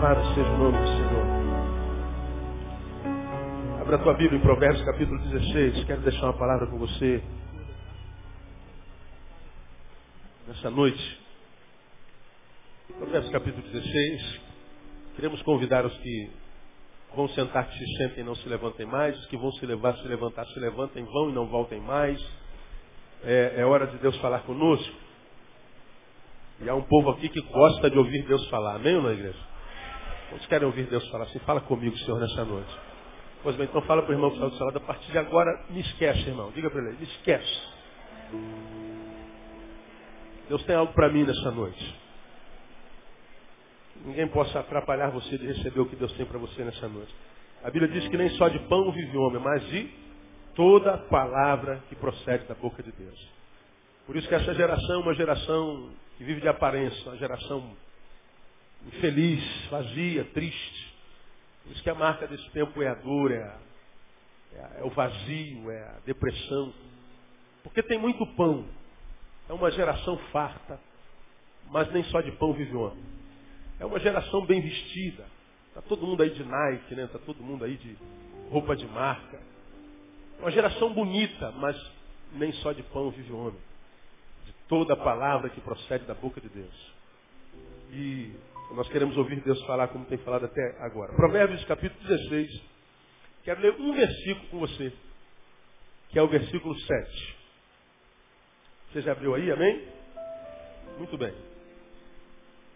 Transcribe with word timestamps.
Claro 0.00 0.24
seja 0.32 0.48
o 0.48 0.58
nome 0.58 0.78
do 0.78 0.86
Senhor. 0.86 1.26
Abra 3.80 3.96
a 3.96 3.98
tua 3.98 4.14
Bíblia 4.14 4.38
em 4.38 4.42
Provérbios 4.42 4.84
capítulo 4.84 5.18
16. 5.18 5.84
Quero 5.86 6.02
deixar 6.02 6.26
uma 6.26 6.38
palavra 6.38 6.68
com 6.68 6.78
você. 6.78 7.20
Nessa 10.46 10.70
noite. 10.70 11.20
Provérbios 12.96 13.32
capítulo 13.32 13.60
16. 13.60 14.40
Queremos 15.16 15.42
convidar 15.42 15.84
os 15.84 15.98
que 15.98 16.30
vão 17.16 17.28
sentar, 17.30 17.68
que 17.68 17.76
se 17.76 17.96
sentem 17.96 18.22
e 18.22 18.26
não 18.26 18.36
se 18.36 18.48
levantem 18.48 18.86
mais. 18.86 19.18
Os 19.18 19.26
que 19.26 19.36
vão 19.36 19.50
se 19.50 19.66
levar, 19.66 19.96
se 19.96 20.06
levantar, 20.06 20.46
se 20.46 20.60
levantem, 20.60 21.04
vão 21.04 21.30
e 21.30 21.32
não 21.32 21.46
voltem 21.48 21.80
mais. 21.80 22.24
É, 23.24 23.54
é 23.56 23.66
hora 23.66 23.88
de 23.88 23.98
Deus 23.98 24.16
falar 24.18 24.42
conosco. 24.42 24.94
E 26.60 26.68
há 26.68 26.74
um 26.76 26.82
povo 26.82 27.10
aqui 27.10 27.28
que 27.28 27.40
gosta 27.40 27.90
de 27.90 27.98
ouvir 27.98 28.24
Deus 28.28 28.48
falar. 28.48 28.76
Amém 28.76 28.94
ou 28.94 29.02
não, 29.02 29.12
igreja? 29.12 29.47
Quantos 30.28 30.46
querem 30.46 30.66
ouvir 30.66 30.84
Deus 30.84 31.08
falar 31.08 31.24
assim? 31.24 31.38
Fala 31.40 31.60
comigo, 31.60 31.96
Senhor, 31.98 32.20
nessa 32.20 32.44
noite. 32.44 32.76
Pois 33.42 33.56
bem, 33.56 33.66
então 33.66 33.80
fala 33.82 34.02
para 34.02 34.10
o 34.10 34.14
irmão 34.14 34.30
que 34.30 34.36
está 34.36 34.48
do 34.48 34.56
seu 34.56 34.66
lado. 34.66 34.76
A 34.78 34.80
partir 34.80 35.10
de 35.10 35.18
agora, 35.18 35.64
me 35.70 35.80
esquece, 35.80 36.28
irmão. 36.28 36.50
Diga 36.54 36.68
para 36.68 36.80
ele, 36.82 36.96
me 36.98 37.04
esquece. 37.04 37.60
Deus 40.48 40.62
tem 40.64 40.76
algo 40.76 40.92
para 40.92 41.08
mim 41.08 41.24
nessa 41.24 41.50
noite. 41.50 41.96
Ninguém 44.04 44.28
possa 44.28 44.60
atrapalhar 44.60 45.10
você 45.10 45.36
de 45.38 45.46
receber 45.46 45.80
o 45.80 45.86
que 45.86 45.96
Deus 45.96 46.12
tem 46.12 46.26
para 46.26 46.38
você 46.38 46.62
nessa 46.62 46.88
noite. 46.88 47.14
A 47.62 47.70
Bíblia 47.70 47.90
diz 47.90 48.08
que 48.08 48.16
nem 48.16 48.28
só 48.30 48.48
de 48.48 48.58
pão 48.60 48.90
vive 48.92 49.16
o 49.16 49.22
homem, 49.22 49.42
mas 49.42 49.66
de 49.68 49.90
toda 50.54 50.98
palavra 50.98 51.82
que 51.88 51.96
procede 51.96 52.44
da 52.46 52.54
boca 52.54 52.82
de 52.82 52.92
Deus. 52.92 53.28
Por 54.06 54.16
isso 54.16 54.28
que 54.28 54.34
essa 54.34 54.54
geração 54.54 54.96
é 54.96 54.98
uma 54.98 55.14
geração 55.14 55.90
que 56.16 56.24
vive 56.24 56.40
de 56.40 56.48
aparência, 56.48 57.10
uma 57.10 57.16
geração 57.16 57.76
infeliz, 58.86 59.42
vazia, 59.70 60.24
triste. 60.26 60.94
Por 61.62 61.72
isso 61.72 61.82
que 61.82 61.90
a 61.90 61.94
marca 61.94 62.26
desse 62.26 62.48
tempo 62.50 62.82
é 62.82 62.88
a 62.88 62.94
dor, 62.94 63.32
é, 63.32 63.42
a, 63.42 63.58
é, 64.54 64.60
a, 64.60 64.80
é 64.80 64.84
o 64.84 64.90
vazio, 64.90 65.70
é 65.70 65.82
a 65.82 66.00
depressão. 66.04 66.72
Porque 67.62 67.82
tem 67.82 67.98
muito 67.98 68.26
pão. 68.34 68.66
É 69.48 69.52
uma 69.52 69.70
geração 69.70 70.16
farta, 70.30 70.78
mas 71.70 71.90
nem 71.92 72.04
só 72.04 72.20
de 72.20 72.32
pão 72.32 72.52
vive 72.52 72.74
o 72.74 72.80
homem. 72.80 73.04
É 73.80 73.86
uma 73.86 73.98
geração 73.98 74.44
bem 74.44 74.60
vestida. 74.60 75.24
Está 75.68 75.82
todo 75.82 76.06
mundo 76.06 76.22
aí 76.22 76.30
de 76.30 76.44
Nike, 76.44 76.94
né? 76.94 77.04
Está 77.04 77.18
todo 77.18 77.42
mundo 77.42 77.64
aí 77.64 77.76
de 77.76 77.96
roupa 78.50 78.74
de 78.74 78.86
marca. 78.86 79.40
Uma 80.40 80.50
geração 80.50 80.92
bonita, 80.92 81.50
mas 81.52 81.76
nem 82.32 82.52
só 82.54 82.72
de 82.72 82.82
pão 82.84 83.10
vive 83.10 83.32
o 83.32 83.38
homem. 83.38 83.60
De 84.44 84.52
toda 84.68 84.94
a 84.94 84.96
palavra 84.96 85.48
que 85.50 85.60
procede 85.60 86.04
da 86.04 86.14
boca 86.14 86.40
de 86.40 86.48
Deus. 86.48 86.92
E 87.90 88.32
nós 88.74 88.88
queremos 88.88 89.16
ouvir 89.16 89.40
Deus 89.40 89.60
falar 89.64 89.88
como 89.88 90.04
tem 90.04 90.18
falado 90.18 90.44
até 90.44 90.76
agora. 90.80 91.12
Provérbios 91.14 91.64
capítulo 91.64 92.06
16. 92.06 92.62
Quero 93.44 93.60
ler 93.60 93.74
um 93.80 93.94
versículo 93.94 94.48
com 94.48 94.58
você, 94.58 94.92
que 96.10 96.18
é 96.18 96.22
o 96.22 96.28
versículo 96.28 96.78
7. 96.78 97.36
Você 98.92 99.02
já 99.02 99.12
abriu 99.12 99.34
aí, 99.34 99.50
amém? 99.50 99.88
Muito 100.98 101.16
bem. 101.16 101.34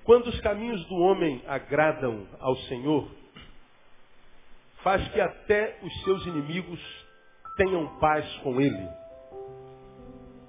Quando 0.05 0.29
os 0.29 0.41
caminhos 0.41 0.85
do 0.87 0.95
homem 0.97 1.43
agradam 1.47 2.27
ao 2.41 2.57
Senhor, 2.69 3.09
faz 4.83 5.07
que 5.09 5.20
até 5.20 5.79
os 5.83 6.05
seus 6.05 6.27
inimigos 6.27 6.81
tenham 7.57 7.98
paz 7.98 8.27
com 8.39 8.61
ele. 8.61 8.89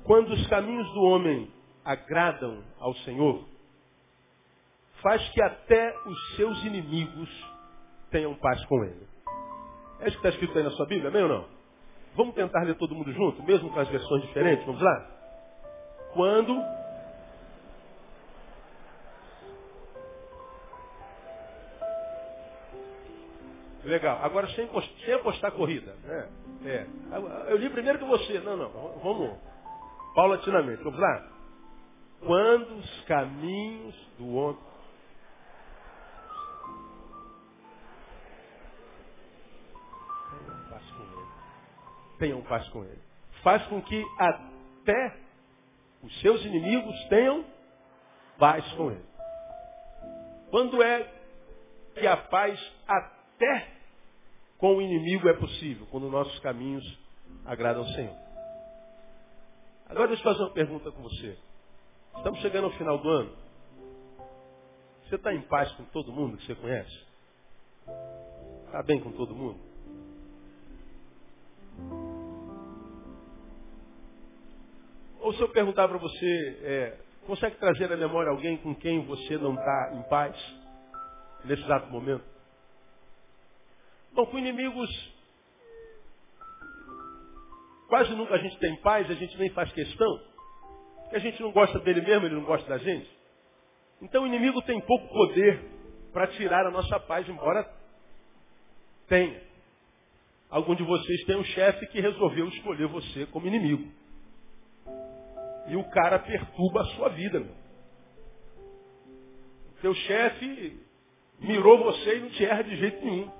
Quando 0.03 0.33
os 0.33 0.47
caminhos 0.47 0.91
do 0.93 1.01
homem 1.01 1.51
agradam 1.83 2.63
ao 2.79 2.93
Senhor, 2.97 3.52
faz 5.03 5.29
que 5.29 5.41
até 5.43 5.93
os 6.05 6.35
seus 6.35 6.63
inimigos 6.63 7.29
tenham 8.09 8.33
paz 8.35 8.63
com 8.65 8.83
ele. 8.83 9.07
É 9.99 10.07
isso 10.07 10.19
que 10.19 10.27
está 10.27 10.29
escrito 10.29 10.57
aí 10.57 10.63
na 10.63 10.71
sua 10.71 10.87
Bíblia, 10.87 11.09
amém 11.09 11.23
ou 11.23 11.29
não? 11.29 11.45
Vamos 12.15 12.33
tentar 12.33 12.63
ler 12.63 12.75
todo 12.75 12.95
mundo 12.95 13.11
junto, 13.11 13.43
mesmo 13.43 13.69
com 13.71 13.79
as 13.79 13.89
versões 13.89 14.21
diferentes, 14.23 14.65
vamos 14.65 14.81
lá? 14.81 15.07
Quando 16.13 16.63
Legal. 23.83 24.19
Agora 24.23 24.47
sem, 24.49 24.69
sem 25.03 25.13
apostar 25.13 25.51
corrida. 25.51 25.93
Né? 26.03 26.29
É. 26.65 26.87
Eu 27.51 27.57
li 27.57 27.69
primeiro 27.69 27.99
que 27.99 28.05
você. 28.05 28.39
Não, 28.39 28.55
não. 28.55 28.69
Vamos. 28.69 29.37
Paulatinamente. 30.15 30.81
Vamos 30.83 30.99
lá? 30.99 31.27
Quando 32.21 32.77
os 32.77 33.01
caminhos 33.05 33.95
do 34.17 34.33
homem. 34.35 34.72
Tenham 42.23 42.41
paz 42.43 42.65
com 42.69 42.85
ele. 42.85 43.01
Faz 43.41 43.67
com 43.67 43.81
que 43.81 44.01
até 44.17 45.17
os 46.01 46.21
seus 46.21 46.41
inimigos 46.45 46.95
tenham 47.09 47.43
paz 48.39 48.65
com 48.75 48.91
ele. 48.91 49.03
Quando 50.49 50.81
é 50.81 51.03
que 51.93 52.07
a 52.07 52.15
paz 52.15 52.57
até 52.87 53.67
com 54.57 54.77
o 54.77 54.81
inimigo 54.81 55.27
é 55.27 55.33
possível, 55.33 55.85
quando 55.91 56.09
nossos 56.09 56.39
caminhos 56.39 56.97
agradam 57.43 57.81
ao 57.83 57.89
Senhor. 57.89 58.15
Agora 59.87 60.07
deixa 60.07 60.21
eu 60.21 60.31
fazer 60.31 60.43
uma 60.45 60.53
pergunta 60.53 60.93
com 60.93 61.01
você. 61.01 61.37
Estamos 62.15 62.39
chegando 62.39 62.67
ao 62.67 62.77
final 62.77 62.99
do 62.99 63.09
ano. 63.09 63.35
Você 65.03 65.15
está 65.15 65.33
em 65.33 65.41
paz 65.41 65.69
com 65.73 65.83
todo 65.87 66.13
mundo 66.13 66.37
que 66.37 66.45
você 66.45 66.55
conhece? 66.55 67.05
Está 68.67 68.81
bem 68.81 69.01
com 69.01 69.11
todo 69.11 69.35
mundo? 69.35 69.72
Ou 75.23 75.33
se 75.33 75.39
eu 75.39 75.47
perguntar 75.47 75.87
para 75.87 75.97
você, 75.97 76.59
é, 76.63 76.97
consegue 77.25 77.55
trazer 77.55 77.89
à 77.89 77.95
memória 77.95 78.29
alguém 78.29 78.57
com 78.57 78.75
quem 78.75 79.05
você 79.05 79.37
não 79.37 79.53
está 79.53 79.93
em 79.93 80.03
paz 80.09 80.35
nesse 81.45 81.63
exato 81.63 81.89
momento? 81.89 82.25
Bom, 84.11 84.25
com 84.25 84.37
inimigos, 84.37 84.89
quase 87.87 88.13
nunca 88.15 88.33
a 88.33 88.37
gente 88.37 88.59
tem 88.59 88.75
paz, 88.81 89.09
a 89.09 89.13
gente 89.13 89.37
nem 89.37 89.49
faz 89.51 89.71
questão. 89.71 90.21
Porque 91.03 91.15
a 91.15 91.19
gente 91.19 91.41
não 91.41 91.53
gosta 91.53 91.79
dele 91.79 92.01
mesmo, 92.01 92.25
ele 92.25 92.35
não 92.35 92.43
gosta 92.43 92.67
da 92.67 92.77
gente. 92.77 93.09
Então 94.01 94.23
o 94.23 94.27
inimigo 94.27 94.61
tem 94.63 94.81
pouco 94.81 95.07
poder 95.07 95.57
para 96.11 96.27
tirar 96.27 96.67
a 96.67 96.71
nossa 96.71 96.99
paz, 96.99 97.27
embora 97.29 97.65
tenha. 99.07 99.41
Algum 100.49 100.75
de 100.75 100.83
vocês 100.83 101.23
tem 101.23 101.37
um 101.37 101.45
chefe 101.45 101.87
que 101.87 102.01
resolveu 102.01 102.49
escolher 102.49 102.87
você 102.87 103.25
como 103.27 103.47
inimigo. 103.47 104.02
E 105.67 105.75
o 105.75 105.83
cara 105.89 106.19
perturba 106.19 106.81
a 106.81 106.85
sua 106.95 107.09
vida. 107.09 107.45
Seu 109.81 109.93
chefe 109.93 110.79
mirou 111.39 111.83
você 111.83 112.17
e 112.17 112.19
não 112.21 112.29
te 112.29 112.45
erra 112.45 112.63
de 112.63 112.75
jeito 112.77 113.05
nenhum. 113.05 113.31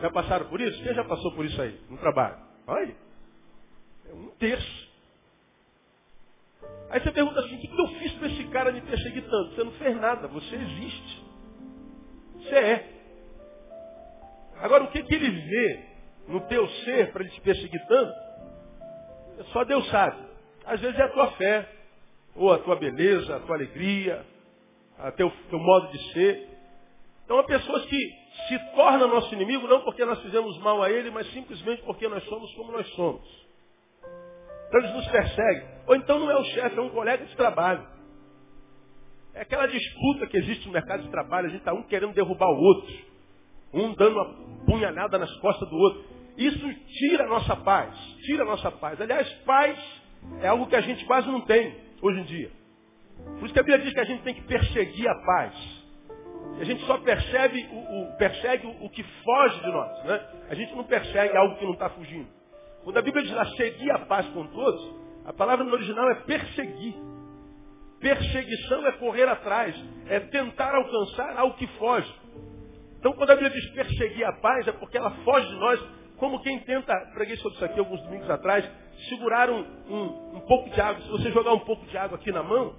Já 0.00 0.10
passaram 0.10 0.48
por 0.48 0.60
isso? 0.60 0.82
Quem 0.82 0.94
já 0.94 1.04
passou 1.04 1.32
por 1.32 1.44
isso 1.44 1.60
aí, 1.60 1.80
no 1.88 1.98
trabalho? 1.98 2.36
Olha 2.66 2.96
É 4.08 4.12
um 4.12 4.28
terço. 4.38 4.86
Aí 6.90 7.00
você 7.00 7.10
pergunta 7.10 7.40
assim, 7.40 7.56
o 7.56 7.60
que 7.60 7.80
eu 7.80 7.88
fiz 7.98 8.12
para 8.12 8.28
esse 8.28 8.44
cara 8.48 8.72
me 8.72 8.80
perseguir 8.80 9.22
tanto? 9.22 9.54
Você 9.54 9.64
não 9.64 9.72
fez 9.72 9.96
nada, 9.96 10.28
você 10.28 10.54
existe. 10.54 11.24
Você 12.36 12.54
é. 12.54 12.92
Agora, 14.58 14.84
o 14.84 14.90
que, 14.90 15.02
que 15.02 15.14
ele 15.14 15.30
vê 15.30 15.84
no 16.28 16.40
teu 16.42 16.66
ser 16.84 17.12
para 17.12 17.22
ele 17.22 17.32
te 17.32 17.40
perseguir 17.40 17.86
tanto? 17.86 18.26
Só 19.52 19.64
Deus 19.64 19.88
sabe. 19.90 20.25
Às 20.66 20.80
vezes 20.80 20.98
é 20.98 21.02
a 21.02 21.08
tua 21.08 21.30
fé, 21.32 21.68
ou 22.34 22.52
a 22.52 22.58
tua 22.58 22.76
beleza, 22.76 23.36
a 23.36 23.40
tua 23.40 23.56
alegria, 23.56 24.24
o 24.98 25.12
teu, 25.12 25.32
teu 25.48 25.58
modo 25.58 25.92
de 25.92 26.12
ser. 26.12 26.48
Então, 27.24 27.38
há 27.38 27.44
pessoas 27.44 27.84
que 27.86 28.26
se 28.48 28.58
torna 28.74 29.06
nosso 29.06 29.32
inimigo 29.34 29.66
não 29.66 29.80
porque 29.80 30.04
nós 30.04 30.20
fizemos 30.22 30.58
mal 30.58 30.82
a 30.82 30.90
ele, 30.90 31.10
mas 31.10 31.26
simplesmente 31.32 31.82
porque 31.82 32.06
nós 32.08 32.22
somos 32.24 32.52
como 32.54 32.72
nós 32.72 32.86
somos. 32.94 33.46
Então 34.68 34.80
eles 34.80 34.94
nos 34.94 35.08
perseguem. 35.08 35.68
Ou 35.86 35.96
então 35.96 36.18
não 36.18 36.30
é 36.30 36.36
o 36.36 36.44
chefe, 36.44 36.76
é 36.76 36.80
um 36.80 36.90
colega 36.90 37.24
de 37.24 37.36
trabalho. 37.36 37.86
É 39.34 39.42
aquela 39.42 39.66
disputa 39.66 40.26
que 40.26 40.36
existe 40.36 40.66
no 40.66 40.72
mercado 40.72 41.02
de 41.02 41.10
trabalho, 41.10 41.46
a 41.46 41.50
gente 41.50 41.60
está 41.60 41.72
um 41.72 41.82
querendo 41.84 42.14
derrubar 42.14 42.48
o 42.48 42.58
outro. 42.58 42.94
Um 43.72 43.94
dando 43.94 44.16
uma 44.16 44.64
punhalada 44.64 45.18
nas 45.18 45.32
costas 45.38 45.68
do 45.68 45.76
outro. 45.76 46.04
Isso 46.36 46.74
tira 46.86 47.24
a 47.24 47.28
nossa 47.28 47.56
paz. 47.56 47.94
Tira 48.24 48.42
a 48.42 48.46
nossa 48.46 48.70
paz. 48.70 49.00
Aliás, 49.00 49.28
paz 49.44 49.78
é 50.40 50.48
algo 50.48 50.66
que 50.66 50.76
a 50.76 50.80
gente 50.80 51.04
quase 51.04 51.28
não 51.28 51.40
tem 51.42 51.74
hoje 52.02 52.20
em 52.20 52.24
dia. 52.24 52.50
Por 53.38 53.44
isso 53.44 53.54
que 53.54 53.60
a 53.60 53.62
Bíblia 53.62 53.84
diz 53.84 53.92
que 53.92 54.00
a 54.00 54.04
gente 54.04 54.22
tem 54.22 54.34
que 54.34 54.42
perseguir 54.42 55.08
a 55.08 55.14
paz. 55.24 55.76
A 56.60 56.64
gente 56.64 56.84
só 56.86 56.98
percebe 56.98 57.68
o, 57.70 58.02
o, 58.02 58.16
persegue 58.16 58.66
o, 58.66 58.84
o, 58.84 58.90
que 58.90 59.02
foge 59.02 59.60
de 59.60 59.66
nós. 59.66 60.04
Né? 60.04 60.20
A 60.50 60.54
gente 60.54 60.74
não 60.74 60.84
persegue 60.84 61.36
algo 61.36 61.56
que 61.56 61.64
não 61.64 61.72
está 61.72 61.90
fugindo. 61.90 62.28
Quando 62.84 62.98
a 62.98 63.02
Bíblia 63.02 63.24
diz 63.24 63.34
lá, 63.34 63.44
seguir 63.56 63.90
a 63.90 63.98
paz 64.00 64.26
com 64.28 64.46
todos, 64.46 64.94
a 65.24 65.32
palavra 65.32 65.64
no 65.64 65.72
original 65.72 66.08
é 66.10 66.14
perseguir. 66.14 66.94
Perseguição 68.00 68.86
é 68.86 68.92
correr 68.92 69.28
atrás, 69.28 69.74
é 70.08 70.20
tentar 70.20 70.74
alcançar 70.74 71.36
algo 71.36 71.56
que 71.56 71.66
foge. 71.78 72.14
Então, 72.98 73.12
quando 73.14 73.30
a 73.30 73.34
Bíblia 73.34 73.50
diz 73.50 73.70
perseguir 73.72 74.24
a 74.24 74.32
paz, 74.34 74.68
é 74.68 74.72
porque 74.72 74.96
ela 74.96 75.10
foge 75.24 75.46
de 75.48 75.54
nós, 75.56 75.80
como 76.18 76.40
quem 76.40 76.58
tenta, 76.60 76.94
preguei 77.14 77.36
sobre 77.36 77.56
isso 77.56 77.64
aqui 77.64 77.78
alguns 77.78 78.00
domingos 78.02 78.28
atrás, 78.30 78.68
segurar 79.08 79.50
um, 79.50 79.64
um, 79.88 80.36
um 80.36 80.40
pouco 80.40 80.70
de 80.70 80.80
água. 80.80 81.02
Se 81.02 81.10
você 81.10 81.30
jogar 81.30 81.52
um 81.52 81.60
pouco 81.60 81.84
de 81.86 81.96
água 81.96 82.16
aqui 82.16 82.32
na 82.32 82.42
mão, 82.42 82.74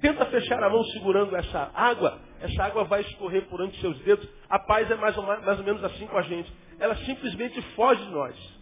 tenta 0.00 0.26
fechar 0.26 0.62
a 0.62 0.68
mão 0.68 0.82
segurando 0.84 1.34
essa 1.36 1.70
água, 1.74 2.18
essa 2.40 2.64
água 2.64 2.84
vai 2.84 3.00
escorrer 3.02 3.46
por 3.48 3.60
entre 3.60 3.80
seus 3.80 3.98
dedos. 4.00 4.28
A 4.48 4.58
paz 4.58 4.90
é 4.90 4.96
mais 4.96 5.16
ou, 5.16 5.22
mais 5.22 5.58
ou 5.58 5.64
menos 5.64 5.82
assim 5.84 6.06
com 6.06 6.18
a 6.18 6.22
gente. 6.22 6.52
Ela 6.78 6.96
simplesmente 6.96 7.60
foge 7.74 8.04
de 8.04 8.10
nós. 8.10 8.56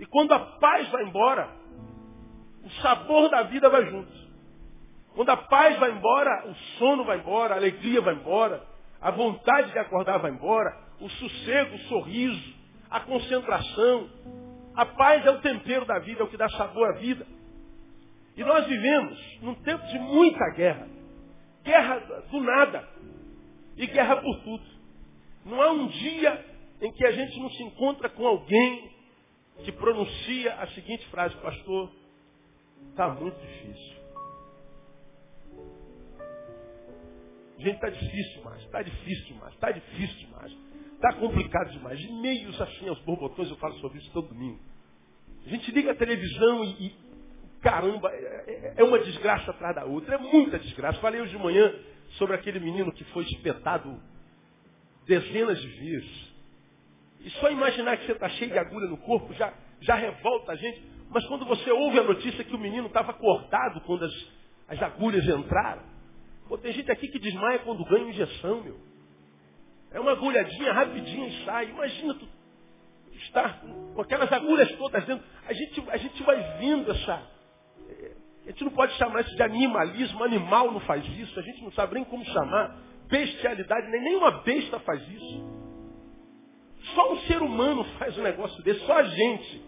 E 0.00 0.06
quando 0.06 0.32
a 0.32 0.38
paz 0.38 0.88
vai 0.88 1.04
embora, 1.04 1.48
o 2.64 2.70
sabor 2.82 3.30
da 3.30 3.42
vida 3.44 3.68
vai 3.70 3.86
junto. 3.86 4.12
Quando 5.14 5.30
a 5.30 5.36
paz 5.36 5.78
vai 5.78 5.92
embora, 5.92 6.48
o 6.48 6.54
sono 6.78 7.04
vai 7.04 7.18
embora, 7.18 7.54
a 7.54 7.56
alegria 7.56 8.00
vai 8.00 8.14
embora, 8.14 8.62
a 9.00 9.10
vontade 9.12 9.70
de 9.70 9.78
acordar 9.78 10.18
vai 10.18 10.32
embora, 10.32 10.76
o 11.00 11.08
sossego, 11.08 11.76
o 11.76 11.78
sorriso, 11.80 12.54
a 12.90 13.00
concentração. 13.00 14.08
A 14.74 14.86
paz 14.86 15.24
é 15.24 15.30
o 15.30 15.40
tempero 15.40 15.84
da 15.84 15.98
vida, 16.00 16.20
é 16.20 16.24
o 16.24 16.28
que 16.28 16.36
dá 16.36 16.48
sabor 16.50 16.88
à 16.88 16.92
vida. 16.98 17.26
E 18.36 18.42
nós 18.42 18.66
vivemos 18.66 19.18
num 19.40 19.54
tempo 19.54 19.86
de 19.86 19.98
muita 19.98 20.50
guerra. 20.56 20.88
Guerra 21.62 21.98
do 22.30 22.40
nada. 22.40 22.88
E 23.76 23.86
guerra 23.86 24.16
por 24.16 24.40
tudo. 24.40 24.64
Não 25.44 25.62
há 25.62 25.70
um 25.70 25.86
dia 25.86 26.44
em 26.80 26.92
que 26.92 27.06
a 27.06 27.12
gente 27.12 27.38
não 27.38 27.50
se 27.50 27.62
encontra 27.62 28.08
com 28.08 28.26
alguém 28.26 28.92
que 29.64 29.72
pronuncia 29.72 30.54
a 30.54 30.66
seguinte 30.68 31.06
frase, 31.08 31.34
pastor, 31.36 31.90
está 32.90 33.08
muito 33.08 33.38
difícil. 33.40 33.94
Gente, 37.58 37.74
está 37.76 37.88
difícil 37.88 38.38
demais, 38.38 38.62
está 38.62 38.82
difícil 38.82 39.24
demais, 39.26 39.54
está 39.54 39.70
difícil 39.70 40.26
demais. 40.26 40.52
Está 40.94 41.12
complicado 41.14 41.70
demais. 41.70 42.00
E 42.00 42.12
meios 42.12 42.60
assim 42.60 42.88
aos 42.88 42.98
borbotões, 43.00 43.50
eu 43.50 43.56
falo 43.56 43.74
sobre 43.74 43.98
isso 43.98 44.10
todo 44.12 44.28
domingo. 44.28 44.58
A 45.46 45.48
gente 45.48 45.70
liga 45.72 45.92
a 45.92 45.94
televisão 45.94 46.64
e, 46.64 46.86
e 46.86 46.94
caramba, 47.60 48.10
é, 48.10 48.44
é, 48.46 48.74
é 48.78 48.84
uma 48.84 48.98
desgraça 48.98 49.50
atrás 49.50 49.74
da 49.74 49.84
outra. 49.84 50.14
É 50.14 50.18
muita 50.18 50.58
desgraça. 50.58 51.00
Falei 51.00 51.20
hoje 51.20 51.36
de 51.36 51.42
manhã 51.42 51.74
sobre 52.18 52.34
aquele 52.34 52.60
menino 52.60 52.92
que 52.92 53.04
foi 53.04 53.24
espetado 53.24 54.00
dezenas 55.06 55.60
de 55.60 55.68
vezes. 55.68 56.34
E 57.20 57.30
só 57.30 57.50
imaginar 57.50 57.96
que 57.96 58.06
você 58.06 58.12
está 58.12 58.28
cheio 58.30 58.50
de 58.50 58.58
agulha 58.58 58.86
no 58.86 58.98
corpo 58.98 59.32
já, 59.34 59.52
já 59.80 59.94
revolta 59.94 60.52
a 60.52 60.56
gente. 60.56 60.82
Mas 61.10 61.24
quando 61.26 61.46
você 61.46 61.70
ouve 61.70 61.98
a 61.98 62.02
notícia 62.02 62.44
que 62.44 62.54
o 62.54 62.58
menino 62.58 62.86
estava 62.86 63.12
cortado 63.14 63.80
quando 63.82 64.04
as, 64.04 64.26
as 64.68 64.82
agulhas 64.82 65.26
entraram, 65.26 65.82
pô, 66.48 66.58
tem 66.58 66.72
gente 66.72 66.90
aqui 66.90 67.08
que 67.08 67.18
desmaia 67.18 67.60
quando 67.60 67.84
ganha 67.84 68.08
injeção, 68.08 68.62
meu. 68.62 68.93
É 69.94 70.00
uma 70.00 70.10
agulhadinha 70.10 70.72
rapidinha 70.72 71.28
e 71.28 71.44
sai. 71.44 71.66
Imagina 71.70 72.14
tu 72.14 72.28
estar 73.14 73.60
com 73.94 74.00
aquelas 74.02 74.30
agulhas 74.32 74.70
todas 74.72 75.04
dentro. 75.04 75.24
A 75.46 75.52
gente, 75.52 75.84
a 75.88 75.96
gente 75.96 76.22
vai 76.24 76.36
vendo 76.58 76.90
essa. 76.90 77.22
A 78.44 78.50
gente 78.50 78.64
não 78.64 78.72
pode 78.72 78.92
chamar 78.94 79.20
isso 79.20 79.34
de 79.36 79.42
animalismo, 79.42 80.22
animal 80.24 80.72
não 80.72 80.80
faz 80.80 81.06
isso, 81.16 81.38
a 81.38 81.42
gente 81.42 81.62
não 81.62 81.70
sabe 81.72 81.94
nem 81.94 82.04
como 82.04 82.24
chamar. 82.24 82.76
Bestialidade, 83.06 83.88
nem 83.88 84.02
nenhuma 84.02 84.42
besta 84.42 84.80
faz 84.80 85.00
isso. 85.08 85.64
Só 86.94 87.12
um 87.12 87.20
ser 87.20 87.40
humano 87.40 87.84
faz 87.98 88.18
um 88.18 88.22
negócio 88.22 88.62
desse, 88.64 88.80
só 88.80 88.98
a 88.98 89.04
gente. 89.04 89.64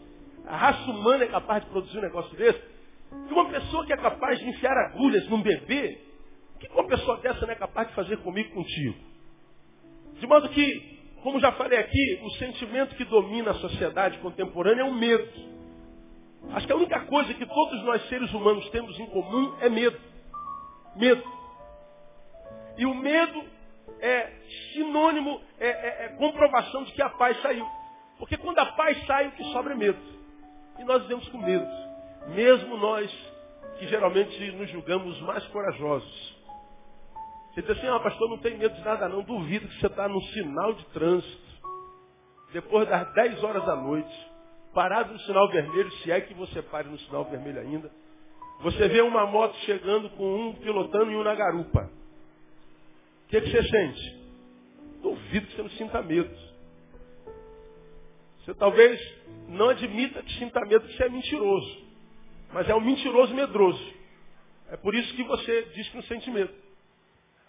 A 0.47 0.57
raça 0.57 0.91
humana 0.91 1.25
é 1.25 1.29
capaz 1.29 1.65
de 1.65 1.71
produzir 1.71 1.99
um 1.99 2.03
negócio 2.03 2.37
desse. 2.37 2.61
E 3.31 3.33
uma 3.33 3.49
pessoa 3.49 3.87
que 3.87 3.93
é 3.93 3.97
capaz 3.97 4.39
de 4.41 4.49
enfiar 4.49 4.77
agulhas 4.77 5.29
num 5.29 5.41
bebê, 5.41 6.01
o 6.57 6.59
que 6.59 6.69
uma 6.73 6.87
pessoa 6.87 7.17
dessa 7.19 7.47
não 7.47 7.53
é 7.53 7.57
capaz 7.57 7.89
de 7.89 7.95
fazer 7.95 8.17
comigo 8.19 8.53
contigo? 8.53 9.16
De 10.19 10.27
modo 10.27 10.49
que, 10.49 10.99
como 11.23 11.41
já 11.41 11.53
falei 11.53 11.79
aqui, 11.79 12.21
o 12.23 12.31
sentimento 12.33 12.95
que 12.97 13.05
domina 13.05 13.51
a 13.51 13.55
sociedade 13.55 14.19
contemporânea 14.19 14.83
é 14.83 14.85
o 14.85 14.95
medo. 14.95 15.29
Acho 16.53 16.67
que 16.67 16.73
a 16.73 16.77
única 16.77 17.01
coisa 17.07 17.35
que 17.35 17.45
todos 17.45 17.83
nós 17.85 18.09
seres 18.09 18.33
humanos 18.33 18.69
temos 18.71 18.99
em 18.99 19.07
comum 19.07 19.55
é 19.61 19.69
medo. 19.69 19.99
Medo. 20.95 21.23
E 22.79 22.87
o 22.87 22.95
medo 22.95 23.43
é 24.01 24.33
sinônimo, 24.73 25.41
é, 25.59 25.69
é, 25.69 26.05
é 26.05 26.09
comprovação 26.17 26.85
de 26.85 26.93
que 26.93 27.03
a 27.03 27.11
paz 27.11 27.41
saiu. 27.43 27.67
Porque 28.19 28.37
quando 28.37 28.59
a 28.59 28.67
paz 28.67 29.05
sai, 29.07 29.29
o 29.29 29.33
que 29.33 29.45
sobra 29.53 29.75
é 29.75 29.77
medo. 29.77 29.99
E 30.79 30.85
nós 30.85 31.03
vivemos 31.03 31.29
com 31.29 31.39
medo. 31.39 31.67
Mesmo 32.29 32.77
nós, 32.77 33.11
que 33.79 33.87
geralmente 33.89 34.53
nos 34.53 34.71
julgamos 34.71 35.21
mais 35.23 35.45
corajosos. 35.49 36.36
Você 37.57 37.63
diz 37.63 37.71
assim, 37.71 37.87
ah, 37.87 37.99
pastor, 38.01 38.29
não 38.29 38.37
tem 38.37 38.59
medo 38.59 38.75
de 38.75 38.85
nada 38.85 39.09
não. 39.09 39.23
Duvido 39.23 39.67
que 39.67 39.81
você 39.81 39.87
está 39.87 40.07
num 40.07 40.21
sinal 40.21 40.75
de 40.75 40.85
trânsito. 40.89 41.47
Depois 42.53 42.87
das 42.87 43.11
10 43.15 43.43
horas 43.43 43.65
da 43.65 43.75
noite. 43.75 44.15
Parado 44.75 45.15
no 45.15 45.19
sinal 45.21 45.49
vermelho, 45.49 45.91
se 46.03 46.13
é 46.13 46.21
que 46.21 46.35
você 46.35 46.61
pare 46.61 46.87
no 46.87 46.99
sinal 46.99 47.25
vermelho 47.25 47.59
ainda. 47.59 47.91
Você 48.61 48.89
vê 48.89 49.01
uma 49.01 49.27
moto 49.27 49.57
chegando 49.61 50.11
com 50.11 50.49
um 50.49 50.55
pilotando 50.57 51.11
e 51.11 51.17
um 51.17 51.23
na 51.23 51.35
garupa. 51.35 51.91
O 53.25 53.29
que, 53.31 53.41
que 53.41 53.51
você 53.51 53.63
sente? 53.63 54.17
Duvido 55.03 55.47
que 55.47 55.57
você 55.57 55.63
não 55.63 55.71
sinta 55.71 56.03
medo. 56.03 56.37
Você 58.45 58.53
talvez 58.53 59.01
não 59.49 59.71
admita 59.71 60.23
que 60.23 60.39
sinta 60.39 60.61
medo, 60.67 60.87
que 60.87 60.95
você 60.95 61.05
é 61.05 61.09
mentiroso. 61.09 61.87
Mas 62.53 62.69
é 62.69 62.75
um 62.75 62.83
mentiroso 62.83 63.35
medroso. 63.35 63.95
É 64.69 64.77
por 64.77 64.95
isso 64.95 65.17
que 65.17 65.25
você 65.25 65.63
diz 65.75 65.89
que 65.89 65.97
não 65.97 66.03
sente 66.03 66.31
medo. 66.31 66.66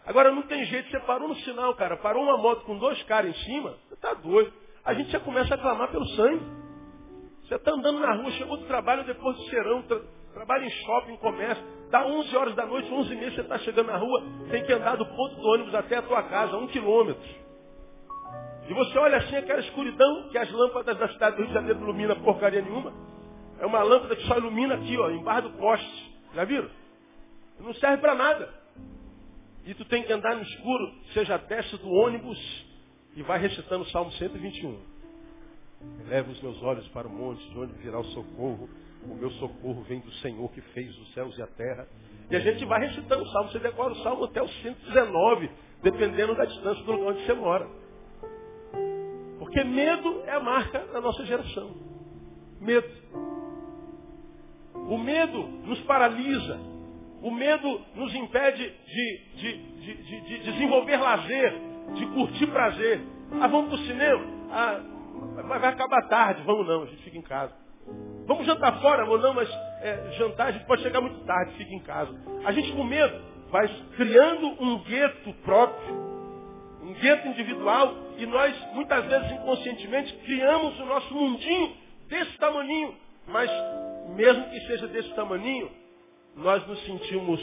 Agora 0.07 0.31
não 0.31 0.44
tem 0.44 0.63
jeito, 0.65 0.89
você 0.89 1.00
parou 1.01 1.27
no 1.27 1.36
sinal, 1.36 1.75
cara, 1.75 1.98
parou 1.98 2.24
uma 2.24 2.38
moto 2.38 2.63
com 2.63 2.77
dois 2.77 3.01
caras 3.04 3.30
em 3.30 3.44
cima, 3.44 3.75
você 3.88 3.94
está 3.94 4.13
doido. 4.13 4.54
A 4.86 4.94
gente 4.94 5.12
já 5.12 5.19
começa 5.19 5.54
a 5.54 5.57
clamar 5.57 5.92
pelo 5.92 6.07
sangue. 6.07 6.45
Você 7.44 7.56
está 7.56 7.71
andando 7.71 8.00
na 8.00 8.15
rua, 8.15 8.31
chegou 8.31 8.56
do 8.56 8.65
trabalho 8.68 9.04
depois 9.04 9.36
do 9.36 9.44
serão, 9.50 9.81
tra 9.81 10.00
trabalha 10.33 10.65
em 10.65 10.69
shopping, 10.69 11.18
comércio, 11.18 11.63
dá 11.89 12.06
11 12.06 12.38
horas 12.38 12.56
da 12.56 12.65
noite, 12.65 12.92
11 12.92 13.12
e 13.12 13.15
meia 13.18 13.31
você 13.31 13.42
está 13.42 13.57
chegando 13.59 13.88
na 13.88 13.98
rua, 13.98 14.24
tem 14.50 14.63
que 14.63 14.71
andar 14.71 14.95
do 14.95 15.06
ponto 15.06 15.36
do 15.36 15.48
ônibus 15.48 15.75
até 15.75 15.98
a 15.98 16.01
tua 16.01 16.24
casa, 16.24 16.56
um 16.56 16.68
quilômetro. 16.68 17.21
E 18.69 18.74
você 18.74 18.98
olha 19.00 19.18
assim 19.18 19.36
aquela 19.36 19.59
escuridão 19.59 20.30
que 20.30 20.38
as 20.38 20.50
lâmpadas 20.51 20.98
da 20.98 21.09
cidade 21.09 21.36
do 21.36 21.42
Rio 21.42 21.48
de 21.48 21.54
Janeiro 21.54 21.80
não 21.80 21.88
iluminam 21.88 22.15
porcaria 22.21 22.62
nenhuma. 22.62 22.94
É 23.59 23.65
uma 23.65 23.81
lâmpada 23.81 24.16
que 24.16 24.26
só 24.28 24.37
ilumina 24.37 24.76
aqui, 24.76 24.97
ó, 24.97 25.09
embaixo 25.09 25.49
do 25.49 25.57
poste. 25.57 26.16
Já 26.33 26.45
viram? 26.45 26.69
Não 27.59 27.73
serve 27.73 27.97
para 27.97 28.14
nada. 28.14 28.56
E 29.68 29.74
tu 29.74 29.83
tem 29.83 30.02
que 30.02 30.14
andar 30.14 30.33
no 30.33 30.44
escuro, 30.44 30.94
seja 31.14 31.36
desce 31.36 31.76
do 31.76 31.90
ônibus 31.90 32.40
e 33.18 33.21
vai 33.21 33.38
recitando 33.38 33.83
o 33.83 33.90
Salmo 33.90 34.09
121. 34.14 34.80
Eleva 36.06 36.31
os 36.31 36.42
meus 36.42 36.64
olhos 36.64 36.88
para 36.88 37.06
o 37.06 37.12
monte, 37.12 37.45
de 37.50 37.59
onde 37.59 37.74
virá 37.74 38.00
o 38.00 38.04
socorro. 38.06 38.69
O 39.04 39.14
meu 39.14 39.30
socorro 39.31 39.83
vem 39.83 40.00
do 40.00 40.12
Senhor 40.14 40.50
que 40.54 40.62
fez 40.62 40.97
os 40.97 41.14
céus 41.14 41.38
e 41.38 41.42
a 41.42 41.47
terra. 41.47 41.86
E 42.31 42.36
a 42.38 42.40
gente 42.40 42.64
vai 42.64 42.80
recitando 42.88 43.21
o 43.21 43.28
Salmo. 43.28 43.52
Você 43.52 43.59
decora 43.59 43.92
o 43.92 44.04
Salmo 44.04 44.24
até 44.24 44.42
o 44.42 44.47
119, 44.47 45.52
dependendo 45.83 46.33
da 46.33 46.45
distância 46.45 46.83
do 46.86 46.92
lugar 46.94 47.12
onde 47.12 47.26
você 47.26 47.33
mora. 47.33 47.68
Porque 49.38 49.64
medo 49.66 50.24
é 50.28 50.31
a 50.31 50.40
marca 50.40 50.80
da 50.94 51.02
nossa 51.02 51.26
geração. 51.26 51.76
Medo. 52.62 52.90
O 54.74 54.97
medo 54.97 55.40
nos 55.66 55.81
paralisa. 55.81 56.77
O 57.28 57.31
medo 57.31 57.81
nos 57.94 58.16
impede 58.16 58.74
de, 58.86 59.18
de, 59.36 59.57
de, 59.81 60.22
de 60.22 60.38
desenvolver 60.50 60.96
lazer, 60.96 61.54
de 61.94 62.06
curtir 62.06 62.48
prazer. 62.48 63.02
Ah, 63.42 63.48
vamos 63.48 63.68
para 63.68 63.76
o 63.76 63.86
cinema? 63.86 64.26
Ah, 64.50 64.80
vai 65.44 65.69
acabar 65.69 66.07
tarde. 66.07 66.42
Vamos 66.44 66.66
não, 66.66 66.84
a 66.84 66.86
gente 66.86 67.04
fica 67.04 67.18
em 67.18 67.22
casa. 67.22 67.54
Vamos 68.26 68.46
jantar 68.46 68.80
fora? 68.81 69.04
Vamos 69.04 69.22
não, 69.22 69.34
mas 69.34 69.50
é, 69.81 70.12
jantar 70.18 70.48
a 70.48 70.52
gente 70.52 70.66
pode 70.66 70.81
chegar 70.84 71.02
muito 71.02 71.19
tarde, 71.26 71.52
fica 71.56 71.74
em 71.74 71.81
casa. 71.81 72.18
A 72.46 72.54
gente 72.54 72.72
com 72.72 72.86
medo 72.86 73.22
vai 73.52 73.68
criando 73.98 74.64
um 74.64 74.81
gueto 74.84 75.34
próprio 75.44 76.07
um 76.81 76.94
gueto 76.94 77.28
individual, 77.28 77.94
e 78.18 78.26
nós, 78.26 78.56
muitas 78.74 79.04
vezes 79.07 79.30
inconscientemente, 79.34 80.14
criamos 80.24 80.80
o 80.80 80.86
nosso 80.86 81.14
mundinho 81.14 81.76
desse 82.07 82.38
tamaninho. 82.38 82.96
Mas, 83.28 83.52
mesmo 84.16 84.50
que 84.50 84.62
seja 84.62 84.88
desse 84.88 85.14
tamaninho, 85.14 85.69
nós 86.37 86.65
nos 86.67 86.83
sentimos 86.85 87.41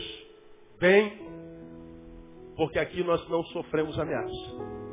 bem, 0.79 1.13
porque 2.57 2.79
aqui 2.79 3.03
nós 3.03 3.29
não 3.29 3.43
sofremos 3.45 3.99
ameaça. 3.99 4.85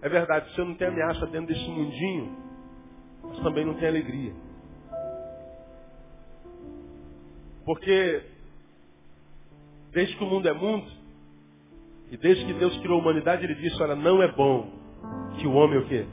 É 0.00 0.08
verdade, 0.08 0.54
você 0.54 0.62
não 0.62 0.74
tem 0.74 0.88
ameaça 0.88 1.26
dentro 1.26 1.52
desse 1.52 1.68
mundinho, 1.68 2.36
mas 3.22 3.38
também 3.40 3.64
não 3.64 3.74
tem 3.74 3.88
alegria. 3.88 4.34
Porque, 7.64 8.22
desde 9.92 10.16
que 10.16 10.24
o 10.24 10.26
mundo 10.26 10.46
é 10.46 10.52
mundo, 10.52 10.90
e 12.10 12.16
desde 12.16 12.44
que 12.44 12.52
Deus 12.52 12.76
criou 12.78 12.98
a 12.98 13.02
humanidade, 13.02 13.44
ele 13.44 13.54
disse, 13.54 13.82
olha, 13.82 13.96
não 13.96 14.22
é 14.22 14.30
bom 14.30 14.70
que 15.38 15.46
o 15.46 15.54
homem 15.54 15.78
o 15.78 15.88
quê? 15.88 16.06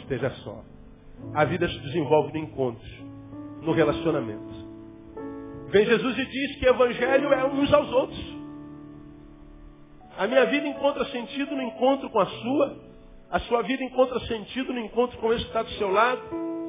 Esteja 0.00 0.30
só. 0.36 0.64
A 1.34 1.44
vida 1.44 1.68
se 1.68 1.78
desenvolve 1.80 2.32
no 2.32 2.38
encontro, 2.38 2.88
no 3.60 3.72
relacionamento. 3.72 4.61
Vem 5.72 5.86
Jesus 5.86 6.18
e 6.18 6.26
diz 6.26 6.56
que 6.56 6.66
evangelho 6.66 7.32
é 7.32 7.44
uns 7.46 7.72
aos 7.72 7.90
outros. 7.90 8.36
A 10.18 10.26
minha 10.26 10.44
vida 10.44 10.66
encontra 10.68 11.02
sentido 11.06 11.56
no 11.56 11.62
encontro 11.62 12.10
com 12.10 12.20
a 12.20 12.26
sua. 12.26 12.76
A 13.30 13.40
sua 13.40 13.62
vida 13.62 13.82
encontra 13.82 14.20
sentido 14.20 14.70
no 14.70 14.80
encontro 14.80 15.16
com 15.16 15.32
esse 15.32 15.44
que 15.44 15.48
está 15.48 15.62
do 15.62 15.70
seu 15.70 15.90
lado. 15.90 16.20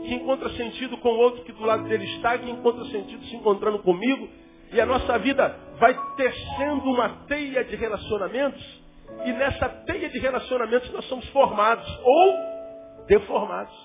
Que 0.04 0.14
encontra 0.14 0.50
sentido 0.52 0.98
com 1.00 1.10
o 1.10 1.18
outro 1.18 1.44
que 1.44 1.52
do 1.52 1.66
lado 1.66 1.84
dele 1.84 2.06
está. 2.16 2.38
Que 2.38 2.50
encontra 2.50 2.86
sentido 2.86 3.26
se 3.26 3.36
encontrando 3.36 3.80
comigo. 3.80 4.30
E 4.72 4.80
a 4.80 4.86
nossa 4.86 5.20
vida 5.20 5.54
vai 5.78 5.94
tecendo 6.16 6.90
uma 6.90 7.10
teia 7.28 7.66
de 7.66 7.76
relacionamentos. 7.76 8.84
E 9.26 9.34
nessa 9.34 9.68
teia 9.68 10.10
de 10.10 10.18
relacionamentos 10.18 10.90
nós 10.94 11.04
somos 11.10 11.28
formados 11.28 11.86
ou 12.02 13.06
deformados. 13.06 13.76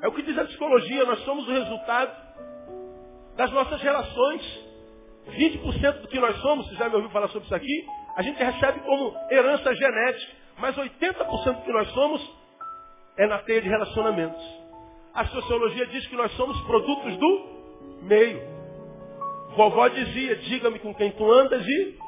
É 0.00 0.08
o 0.08 0.12
que 0.12 0.22
diz 0.22 0.38
a 0.38 0.46
psicologia, 0.46 1.04
nós 1.04 1.18
somos 1.24 1.46
o 1.46 1.52
resultado 1.52 2.28
das 3.38 3.50
nossas 3.52 3.80
relações. 3.80 4.68
20% 5.28 6.00
do 6.00 6.08
que 6.08 6.18
nós 6.18 6.36
somos, 6.40 6.66
você 6.66 6.74
já 6.74 6.88
me 6.88 6.96
ouviu 6.96 7.10
falar 7.10 7.28
sobre 7.28 7.44
isso 7.44 7.54
aqui, 7.54 7.86
a 8.16 8.22
gente 8.22 8.42
recebe 8.42 8.80
como 8.80 9.14
herança 9.30 9.74
genética. 9.74 10.32
Mas 10.58 10.74
80% 10.76 11.54
do 11.54 11.62
que 11.62 11.72
nós 11.72 11.88
somos 11.92 12.30
é 13.16 13.26
na 13.26 13.38
teia 13.38 13.62
de 13.62 13.68
relacionamentos. 13.68 14.42
A 15.14 15.24
sociologia 15.26 15.86
diz 15.86 16.06
que 16.08 16.16
nós 16.16 16.32
somos 16.32 16.60
produtos 16.62 17.16
do 17.16 17.46
meio. 18.02 18.40
Vovó 19.56 19.86
dizia, 19.88 20.36
diga-me 20.36 20.78
com 20.80 20.94
quem 20.94 21.12
tu 21.12 21.30
andas 21.30 21.64
e 21.64 21.98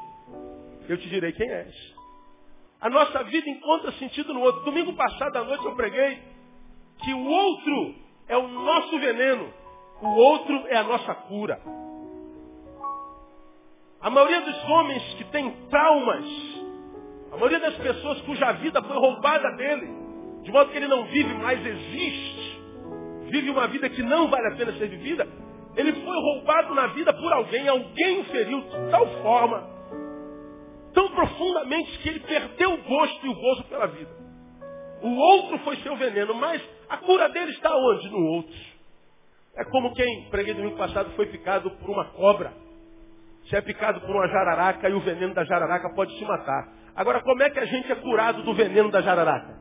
eu 0.89 0.97
te 0.97 1.09
direi 1.09 1.31
quem 1.31 1.49
és. 1.49 1.75
A 2.81 2.89
nossa 2.89 3.23
vida 3.23 3.49
encontra 3.49 3.91
sentido 3.93 4.33
no 4.33 4.41
outro. 4.41 4.63
Domingo 4.63 4.93
passado 4.93 5.35
à 5.37 5.43
noite 5.43 5.63
eu 5.63 5.75
preguei 5.75 6.19
que 7.03 7.13
o 7.13 7.25
outro 7.25 7.95
é 8.27 8.37
o 8.37 8.47
nosso 8.47 8.99
veneno, 8.99 9.53
o 10.01 10.07
outro 10.07 10.67
é 10.67 10.77
a 10.77 10.83
nossa 10.83 11.13
cura. 11.13 11.59
A 14.01 14.09
maioria 14.09 14.41
dos 14.41 14.63
homens 14.69 15.13
que 15.13 15.23
tem 15.25 15.51
traumas, 15.69 16.25
a 17.31 17.35
maioria 17.35 17.59
das 17.59 17.75
pessoas 17.75 18.19
cuja 18.21 18.51
vida 18.53 18.81
foi 18.81 18.95
roubada 18.97 19.55
dele, 19.57 19.87
de 20.41 20.51
modo 20.51 20.71
que 20.71 20.77
ele 20.77 20.87
não 20.87 21.05
vive, 21.05 21.33
mais 21.35 21.63
existe, 21.63 22.61
vive 23.29 23.51
uma 23.51 23.67
vida 23.67 23.87
que 23.89 24.01
não 24.01 24.27
vale 24.27 24.47
a 24.47 24.55
pena 24.55 24.73
ser 24.73 24.87
vivida, 24.89 25.27
ele 25.75 25.93
foi 25.93 26.15
roubado 26.19 26.73
na 26.73 26.87
vida 26.87 27.13
por 27.13 27.31
alguém, 27.31 27.67
alguém 27.67 28.21
o 28.21 28.23
feriu 28.25 28.61
de 28.61 28.89
tal 28.89 29.07
forma, 29.21 29.69
tão 30.93 31.09
profundamente 31.09 31.99
que 31.99 32.09
ele 32.09 32.19
perdeu 32.21 32.73
o 32.73 32.77
gosto 32.81 33.25
e 33.25 33.29
o 33.29 33.35
gozo 33.35 33.63
pela 33.65 33.85
vida. 33.85 34.11
O 35.03 35.15
outro 35.15 35.59
foi 35.59 35.75
seu 35.77 35.95
veneno, 35.95 36.33
mas 36.33 36.61
a 36.89 36.97
cura 36.97 37.29
dele 37.29 37.51
está 37.51 37.75
onde? 37.75 38.09
No 38.09 38.25
outro. 38.35 38.70
É 39.55 39.63
como 39.65 39.93
quem, 39.93 40.29
preguei 40.29 40.53
domingo 40.53 40.77
passado, 40.77 41.11
foi 41.15 41.25
picado 41.27 41.69
por 41.71 41.89
uma 41.89 42.05
cobra. 42.11 42.53
Você 43.43 43.57
é 43.57 43.61
picado 43.61 43.99
por 44.01 44.15
uma 44.15 44.27
jararaca 44.27 44.89
e 44.89 44.93
o 44.93 45.01
veneno 45.01 45.33
da 45.33 45.43
jararaca 45.43 45.93
pode 45.93 46.15
te 46.17 46.25
matar. 46.25 46.69
Agora, 46.95 47.21
como 47.21 47.41
é 47.43 47.49
que 47.49 47.59
a 47.59 47.65
gente 47.65 47.91
é 47.91 47.95
curado 47.95 48.43
do 48.43 48.53
veneno 48.53 48.89
da 48.89 49.01
jararaca? 49.01 49.59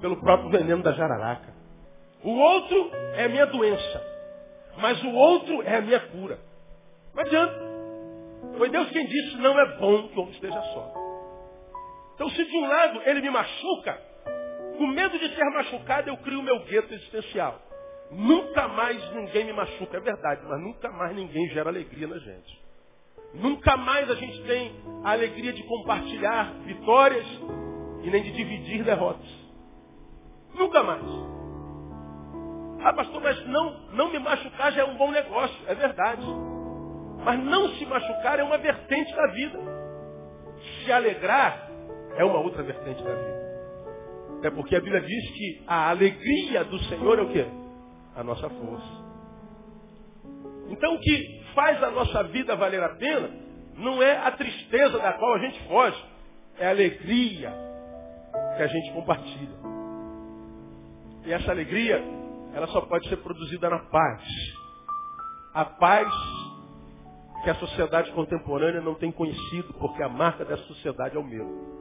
Pelo 0.00 0.20
próprio 0.20 0.50
veneno 0.50 0.82
da 0.82 0.92
jararaca. 0.92 1.52
O 2.22 2.30
outro 2.30 2.90
é 3.14 3.24
a 3.24 3.28
minha 3.28 3.46
doença. 3.46 4.02
Mas 4.78 5.02
o 5.02 5.10
outro 5.10 5.62
é 5.62 5.76
a 5.76 5.80
minha 5.80 6.00
cura. 6.00 6.38
Não 7.14 7.22
adianta. 7.22 7.68
Foi 8.56 8.68
Deus 8.70 8.88
quem 8.90 9.06
disse, 9.06 9.36
não 9.36 9.58
é 9.58 9.78
bom 9.78 10.08
que 10.08 10.18
o 10.18 10.22
homem 10.22 10.34
esteja 10.34 10.60
só. 10.62 10.92
Então, 12.14 12.30
se 12.30 12.44
de 12.44 12.56
um 12.56 12.66
lado 12.66 13.02
ele 13.04 13.20
me 13.20 13.30
machuca, 13.30 14.00
com 14.76 14.86
medo 14.86 15.18
de 15.18 15.34
ser 15.34 15.44
machucado, 15.50 16.08
eu 16.08 16.16
crio 16.18 16.40
o 16.40 16.42
meu 16.42 16.64
gueto 16.64 16.94
existencial. 16.94 17.60
Nunca 18.10 18.68
mais 18.68 19.14
ninguém 19.14 19.44
me 19.44 19.52
machuca, 19.52 19.96
é 19.96 20.00
verdade, 20.00 20.40
mas 20.48 20.60
nunca 20.60 20.90
mais 20.90 21.14
ninguém 21.14 21.48
gera 21.50 21.68
alegria 21.68 22.06
na 22.06 22.18
gente. 22.18 22.68
Nunca 23.34 23.76
mais 23.76 24.10
a 24.10 24.14
gente 24.14 24.42
tem 24.44 24.72
a 25.04 25.12
alegria 25.12 25.52
de 25.52 25.62
compartilhar 25.64 26.54
vitórias 26.64 27.26
e 28.02 28.10
nem 28.10 28.22
de 28.22 28.32
dividir 28.32 28.82
derrotas. 28.82 29.28
Nunca 30.54 30.82
mais. 30.82 31.04
Ah, 32.80 32.92
pastor, 32.94 33.20
mas 33.20 33.46
não, 33.46 33.88
não 33.92 34.10
me 34.10 34.18
machucar 34.18 34.72
já 34.72 34.82
é 34.82 34.84
um 34.84 34.96
bom 34.96 35.10
negócio, 35.10 35.56
é 35.66 35.74
verdade. 35.74 36.26
Mas 37.24 37.38
não 37.44 37.68
se 37.70 37.84
machucar 37.84 38.38
é 38.38 38.42
uma 38.42 38.56
vertente 38.56 39.14
da 39.14 39.26
vida. 39.32 39.58
Se 40.84 40.92
alegrar 40.92 41.68
é 42.16 42.24
uma 42.24 42.40
outra 42.40 42.62
vertente 42.62 43.02
da 43.02 43.14
vida. 43.14 43.48
É 44.44 44.50
porque 44.50 44.76
a 44.76 44.80
Bíblia 44.80 45.00
diz 45.00 45.30
que 45.32 45.64
a 45.66 45.90
alegria 45.90 46.64
do 46.64 46.78
Senhor 46.84 47.18
é 47.18 47.22
o 47.22 47.28
quê? 47.30 47.46
A 48.18 48.24
nossa 48.24 48.50
força. 48.50 49.08
Então 50.68 50.94
o 50.94 51.00
que 51.00 51.42
faz 51.54 51.82
a 51.82 51.90
nossa 51.90 52.24
vida 52.24 52.56
valer 52.56 52.82
a 52.82 52.90
pena 52.90 53.30
não 53.76 54.02
é 54.02 54.16
a 54.16 54.32
tristeza 54.32 54.98
da 54.98 55.12
qual 55.12 55.34
a 55.34 55.38
gente 55.38 55.68
foge, 55.68 56.04
é 56.58 56.66
a 56.66 56.70
alegria 56.70 57.52
que 58.56 58.62
a 58.62 58.66
gente 58.66 58.92
compartilha. 58.92 59.56
E 61.24 61.32
essa 61.32 61.50
alegria, 61.52 62.02
ela 62.54 62.66
só 62.68 62.80
pode 62.80 63.08
ser 63.08 63.18
produzida 63.18 63.70
na 63.70 63.78
paz. 63.78 64.22
A 65.54 65.64
paz 65.64 66.12
que 67.44 67.50
a 67.50 67.54
sociedade 67.54 68.10
contemporânea 68.12 68.80
não 68.80 68.94
tem 68.94 69.12
conhecido, 69.12 69.72
porque 69.74 70.02
a 70.02 70.08
marca 70.08 70.44
dessa 70.44 70.62
sociedade 70.64 71.16
é 71.16 71.20
o 71.20 71.24
medo. 71.24 71.78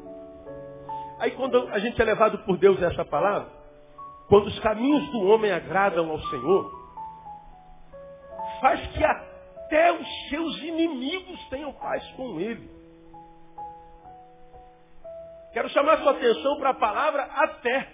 Aí 1.19 1.31
quando 1.31 1.67
a 1.69 1.79
gente 1.79 1.99
é 1.99 2.05
levado 2.05 2.37
por 2.45 2.57
Deus 2.57 2.79
essa 2.79 3.03
palavra, 3.03 3.56
quando 4.27 4.47
os 4.47 4.59
caminhos 4.59 5.09
do 5.11 5.21
homem 5.27 5.51
agradam 5.51 6.09
ao 6.09 6.19
Senhor, 6.19 6.71
faz 8.59 8.85
que 8.87 9.03
até 9.03 9.91
os 9.91 10.29
seus 10.29 10.57
inimigos 10.59 11.49
tenham 11.49 11.71
paz 11.73 12.05
com 12.11 12.39
ele. 12.39 12.69
Quero 15.53 15.69
chamar 15.69 15.97
sua 15.99 16.11
atenção 16.11 16.57
para 16.57 16.69
a 16.71 16.73
palavra 16.73 17.23
até. 17.23 17.93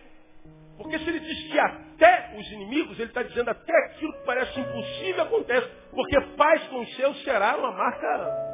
Porque 0.77 0.97
se 0.99 1.07
ele 1.07 1.19
diz 1.19 1.51
que 1.51 1.59
até 1.59 2.35
os 2.37 2.51
inimigos, 2.51 2.99
ele 2.99 3.09
está 3.09 3.21
dizendo 3.21 3.49
até 3.49 3.73
aquilo 3.85 4.13
que 4.13 4.25
parece 4.25 4.59
impossível 4.59 5.23
acontece. 5.23 5.69
Porque 5.91 6.19
paz 6.35 6.67
com 6.67 6.81
os 6.81 6.95
seus 6.95 7.23
será 7.23 7.55
uma 7.57 7.71
marca 7.71 8.53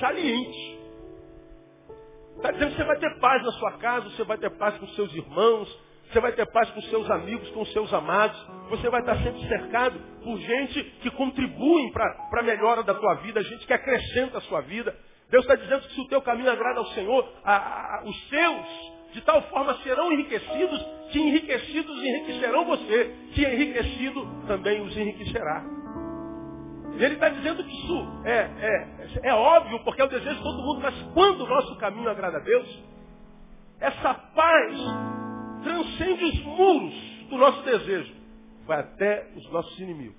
saliente. 0.00 0.80
Está 2.36 2.50
dizendo 2.50 2.70
que 2.72 2.76
você 2.76 2.84
vai 2.84 2.98
ter 2.98 3.20
paz 3.20 3.42
na 3.42 3.52
sua 3.52 3.72
casa, 3.78 4.10
você 4.10 4.24
vai 4.24 4.38
ter 4.38 4.50
paz 4.50 4.76
com 4.78 4.86
seus 4.88 5.14
irmãos, 5.14 5.83
você 6.10 6.20
vai 6.20 6.32
ter 6.32 6.46
paz 6.46 6.70
com 6.70 6.80
seus 6.82 7.10
amigos, 7.10 7.48
com 7.50 7.64
seus 7.66 7.92
amados. 7.92 8.36
Você 8.70 8.88
vai 8.88 9.00
estar 9.00 9.16
sempre 9.16 9.46
cercado 9.48 9.98
por 10.22 10.38
gente 10.38 10.82
que 11.02 11.10
contribuem 11.10 11.90
para 11.92 12.40
a 12.40 12.42
melhora 12.42 12.82
da 12.82 12.94
tua 12.94 13.14
vida, 13.14 13.42
gente 13.42 13.66
que 13.66 13.72
acrescenta 13.72 14.38
a 14.38 14.42
sua 14.42 14.60
vida. 14.60 14.94
Deus 15.30 15.44
está 15.44 15.56
dizendo 15.56 15.82
que 15.82 15.94
se 15.94 16.00
o 16.00 16.08
teu 16.08 16.22
caminho 16.22 16.50
agrada 16.50 16.78
ao 16.78 16.86
Senhor, 16.88 17.28
a, 17.44 17.56
a, 17.56 18.04
os 18.04 18.28
seus 18.28 18.94
de 19.12 19.20
tal 19.22 19.40
forma 19.42 19.74
serão 19.78 20.12
enriquecidos, 20.12 20.86
que 21.10 21.20
enriquecidos 21.20 22.02
enriquecerão 22.02 22.64
você, 22.64 23.14
que 23.32 23.42
enriquecido 23.44 24.26
também 24.48 24.80
os 24.82 24.96
enriquecerá. 24.96 25.64
Ele 26.98 27.14
está 27.14 27.28
dizendo 27.28 27.62
que 27.62 27.70
isso 27.70 28.22
é, 28.24 28.38
é, 28.38 29.28
é 29.28 29.34
óbvio, 29.34 29.80
porque 29.84 30.00
é 30.00 30.04
o 30.04 30.08
desejo 30.08 30.34
de 30.36 30.42
todo 30.42 30.62
mundo, 30.62 30.80
mas 30.80 30.94
quando 31.12 31.44
o 31.44 31.48
nosso 31.48 31.76
caminho 31.78 32.08
agrada 32.08 32.38
a 32.38 32.40
Deus, 32.40 32.84
essa 33.80 34.14
paz 34.14 34.78
transcende 35.64 36.24
os 36.24 36.44
muros 36.44 36.94
do 37.28 37.36
nosso 37.38 37.62
desejo. 37.62 38.14
Vai 38.66 38.80
até 38.80 39.26
os 39.34 39.50
nossos 39.50 39.78
inimigos. 39.80 40.16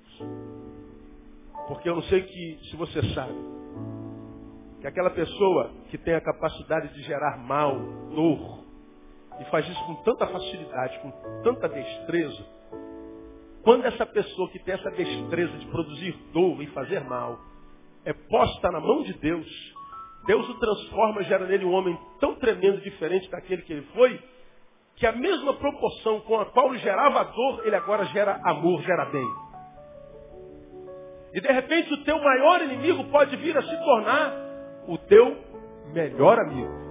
Porque 1.67 1.89
eu 1.89 1.95
não 1.95 2.03
sei 2.03 2.21
que, 2.23 2.59
se 2.69 2.75
você 2.75 3.01
sabe, 3.13 3.33
que 4.81 4.87
aquela 4.87 5.09
pessoa 5.09 5.71
que 5.89 5.97
tem 5.97 6.13
a 6.13 6.21
capacidade 6.21 6.93
de 6.93 7.01
gerar 7.03 7.37
mal, 7.37 7.75
dor, 8.13 8.65
e 9.39 9.45
faz 9.45 9.67
isso 9.67 9.85
com 9.85 9.95
tanta 10.03 10.27
facilidade, 10.27 10.99
com 10.99 11.11
tanta 11.41 11.67
destreza, 11.67 12.45
quando 13.63 13.83
essa 13.85 14.05
pessoa 14.05 14.49
que 14.51 14.59
tem 14.59 14.75
essa 14.75 14.91
destreza 14.91 15.57
de 15.57 15.65
produzir 15.67 16.15
dor 16.31 16.61
e 16.61 16.67
fazer 16.67 17.03
mal, 17.05 17.39
é 18.05 18.13
posta 18.13 18.71
na 18.71 18.79
mão 18.79 19.01
de 19.01 19.13
Deus, 19.13 19.73
Deus 20.27 20.47
o 20.47 20.59
transforma, 20.59 21.23
gera 21.23 21.47
nele 21.47 21.65
um 21.65 21.73
homem 21.73 21.97
tão 22.19 22.35
tremendo, 22.35 22.79
diferente 22.81 23.29
daquele 23.31 23.63
que 23.63 23.73
ele 23.73 23.87
foi, 23.93 24.19
que 24.95 25.05
a 25.05 25.11
mesma 25.11 25.53
proporção 25.55 26.21
com 26.21 26.39
a 26.39 26.45
qual 26.45 26.69
ele 26.69 26.79
gerava 26.79 27.23
dor, 27.23 27.65
ele 27.65 27.75
agora 27.75 28.05
gera 28.05 28.39
amor, 28.45 28.81
gera 28.81 29.05
bem. 29.05 29.27
E 31.33 31.41
de 31.41 31.51
repente 31.51 31.93
o 31.93 32.03
teu 32.03 32.17
maior 32.17 32.61
inimigo 32.61 33.03
pode 33.11 33.35
vir 33.35 33.57
a 33.57 33.61
se 33.61 33.77
tornar 33.83 34.33
o 34.87 34.97
teu 34.97 35.37
melhor 35.93 36.39
amigo. 36.39 36.85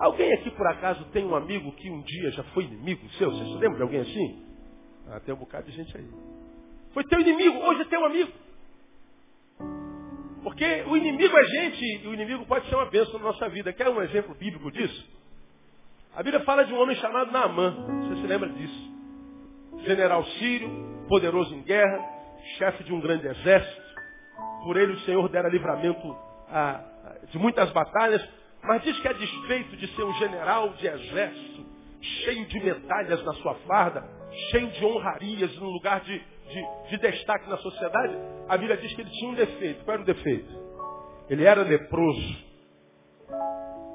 Alguém 0.00 0.32
aqui 0.32 0.50
por 0.50 0.66
acaso 0.66 1.04
tem 1.12 1.24
um 1.24 1.36
amigo 1.36 1.70
que 1.72 1.88
um 1.90 2.00
dia 2.02 2.30
já 2.32 2.42
foi 2.54 2.64
inimigo 2.64 3.08
seu? 3.10 3.30
Você 3.30 3.44
se 3.44 3.58
lembra 3.58 3.76
de 3.76 3.82
alguém 3.82 4.00
assim? 4.00 4.46
Ah, 5.08 5.20
tem 5.20 5.34
um 5.34 5.38
bocado 5.38 5.70
de 5.70 5.76
gente 5.76 5.96
aí. 5.96 6.08
Foi 6.92 7.04
teu 7.04 7.20
inimigo, 7.20 7.58
hoje 7.58 7.82
é 7.82 7.84
teu 7.84 8.04
amigo. 8.04 8.32
Porque 10.42 10.64
o 10.88 10.96
inimigo 10.96 11.36
é 11.36 11.44
gente 11.44 11.84
e 12.02 12.08
o 12.08 12.14
inimigo 12.14 12.46
pode 12.46 12.68
ser 12.68 12.74
uma 12.74 12.86
bênção 12.86 13.18
na 13.18 13.26
nossa 13.26 13.48
vida. 13.50 13.72
Quer 13.72 13.88
um 13.88 14.02
exemplo 14.02 14.34
bíblico 14.34 14.72
disso? 14.72 15.19
A 16.14 16.22
Bíblia 16.24 16.44
fala 16.44 16.64
de 16.64 16.74
um 16.74 16.80
homem 16.80 16.96
chamado 16.96 17.30
Naamã. 17.30 17.70
Você 18.02 18.20
se 18.20 18.26
lembra 18.26 18.48
disso? 18.48 18.90
General 19.84 20.24
sírio, 20.24 20.68
poderoso 21.08 21.54
em 21.54 21.62
guerra, 21.62 22.04
chefe 22.58 22.82
de 22.82 22.92
um 22.92 23.00
grande 23.00 23.28
exército. 23.28 23.80
Por 24.64 24.76
ele 24.76 24.92
o 24.92 25.00
Senhor 25.00 25.28
dera 25.28 25.48
livramento 25.48 26.16
de 27.30 27.38
muitas 27.38 27.70
batalhas, 27.70 28.26
mas 28.62 28.82
diz 28.82 28.98
que 28.98 29.08
a 29.08 29.12
despeito 29.12 29.76
de 29.76 29.86
ser 29.94 30.02
um 30.02 30.12
general 30.14 30.70
de 30.70 30.86
exército, 30.86 31.64
cheio 32.24 32.44
de 32.46 32.60
medalhas 32.60 33.24
na 33.24 33.32
sua 33.34 33.54
farda, 33.66 34.04
cheio 34.50 34.68
de 34.68 34.84
honrarias, 34.84 35.56
num 35.58 35.70
lugar 35.70 36.00
de, 36.00 36.18
de, 36.18 36.88
de 36.90 36.98
destaque 36.98 37.48
na 37.48 37.56
sociedade, 37.58 38.16
a 38.48 38.56
Bíblia 38.56 38.76
diz 38.78 38.92
que 38.94 39.00
ele 39.00 39.10
tinha 39.10 39.30
um 39.30 39.34
defeito. 39.34 39.84
Qual 39.84 39.94
era 39.94 40.02
o 40.02 40.06
defeito? 40.06 40.60
Ele 41.28 41.44
era 41.44 41.62
leproso. 41.62 42.50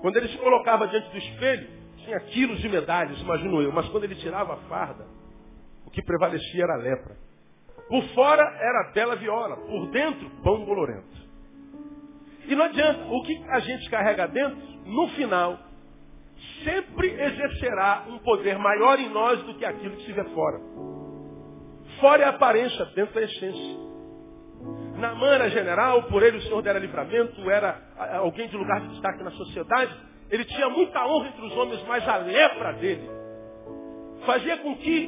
Quando 0.01 0.15
ele 0.15 0.29
se 0.29 0.38
colocava 0.38 0.88
diante 0.88 1.10
do 1.10 1.17
espelho, 1.17 1.85
tinha 2.06 2.20
quilos 2.22 2.60
de 2.60 2.70
medalhas, 2.70 3.20
imagino 3.20 3.62
eu, 3.62 3.72
mas 3.72 3.88
quando 3.90 4.06
ele 4.06 4.16
tirava 4.16 4.54
a 4.54 4.58
farda, 4.70 5.06
o 5.86 5.92
que 5.92 6.02
prevalecia 6.02 6.64
era 6.64 6.76
a 6.76 6.78
lepra. 6.78 7.18
Por 7.90 8.04
fora 8.16 8.44
era 8.44 8.92
bela 8.94 9.16
viola, 9.16 9.58
por 9.58 9.88
dentro, 9.92 10.30
pão 10.42 10.66
bolorento. 10.66 11.26
E 12.48 12.56
não 12.56 12.66
adianta, 12.66 13.06
o 13.06 13.24
que 13.24 13.44
a 13.50 13.60
gente 13.60 13.90
carrega 13.90 14.28
dentro, 14.28 14.58
no 14.86 15.08
final, 15.10 15.60
sempre 16.64 17.10
exercerá 17.10 18.06
um 18.08 18.20
poder 18.20 18.58
maior 18.58 19.00
em 19.00 19.10
nós 19.10 19.42
do 19.44 19.56
que 19.56 19.66
aquilo 19.66 19.96
que 19.98 20.06
se 20.06 20.14
vê 20.14 20.24
fora. 20.26 20.60
Fora 22.00 22.24
é 22.24 22.26
a 22.26 22.30
aparência, 22.30 22.86
dentro 22.96 23.20
é 23.20 23.24
a 23.24 23.26
essência. 23.26 23.86
Namã 24.98 25.28
era 25.28 25.50
general, 25.50 26.04
por 26.04 26.24
ele 26.24 26.38
o 26.38 26.42
Senhor 26.42 26.62
dera 26.62 26.80
livramento, 26.80 27.50
era 27.50 27.82
alguém 28.18 28.48
de 28.48 28.56
lugar 28.56 28.82
de 28.82 28.90
destaque 28.90 29.24
na 29.24 29.32
sociedade. 29.32 29.96
Ele 30.36 30.44
tinha 30.44 30.68
muita 30.68 31.08
honra 31.08 31.30
entre 31.30 31.46
os 31.46 31.56
homens, 31.56 31.82
mas 31.88 32.06
a 32.06 32.18
lepra 32.18 32.74
dele 32.74 33.10
fazia 34.25 34.58
com 34.58 34.75
que 34.75 35.08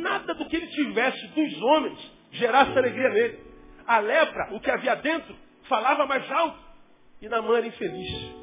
nada 0.00 0.34
do 0.34 0.46
que 0.46 0.54
ele 0.54 0.68
tivesse 0.68 1.26
dos 1.26 1.62
homens 1.62 2.12
gerasse 2.30 2.78
alegria 2.78 3.08
nele. 3.08 3.40
A 3.84 3.98
lepra, 3.98 4.54
o 4.54 4.60
que 4.60 4.70
havia 4.70 4.94
dentro, 4.94 5.34
falava 5.68 6.06
mais 6.06 6.30
alto. 6.30 6.60
E 7.20 7.28
Namã 7.28 7.56
era 7.56 7.66
infeliz. 7.66 8.36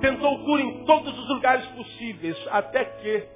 Tentou 0.00 0.44
cura 0.44 0.62
em 0.62 0.84
todos 0.84 1.18
os 1.18 1.28
lugares 1.28 1.66
possíveis, 1.70 2.36
até 2.52 2.84
que 2.84 3.28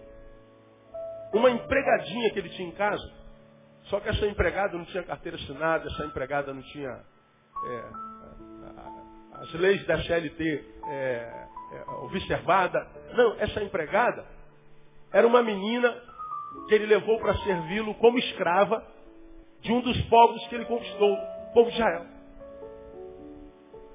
uma 1.34 1.50
empregadinha 1.50 2.30
que 2.30 2.38
ele 2.38 2.50
tinha 2.50 2.68
em 2.68 2.72
casa, 2.72 3.12
só 3.86 3.98
que 3.98 4.10
essa 4.10 4.28
empregada 4.28 4.78
não 4.78 4.84
tinha 4.84 5.02
carteira 5.02 5.36
assinada, 5.38 5.88
essa 5.88 6.04
empregada 6.04 6.54
não 6.54 6.62
tinha 6.62 7.00
é, 7.66 8.11
as 9.42 9.52
leis 9.54 9.84
da 9.86 10.00
CLT 10.02 10.64
é, 10.86 11.46
é, 11.72 11.90
observada. 12.04 12.86
Não, 13.14 13.34
essa 13.40 13.60
empregada 13.62 14.24
era 15.12 15.26
uma 15.26 15.42
menina 15.42 15.92
que 16.68 16.74
ele 16.74 16.86
levou 16.86 17.18
para 17.18 17.34
servi-lo 17.38 17.94
como 17.94 18.18
escrava 18.18 18.86
de 19.60 19.72
um 19.72 19.80
dos 19.80 20.00
povos 20.02 20.46
que 20.46 20.54
ele 20.54 20.64
conquistou, 20.64 21.12
o 21.12 21.52
povo 21.52 21.70
de 21.70 21.76
Israel. 21.76 22.06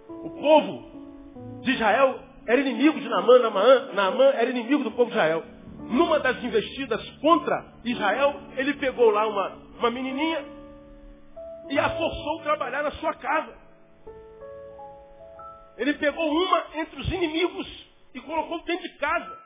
O 0.10 0.30
povo 0.30 1.62
de 1.62 1.72
Israel 1.72 2.20
era 2.46 2.60
inimigo 2.60 3.00
de 3.00 3.08
Naamã, 3.08 3.40
Naamã, 3.40 3.92
Naamã 3.94 4.26
era 4.26 4.50
inimigo 4.50 4.84
do 4.84 4.92
povo 4.92 5.12
de 5.12 5.18
Israel. 5.18 5.44
Numa 5.90 6.20
das 6.20 6.44
investidas 6.44 7.10
contra 7.22 7.74
Israel, 7.86 8.36
ele 8.58 8.74
pegou 8.74 9.10
lá 9.12 9.26
uma, 9.28 9.58
uma 9.80 9.92
menininha 9.92 10.44
e 11.70 11.80
a 11.80 11.90
forçou 11.90 12.40
a 12.40 12.44
trabalhar 12.44 12.84
na 12.84 12.92
sua 12.92 13.14
casa. 13.14 13.67
Ele 15.78 15.94
pegou 15.94 16.30
uma 16.30 16.66
entre 16.76 17.00
os 17.00 17.08
inimigos 17.08 17.88
e 18.14 18.20
colocou 18.22 18.64
dentro 18.64 18.84
de 18.84 18.98
casa. 18.98 19.38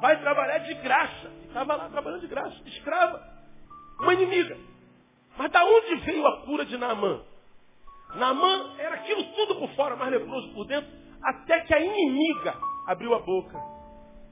Vai 0.00 0.20
trabalhar 0.20 0.58
de 0.58 0.74
graça. 0.74 1.30
Estava 1.46 1.74
lá 1.74 1.88
trabalhando 1.88 2.20
de 2.20 2.26
graça, 2.26 2.56
escrava. 2.66 3.22
Uma 3.98 4.14
inimiga. 4.14 4.56
Mas 5.36 5.50
da 5.50 5.64
onde 5.64 5.96
veio 5.96 6.26
a 6.26 6.42
cura 6.42 6.64
de 6.64 6.76
Naamã? 6.76 7.22
Naamã 8.14 8.74
era 8.78 8.96
aquilo 8.96 9.24
tudo 9.34 9.56
por 9.56 9.70
fora, 9.70 9.96
mas 9.96 10.10
leproso 10.10 10.52
por 10.52 10.66
dentro, 10.66 10.90
até 11.22 11.60
que 11.60 11.74
a 11.74 11.80
inimiga 11.80 12.54
abriu 12.86 13.14
a 13.14 13.20
boca 13.20 13.58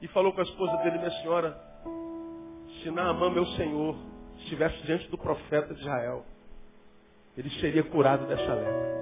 e 0.01 0.07
falou 0.09 0.33
com 0.33 0.41
a 0.41 0.43
esposa 0.43 0.77
dele, 0.77 0.97
minha 0.97 1.11
senhora, 1.21 1.57
se 2.81 2.91
Naamã, 2.91 3.29
meu 3.29 3.45
senhor, 3.47 3.95
estivesse 4.39 4.81
diante 4.83 5.07
do 5.09 5.17
profeta 5.17 5.73
de 5.73 5.81
Israel, 5.81 6.25
ele 7.37 7.49
seria 7.61 7.83
curado 7.83 8.25
dessa 8.27 8.53
lepra. 8.53 8.98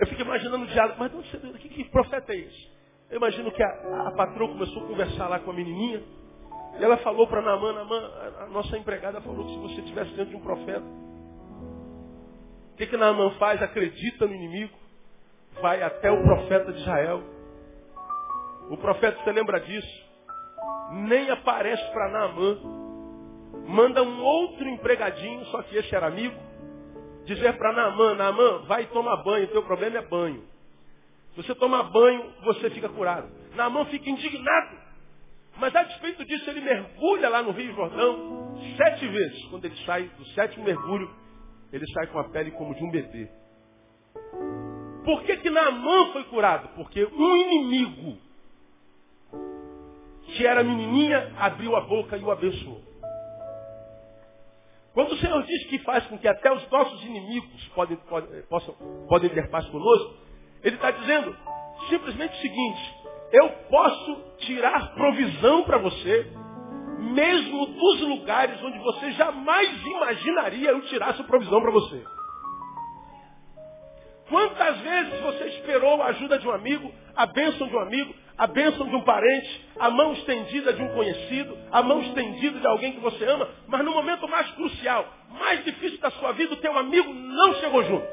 Eu 0.00 0.06
fico 0.08 0.22
imaginando 0.22 0.64
o 0.64 0.66
diálogo, 0.66 0.96
mas 0.98 1.14
onde 1.14 1.30
você, 1.30 1.38
que, 1.58 1.68
que 1.68 1.84
profeta 1.84 2.32
é 2.32 2.36
esse? 2.36 2.74
Eu 3.10 3.18
imagino 3.18 3.52
que 3.52 3.62
a, 3.62 4.08
a 4.08 4.10
patroa 4.12 4.48
começou 4.48 4.84
a 4.84 4.86
conversar 4.86 5.28
lá 5.28 5.38
com 5.38 5.50
a 5.50 5.54
menininha, 5.54 6.02
e 6.78 6.84
ela 6.84 6.96
falou 6.98 7.26
para 7.28 7.40
Naamã, 7.40 7.72
Naamã, 7.72 8.10
a 8.40 8.46
nossa 8.46 8.76
empregada 8.76 9.20
falou 9.20 9.46
que 9.46 9.52
se 9.52 9.58
você 9.58 9.80
estivesse 9.80 10.10
diante 10.12 10.30
de 10.30 10.36
um 10.36 10.40
profeta, 10.40 10.84
o 12.74 12.76
que, 12.76 12.86
que 12.88 12.96
Naamã 12.96 13.30
faz? 13.38 13.62
Acredita 13.62 14.26
no 14.26 14.34
inimigo, 14.34 14.76
vai 15.62 15.80
até 15.80 16.10
o 16.10 16.22
profeta 16.24 16.72
de 16.72 16.80
Israel. 16.80 17.22
O 18.68 18.76
profeta, 18.76 19.22
você 19.22 19.30
lembra 19.30 19.60
disso? 19.60 20.04
Nem 20.90 21.30
aparece 21.30 21.84
para 21.92 22.10
Naamã. 22.10 22.58
Manda 23.68 24.02
um 24.02 24.20
outro 24.22 24.68
empregadinho, 24.68 25.44
só 25.46 25.62
que 25.62 25.76
esse 25.76 25.94
era 25.94 26.08
amigo, 26.08 26.34
dizer 27.24 27.56
para 27.56 27.72
Naamã, 27.72 28.14
Naamã, 28.14 28.58
vai 28.66 28.86
tomar 28.86 29.16
banho, 29.22 29.48
teu 29.48 29.62
problema 29.62 29.98
é 29.98 30.02
banho. 30.02 30.44
Se 31.34 31.42
você 31.42 31.54
tomar 31.54 31.84
banho, 31.84 32.32
você 32.44 32.70
fica 32.70 32.88
curado. 32.88 33.28
Naamã 33.54 33.84
fica 33.86 34.08
indignado. 34.08 34.84
Mas 35.56 35.74
a 35.74 35.82
despeito 35.84 36.24
disso, 36.24 36.48
ele 36.50 36.60
mergulha 36.60 37.28
lá 37.28 37.42
no 37.42 37.52
Rio 37.52 37.74
Jordão 37.74 38.56
sete 38.76 39.06
vezes. 39.06 39.44
Quando 39.46 39.64
ele 39.64 39.76
sai 39.84 40.04
do 40.18 40.24
sétimo 40.26 40.64
mergulho, 40.64 41.10
ele 41.72 41.86
sai 41.92 42.06
com 42.08 42.18
a 42.18 42.24
pele 42.24 42.50
como 42.52 42.74
de 42.74 42.84
um 42.84 42.90
bebê. 42.90 43.28
Por 45.04 45.22
que, 45.24 45.36
que 45.36 45.50
Naamã 45.50 46.12
foi 46.12 46.24
curado? 46.24 46.68
Porque 46.76 47.04
um 47.04 47.36
inimigo, 47.36 48.18
que 50.26 50.46
era 50.46 50.64
menininha, 50.64 51.32
abriu 51.36 51.76
a 51.76 51.82
boca 51.82 52.16
e 52.16 52.22
o 52.22 52.30
abençoou. 52.30 52.80
Quando 54.94 55.12
o 55.12 55.18
Senhor 55.18 55.42
diz 55.42 55.66
que 55.66 55.80
faz 55.80 56.06
com 56.06 56.16
que 56.16 56.28
até 56.28 56.52
os 56.52 56.70
nossos 56.70 57.04
inimigos 57.04 57.68
podem, 57.74 57.96
podem, 58.08 58.42
possam, 58.42 58.74
podem 59.08 59.28
ter 59.28 59.50
paz 59.50 59.66
conosco, 59.68 60.14
Ele 60.62 60.76
está 60.76 60.92
dizendo 60.92 61.36
simplesmente 61.88 62.32
o 62.32 62.40
seguinte, 62.40 62.94
eu 63.32 63.48
posso 63.68 64.22
tirar 64.38 64.94
provisão 64.94 65.64
para 65.64 65.78
você, 65.78 66.32
mesmo 67.00 67.66
dos 67.66 68.00
lugares 68.02 68.62
onde 68.62 68.78
você 68.78 69.10
jamais 69.12 69.84
imaginaria 69.84 70.70
eu 70.70 70.80
tirasse 70.82 71.24
provisão 71.24 71.60
para 71.60 71.72
você. 71.72 72.04
Quantas 74.28 74.78
vezes 74.78 75.20
você 75.20 75.44
esperou 75.48 76.00
a 76.00 76.06
ajuda 76.06 76.38
de 76.38 76.48
um 76.48 76.52
amigo, 76.52 76.90
a 77.16 77.26
bênção 77.26 77.66
de 77.66 77.76
um 77.76 77.80
amigo, 77.80 78.14
a 78.36 78.46
bênção 78.48 78.88
de 78.88 78.96
um 78.96 79.02
parente, 79.02 79.64
a 79.78 79.90
mão 79.90 80.12
estendida 80.12 80.72
de 80.72 80.82
um 80.82 80.88
conhecido, 80.88 81.56
a 81.70 81.82
mão 81.82 82.00
estendida 82.02 82.58
de 82.58 82.66
alguém 82.66 82.92
que 82.92 83.00
você 83.00 83.24
ama, 83.24 83.48
mas 83.68 83.84
no 83.84 83.92
momento 83.92 84.28
mais 84.28 84.50
crucial, 84.52 85.06
mais 85.30 85.64
difícil 85.64 85.98
da 86.00 86.10
sua 86.12 86.32
vida, 86.32 86.54
o 86.54 86.58
teu 86.58 86.76
amigo 86.76 87.12
não 87.12 87.54
chegou 87.54 87.84
junto. 87.84 88.06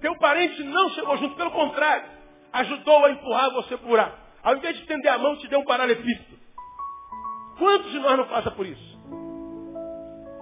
Teu 0.00 0.16
parente 0.18 0.62
não 0.64 0.90
chegou 0.90 1.16
junto, 1.16 1.34
pelo 1.34 1.50
contrário, 1.50 2.04
ajudou 2.52 3.06
a 3.06 3.10
empurrar 3.10 3.50
você 3.52 3.76
por 3.78 3.98
ar. 3.98 4.26
Ao 4.42 4.56
invés 4.56 4.76
de 4.76 4.82
estender 4.82 5.10
a 5.10 5.18
mão, 5.18 5.36
te 5.36 5.48
deu 5.48 5.60
um 5.60 5.64
paralelepípedo. 5.64 6.38
Quantos 7.58 7.90
de 7.90 7.98
nós 7.98 8.16
não 8.16 8.26
passa 8.26 8.50
por 8.50 8.66
isso? 8.66 8.98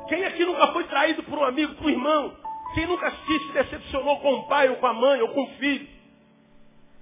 Quem 0.09 0.25
aqui 0.25 0.45
nunca 0.45 0.69
foi 0.69 0.85
traído 0.85 1.23
por 1.23 1.39
um 1.39 1.45
amigo, 1.45 1.75
por 1.77 1.87
um 1.87 1.91
irmão? 1.91 2.37
Quem 2.75 2.87
nunca 2.87 3.11
se 3.11 3.53
decepcionou 3.53 4.21
com 4.21 4.35
o 4.35 4.49
pai, 4.49 4.69
ou 4.69 4.77
com 4.77 4.87
a 4.87 4.93
mãe, 4.93 5.21
ou 5.23 5.29
com 5.29 5.45
o 5.45 5.51
filho? 5.59 5.96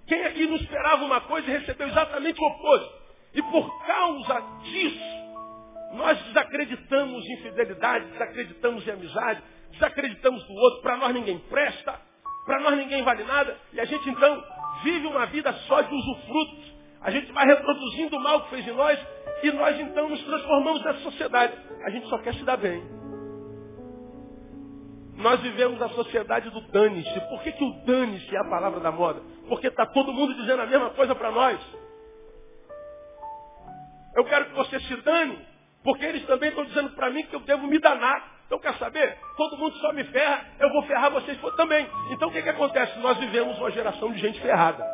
Quem 0.06 0.24
aqui 0.24 0.46
não 0.46 0.56
esperava 0.56 1.04
uma 1.04 1.20
coisa 1.22 1.48
e 1.48 1.58
recebeu 1.58 1.88
exatamente 1.88 2.40
o 2.40 2.46
oposto? 2.46 3.04
E 3.34 3.42
por 3.42 3.86
causa 3.86 4.40
disso, 4.62 5.24
nós 5.94 6.20
desacreditamos 6.24 7.24
em 7.24 7.36
fidelidade, 7.38 8.10
desacreditamos 8.10 8.86
em 8.86 8.90
amizade, 8.90 9.42
desacreditamos 9.72 10.44
do 10.44 10.52
outro, 10.52 10.82
para 10.82 10.96
nós 10.96 11.14
ninguém 11.14 11.38
presta, 11.38 12.00
para 12.44 12.60
nós 12.60 12.76
ninguém 12.76 13.02
vale 13.02 13.24
nada, 13.24 13.56
e 13.72 13.80
a 13.80 13.84
gente 13.84 14.08
então 14.08 14.44
vive 14.82 15.06
uma 15.06 15.26
vida 15.26 15.52
só 15.66 15.80
de 15.80 15.94
usufrutos. 15.94 16.74
A 17.00 17.10
gente 17.10 17.30
vai 17.32 17.46
reproduzindo 17.46 18.16
o 18.16 18.20
mal 18.20 18.44
que 18.44 18.50
fez 18.50 18.66
em 18.66 18.72
nós 18.72 18.98
e 19.42 19.52
nós 19.52 19.78
então 19.78 20.08
nos 20.08 20.22
transformamos 20.22 20.82
nessa 20.84 21.00
sociedade. 21.00 21.54
A 21.84 21.90
gente 21.90 22.08
só 22.08 22.18
quer 22.18 22.34
se 22.34 22.44
dar 22.44 22.56
bem. 22.56 22.82
Nós 25.16 25.40
vivemos 25.40 25.80
a 25.80 25.88
sociedade 25.90 26.50
do 26.50 26.60
dane-se. 26.68 27.20
Por 27.28 27.42
que, 27.42 27.52
que 27.52 27.64
o 27.64 27.84
dane-se 27.84 28.34
é 28.34 28.40
a 28.40 28.50
palavra 28.50 28.80
da 28.80 28.90
moda? 28.90 29.22
Porque 29.48 29.68
está 29.68 29.86
todo 29.86 30.12
mundo 30.12 30.34
dizendo 30.34 30.62
a 30.62 30.66
mesma 30.66 30.90
coisa 30.90 31.14
para 31.14 31.30
nós. 31.30 31.60
Eu 34.14 34.24
quero 34.24 34.46
que 34.46 34.54
você 34.54 34.80
se 34.80 34.96
dane, 35.02 35.38
porque 35.82 36.04
eles 36.04 36.24
também 36.26 36.50
estão 36.50 36.64
dizendo 36.64 36.90
para 36.90 37.10
mim 37.10 37.24
que 37.24 37.34
eu 37.34 37.40
devo 37.40 37.66
me 37.66 37.78
danar. 37.78 38.32
Então 38.46 38.58
quer 38.58 38.74
saber? 38.74 39.18
Todo 39.36 39.58
mundo 39.58 39.74
só 39.76 39.92
me 39.92 40.04
ferra, 40.04 40.46
eu 40.60 40.70
vou 40.70 40.82
ferrar 40.84 41.10
vocês 41.10 41.38
também. 41.56 41.86
Então 42.10 42.28
o 42.28 42.32
que, 42.32 42.42
que 42.42 42.48
acontece? 42.48 42.98
Nós 43.00 43.18
vivemos 43.18 43.58
uma 43.58 43.70
geração 43.70 44.12
de 44.12 44.18
gente 44.18 44.40
ferrada. 44.40 44.84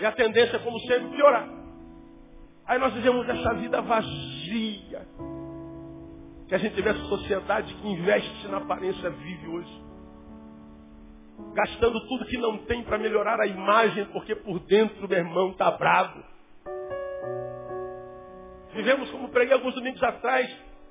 E 0.00 0.06
a 0.06 0.12
tendência 0.12 0.56
é, 0.56 0.58
como 0.58 0.78
sempre, 0.80 1.16
piorar. 1.16 1.48
Aí 2.66 2.78
nós 2.78 2.92
vivemos 2.94 3.28
essa 3.28 3.54
vida 3.54 3.80
vazia. 3.82 5.06
Que 6.48 6.54
a 6.54 6.58
gente 6.58 6.80
vê 6.80 6.90
essa 6.90 7.04
sociedade 7.04 7.72
que 7.74 7.88
investe 7.88 8.48
na 8.48 8.58
aparência 8.58 9.10
vive 9.10 9.48
hoje. 9.48 9.84
Gastando 11.54 12.00
tudo 12.06 12.26
que 12.26 12.38
não 12.38 12.58
tem 12.58 12.82
para 12.84 12.98
melhorar 12.98 13.40
a 13.40 13.46
imagem, 13.46 14.04
porque 14.06 14.34
por 14.34 14.58
dentro, 14.60 15.08
meu 15.08 15.18
irmão, 15.18 15.50
está 15.50 15.70
bravo. 15.70 16.22
Vivemos, 18.72 19.10
como 19.10 19.28
preguei 19.28 19.54
alguns 19.54 19.74
domingos 19.74 20.02
atrás, 20.02 20.50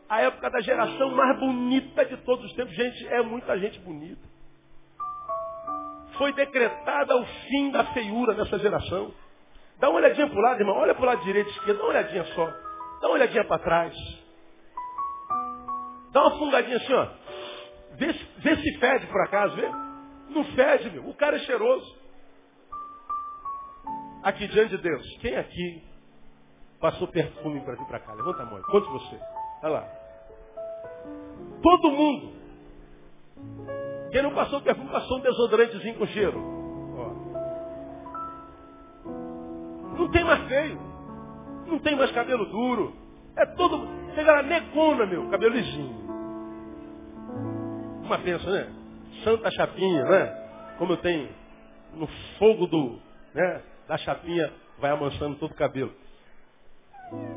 a 0.09 0.21
época 0.21 0.49
da 0.49 0.61
geração 0.61 1.11
mais 1.11 1.39
bonita 1.39 2.05
de 2.05 2.17
todos 2.17 2.45
os 2.45 2.53
tempos. 2.53 2.73
Gente, 2.75 3.07
é 3.07 3.21
muita 3.21 3.57
gente 3.59 3.79
bonita. 3.79 4.21
Foi 6.17 6.31
decretada 6.33 7.17
o 7.17 7.25
fim 7.25 7.71
da 7.71 7.85
feiura 7.85 8.33
nessa 8.33 8.59
geração. 8.59 9.11
Dá 9.79 9.89
uma 9.89 9.97
olhadinha 9.99 10.27
para 10.27 10.37
o 10.37 10.41
lado, 10.41 10.59
irmão. 10.61 10.77
Olha 10.77 10.93
para 10.93 11.03
o 11.03 11.05
lado 11.07 11.23
direito 11.23 11.49
e 11.49 11.51
esquerdo. 11.51 11.77
Dá 11.77 11.83
uma 11.83 11.89
olhadinha 11.89 12.23
só. 12.25 12.45
Dá 13.01 13.07
uma 13.07 13.15
olhadinha 13.15 13.43
para 13.45 13.63
trás. 13.63 13.95
Dá 16.11 16.21
uma 16.21 16.37
fungadinha 16.37 16.77
assim, 16.77 16.93
ó. 16.93 17.07
Vê, 17.95 18.13
vê 18.37 18.55
se 18.55 18.79
fede 18.79 19.07
por 19.07 19.21
acaso, 19.21 19.55
vê? 19.55 19.69
Não 20.33 20.43
fede, 20.55 20.89
meu. 20.89 21.07
O 21.07 21.13
cara 21.13 21.35
é 21.37 21.39
cheiroso. 21.39 21.95
Aqui 24.23 24.47
diante 24.47 24.77
de 24.77 24.81
Deus. 24.81 25.17
Quem 25.19 25.35
aqui 25.35 25.83
passou 26.79 27.07
perfume 27.07 27.61
para 27.61 27.75
vir 27.75 27.85
para 27.85 27.99
cá? 27.99 28.13
Levanta 28.13 28.43
a 28.43 28.45
mão. 28.45 28.61
Quantos 28.63 28.89
você? 28.89 29.19
Olha 29.63 29.73
lá. 29.73 29.87
Todo 31.61 31.91
mundo. 31.91 32.33
Quem 34.11 34.21
não 34.23 34.33
passou 34.33 34.61
perfume, 34.61 34.89
passou 34.89 35.17
um 35.17 35.21
desodorantezinho 35.21 35.97
com 35.97 36.07
cheiro. 36.07 36.39
Ó. 36.97 37.09
Não 39.97 40.09
tem 40.11 40.23
mais 40.23 40.47
feio. 40.47 40.79
Não 41.67 41.79
tem 41.79 41.95
mais 41.95 42.11
cabelo 42.11 42.45
duro. 42.45 42.93
É 43.35 43.45
todo. 43.55 43.87
Chega 44.15 44.31
lá, 44.31 44.43
negona, 44.43 45.05
meu, 45.05 45.29
cabelo 45.29 45.55
lisinho. 45.55 46.03
Uma 48.03 48.19
pensa, 48.19 48.49
né? 48.49 48.82
Santa 49.23 49.51
chapinha, 49.51 50.03
né? 50.03 50.75
Como 50.77 50.93
eu 50.93 50.97
tenho 50.97 51.29
no 51.93 52.07
fogo 52.37 52.67
do, 52.67 52.99
né, 53.33 53.61
da 53.87 53.97
chapinha, 53.97 54.51
vai 54.79 54.91
amansando 54.91 55.35
todo 55.37 55.51
o 55.51 55.55
cabelo. 55.55 55.93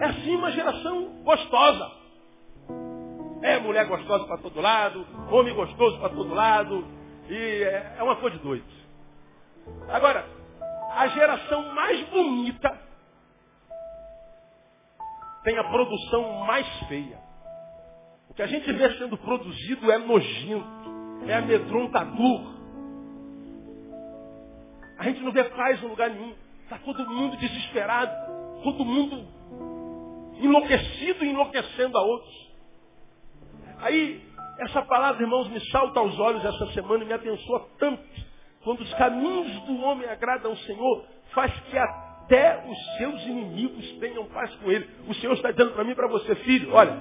É 0.01 0.07
assim 0.07 0.37
uma 0.37 0.51
geração 0.53 1.23
gostosa. 1.23 1.91
É 3.43 3.59
mulher 3.59 3.87
gostosa 3.87 4.25
para 4.25 4.39
todo 4.39 4.61
lado, 4.61 5.07
homem 5.31 5.55
gostoso 5.55 5.99
para 5.99 6.09
todo 6.09 6.35
lado, 6.35 6.85
e 7.29 7.35
é, 7.35 7.97
é 7.99 8.03
uma 8.03 8.17
coisa 8.17 8.37
de 8.37 8.43
doido. 8.43 8.65
Agora, 9.89 10.27
a 10.95 11.07
geração 11.09 11.75
mais 11.75 12.09
bonita 12.09 12.81
tem 15.45 15.59
a 15.59 15.65
produção 15.65 16.45
mais 16.45 16.67
feia. 16.89 17.19
O 18.29 18.35
que 18.35 18.43
a 18.43 18.47
gente 18.47 18.73
vê 18.73 18.99
sendo 18.99 19.17
produzido 19.19 19.93
é 19.93 19.99
nojento, 19.99 20.96
é 21.27 21.35
amedrontador. 21.35 22.57
A 24.99 25.05
gente 25.05 25.21
não 25.21 25.33
vê 25.33 25.45
paz 25.45 25.83
em 25.83 25.87
lugar 25.87 26.11
nenhum. 26.11 26.35
Está 26.65 26.79
todo 26.79 27.09
mundo 27.09 27.37
desesperado, 27.37 28.13
todo 28.63 28.85
mundo 28.85 29.25
enlouquecido 30.41 31.25
e 31.25 31.29
enlouquecendo 31.29 31.97
a 31.97 32.03
outros. 32.03 32.47
Aí, 33.79 34.23
essa 34.59 34.83
palavra, 34.83 35.23
irmãos, 35.23 35.49
me 35.49 35.61
salta 35.71 36.01
aos 36.01 36.19
olhos 36.19 36.45
essa 36.45 36.67
semana 36.73 37.05
e 37.05 37.07
me 37.07 37.13
abençoa 37.13 37.69
tanto. 37.79 38.03
Quando 38.65 38.81
os 38.81 38.95
caminhos 38.95 39.61
do 39.63 39.81
homem 39.83 40.09
agradam 40.09 40.51
ao 40.51 40.57
Senhor, 40.59 41.05
faz 41.33 41.53
que 41.71 41.79
até 41.79 42.65
os 42.69 42.97
seus 42.97 43.23
inimigos 43.27 43.93
tenham 43.99 44.25
paz 44.27 44.53
com 44.57 44.71
ele. 44.71 44.89
O 45.07 45.15
Senhor 45.15 45.35
está 45.35 45.51
dizendo 45.51 45.73
para 45.73 45.85
mim 45.85 45.93
e 45.93 45.95
para 45.95 46.09
você, 46.09 46.35
filho, 46.37 46.73
olha, 46.73 46.99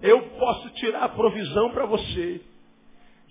eu 0.00 0.22
posso 0.38 0.70
tirar 0.70 1.02
a 1.02 1.08
provisão 1.08 1.70
para 1.70 1.86
você, 1.86 2.40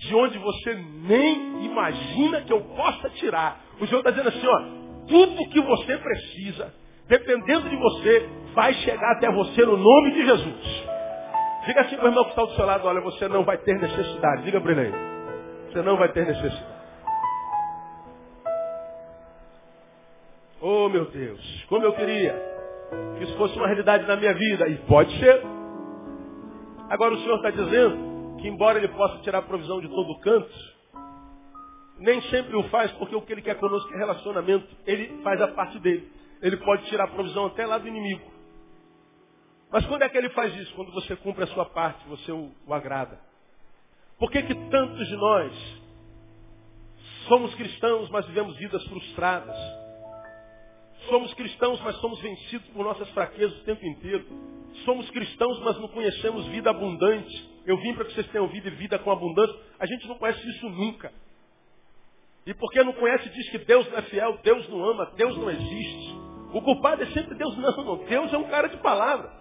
de 0.04 0.16
onde 0.16 0.38
você 0.38 0.74
nem 1.08 1.66
imagina 1.66 2.42
que 2.42 2.52
eu 2.52 2.62
possa 2.62 3.10
tirar. 3.12 3.62
O 3.80 3.88
Senhor 3.88 4.00
está 4.00 4.12
dizendo 4.12 4.30
assim, 4.30 4.48
ó, 4.48 5.08
tudo 5.08 5.50
que 5.50 5.62
você 5.62 5.98
precisa, 5.98 6.74
dependendo 7.08 7.70
de 7.70 7.76
você, 7.76 8.30
vai 8.54 8.74
chegar 8.76 9.12
até 9.14 9.32
você 9.32 9.66
no 9.66 9.78
nome 9.78 10.12
de 10.12 10.26
Jesus. 10.26 10.86
Diga 11.66 11.82
assim 11.82 11.96
para 11.96 12.06
o 12.06 12.10
irmão 12.10 12.24
que 12.26 12.32
está 12.32 12.44
do 12.44 12.56
seu 12.56 12.66
lado, 12.66 12.88
olha, 12.88 13.02
você 13.02 13.28
não 13.28 13.44
vai 13.44 13.58
ter 13.58 13.80
necessidade. 13.80 14.44
Diga 14.44 14.60
para 14.60 14.72
ele 14.72 14.82
aí. 14.82 14.94
Você 15.72 15.82
não 15.82 15.98
vai 15.98 16.10
ter 16.10 16.26
necessidade. 16.26 16.74
Oh 20.62 20.88
meu 20.88 21.06
Deus, 21.06 21.66
como 21.68 21.84
eu 21.84 21.94
queria 21.94 22.54
que 23.18 23.24
isso 23.24 23.36
fosse 23.38 23.58
uma 23.58 23.68
realidade 23.68 24.06
na 24.06 24.16
minha 24.16 24.34
vida. 24.34 24.68
E 24.68 24.78
pode 24.88 25.18
ser. 25.20 25.42
Agora 26.90 27.14
o 27.14 27.18
Senhor 27.20 27.36
está 27.38 27.50
dizendo 27.50 28.13
que 28.44 28.50
embora 28.50 28.78
Ele 28.78 28.90
possa 28.90 29.20
tirar 29.20 29.42
provisão 29.44 29.80
de 29.80 29.88
todo 29.88 30.20
canto, 30.20 30.54
nem 31.98 32.22
sempre 32.24 32.58
o 32.58 32.64
faz 32.64 32.92
porque 32.92 33.16
o 33.16 33.22
que 33.22 33.32
Ele 33.32 33.42
quer 33.42 33.58
conosco 33.58 33.92
é 33.94 33.98
relacionamento. 33.98 34.68
Ele 34.86 35.22
faz 35.24 35.42
a 35.42 35.48
parte 35.48 35.80
dele. 35.80 36.12
Ele 36.42 36.58
pode 36.58 36.86
tirar 36.88 37.08
provisão 37.08 37.46
até 37.46 37.66
lá 37.66 37.78
do 37.78 37.88
inimigo. 37.88 38.30
Mas 39.72 39.86
quando 39.86 40.02
é 40.02 40.10
que 40.10 40.18
Ele 40.18 40.28
faz 40.32 40.54
isso? 40.58 40.76
Quando 40.76 40.92
você 40.92 41.16
cumpre 41.16 41.46
a 41.46 41.48
sua 41.48 41.64
parte, 41.64 42.06
você 42.10 42.34
o, 42.34 42.52
o 42.68 42.74
agrada. 42.74 43.18
Por 44.20 44.30
que, 44.30 44.44
que 44.44 44.56
tantos 44.70 45.08
de 45.08 45.16
nós 45.16 45.82
somos 47.30 47.56
cristãos, 47.56 48.10
mas 48.10 48.26
vivemos 48.26 48.58
vidas 48.58 48.84
frustradas? 48.88 49.56
Somos 51.10 51.34
cristãos, 51.34 51.82
mas 51.82 51.96
somos 51.98 52.20
vencidos 52.22 52.68
por 52.70 52.84
nossas 52.84 53.10
fraquezas 53.10 53.58
o 53.60 53.64
tempo 53.64 53.86
inteiro. 53.86 54.26
Somos 54.86 55.10
cristãos, 55.12 55.60
mas 55.60 55.78
não 55.80 55.88
conhecemos 55.90 56.46
vida 56.48 56.70
abundante. 56.70 57.52
Eu 57.66 57.78
vim 57.78 57.94
para 57.94 58.06
que 58.06 58.14
vocês 58.14 58.28
tenham 58.28 58.48
vida 58.48 58.70
e 58.70 58.72
vida 58.72 58.98
com 59.00 59.12
abundância. 59.12 59.56
A 59.80 59.86
gente 59.86 60.08
não 60.08 60.18
conhece 60.18 60.48
isso 60.50 60.70
nunca. 60.70 61.12
E 62.46 62.54
porque 62.54 62.84
não 62.84 62.94
conhece, 62.94 63.30
diz 63.30 63.50
que 63.50 63.60
Deus 63.60 63.90
não 63.90 63.98
é 63.98 64.02
fiel, 64.04 64.40
Deus 64.44 64.68
não 64.70 64.84
ama, 64.84 65.12
Deus 65.16 65.38
não 65.38 65.50
existe. 65.50 66.16
O 66.54 66.62
culpado 66.62 67.04
é 67.04 67.06
sempre 67.08 67.36
Deus, 67.36 67.56
não, 67.58 67.84
não. 67.84 67.98
Deus 68.06 68.34
é 68.34 68.38
um 68.38 68.44
cara 68.46 68.68
de 68.68 68.78
palavra. 68.78 69.32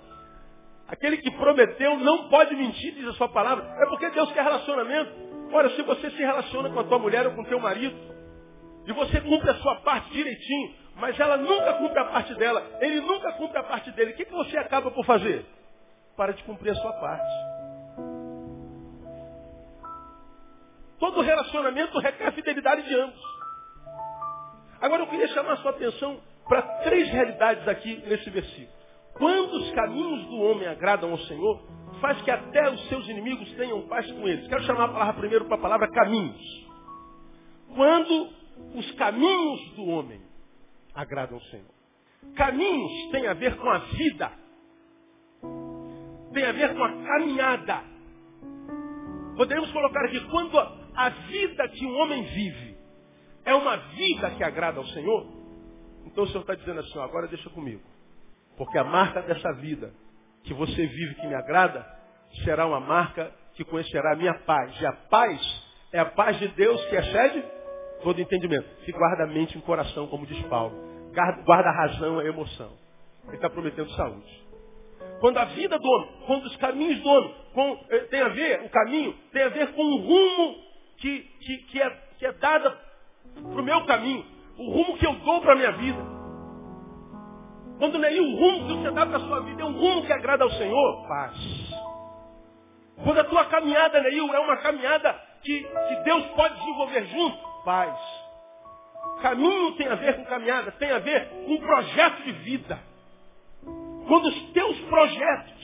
Aquele 0.86 1.16
que 1.18 1.30
prometeu 1.32 1.98
não 1.98 2.28
pode 2.28 2.54
mentir, 2.54 2.94
diz 2.94 3.08
a 3.08 3.12
sua 3.14 3.28
palavra. 3.28 3.64
É 3.64 3.86
porque 3.88 4.10
Deus 4.10 4.30
quer 4.32 4.42
relacionamento. 4.42 5.10
Ora, 5.52 5.70
se 5.70 5.82
você 5.82 6.10
se 6.10 6.16
relaciona 6.18 6.70
com 6.70 6.80
a 6.80 6.84
tua 6.84 6.98
mulher 6.98 7.26
ou 7.26 7.34
com 7.34 7.42
o 7.42 7.46
teu 7.46 7.58
marido, 7.58 7.96
e 8.86 8.92
você 8.92 9.20
cumpre 9.20 9.50
a 9.50 9.54
sua 9.56 9.76
parte 9.76 10.10
direitinho, 10.10 10.74
mas 10.96 11.18
ela 11.18 11.36
nunca 11.36 11.74
cumpre 11.74 11.98
a 11.98 12.04
parte 12.04 12.34
dela, 12.34 12.64
ele 12.80 13.00
nunca 13.00 13.32
cumpre 13.32 13.58
a 13.58 13.62
parte 13.62 13.90
dele. 13.92 14.12
O 14.12 14.16
que, 14.16 14.24
que 14.24 14.32
você 14.32 14.56
acaba 14.58 14.90
por 14.90 15.04
fazer? 15.04 15.44
Para 16.16 16.32
de 16.32 16.42
cumprir 16.44 16.70
a 16.70 16.76
sua 16.76 16.92
parte. 16.92 17.32
Todo 20.98 21.20
relacionamento 21.20 21.98
requer 21.98 22.28
a 22.28 22.32
fidelidade 22.32 22.82
de 22.82 22.94
ambos. 22.94 23.20
Agora 24.80 25.02
eu 25.02 25.08
queria 25.08 25.28
chamar 25.28 25.54
a 25.54 25.56
sua 25.56 25.72
atenção 25.72 26.20
para 26.48 26.62
três 26.84 27.08
realidades 27.10 27.66
aqui 27.66 28.02
nesse 28.06 28.30
versículo. 28.30 28.68
Quando 29.14 29.52
os 29.54 29.70
caminhos 29.72 30.26
do 30.26 30.40
homem 30.42 30.68
agradam 30.68 31.10
ao 31.10 31.18
Senhor, 31.18 31.60
faz 32.00 32.22
que 32.22 32.30
até 32.30 32.70
os 32.70 32.88
seus 32.88 33.08
inimigos 33.08 33.50
tenham 33.54 33.82
paz 33.88 34.10
com 34.12 34.28
eles. 34.28 34.46
Quero 34.46 34.62
chamar 34.62 34.84
a 34.84 34.88
palavra 34.88 35.14
primeiro 35.14 35.44
para 35.46 35.56
a 35.56 35.60
palavra 35.60 35.90
caminhos. 35.90 36.66
Quando 37.74 38.28
os 38.74 38.90
caminhos 38.92 39.70
do 39.74 39.84
homem 39.88 40.21
agradam 40.94 41.36
ao 41.36 41.42
Senhor. 41.44 41.70
Caminhos 42.36 43.10
tem 43.10 43.26
a 43.26 43.34
ver 43.34 43.56
com 43.56 43.68
a 43.68 43.78
vida. 43.78 44.32
Tem 46.32 46.44
a 46.44 46.52
ver 46.52 46.74
com 46.74 46.84
a 46.84 46.92
caminhada. 47.04 47.82
Podemos 49.36 49.70
colocar 49.72 50.04
aqui, 50.04 50.20
quando 50.28 50.58
a 50.58 51.08
vida 51.08 51.68
que 51.68 51.86
um 51.86 51.96
homem 52.00 52.22
vive 52.22 52.76
é 53.44 53.54
uma 53.54 53.76
vida 53.76 54.30
que 54.32 54.44
agrada 54.44 54.78
ao 54.78 54.86
Senhor, 54.86 55.26
então 56.06 56.24
o 56.24 56.26
Senhor 56.28 56.42
está 56.42 56.54
dizendo 56.54 56.80
assim, 56.80 56.98
agora 57.00 57.26
deixa 57.26 57.48
comigo. 57.50 57.82
Porque 58.56 58.78
a 58.78 58.84
marca 58.84 59.22
dessa 59.22 59.52
vida 59.54 59.92
que 60.44 60.54
você 60.54 60.86
vive 60.86 61.14
que 61.14 61.26
me 61.26 61.34
agrada 61.34 61.84
será 62.44 62.66
uma 62.66 62.80
marca 62.80 63.32
que 63.54 63.64
conhecerá 63.64 64.12
a 64.12 64.16
minha 64.16 64.34
paz. 64.40 64.78
E 64.80 64.86
a 64.86 64.92
paz 64.92 65.40
é 65.92 65.98
a 65.98 66.06
paz 66.06 66.38
de 66.38 66.48
Deus 66.48 66.84
que 66.86 66.96
excede 66.96 67.44
todo 68.02 68.20
entendimento. 68.20 68.68
Que 68.84 68.92
guarda 68.92 69.24
a 69.24 69.26
mente 69.26 69.54
e 69.54 69.58
o 69.58 69.62
coração, 69.62 70.06
como 70.06 70.26
diz 70.26 70.40
Paulo. 70.46 70.74
Guarda 71.44 71.68
a 71.68 71.72
razão 71.72 72.20
e 72.20 72.26
a 72.26 72.28
emoção. 72.28 72.70
Ele 73.26 73.36
está 73.36 73.48
prometendo 73.48 73.90
saúde. 73.92 74.42
Quando 75.20 75.38
a 75.38 75.44
vida 75.46 75.78
do 75.78 75.88
homem, 75.88 76.08
quando 76.26 76.44
os 76.46 76.56
caminhos 76.56 77.00
do 77.00 77.08
homem, 77.08 77.34
com, 77.54 77.78
eh, 77.90 77.98
tem 78.10 78.20
a 78.20 78.28
ver, 78.28 78.62
o 78.64 78.68
caminho, 78.70 79.14
tem 79.32 79.42
a 79.42 79.48
ver 79.48 79.72
com 79.72 79.82
o 79.82 79.96
rumo 79.98 80.56
que, 80.98 81.20
que, 81.20 81.56
que 81.58 81.82
é, 81.82 81.90
que 82.18 82.26
é 82.26 82.32
dado 82.32 82.76
para 83.34 83.60
o 83.60 83.64
meu 83.64 83.84
caminho. 83.86 84.24
O 84.58 84.70
rumo 84.70 84.98
que 84.98 85.06
eu 85.06 85.14
dou 85.14 85.40
para 85.40 85.52
a 85.52 85.56
minha 85.56 85.72
vida. 85.72 86.02
Quando 87.78 87.98
nem 87.98 88.20
o 88.20 88.36
rumo 88.36 88.66
que 88.66 88.82
você 88.82 88.90
dá 88.92 89.06
para 89.06 89.16
a 89.16 89.20
sua 89.20 89.40
vida 89.40 89.62
é 89.62 89.64
um 89.64 89.72
rumo 89.72 90.06
que 90.06 90.12
agrada 90.12 90.44
ao 90.44 90.50
Senhor, 90.50 91.08
paz. 91.08 91.36
Quando 93.02 93.18
a 93.18 93.24
tua 93.24 93.44
caminhada, 93.46 94.00
Neil, 94.00 94.32
é 94.32 94.38
uma 94.38 94.56
caminhada 94.58 95.12
que, 95.42 95.62
que 95.62 95.96
Deus 96.04 96.24
pode 96.36 96.54
desenvolver 96.58 97.06
junto, 97.06 97.51
paz. 97.64 97.98
Caminho 99.20 99.76
tem 99.76 99.88
a 99.88 99.94
ver 99.94 100.16
com 100.16 100.24
caminhada, 100.24 100.72
tem 100.72 100.90
a 100.90 100.98
ver 100.98 101.28
com 101.46 101.58
projeto 101.58 102.22
de 102.22 102.32
vida. 102.32 102.78
Quando 104.06 104.26
os 104.26 104.52
teus 104.52 104.78
projetos 104.80 105.62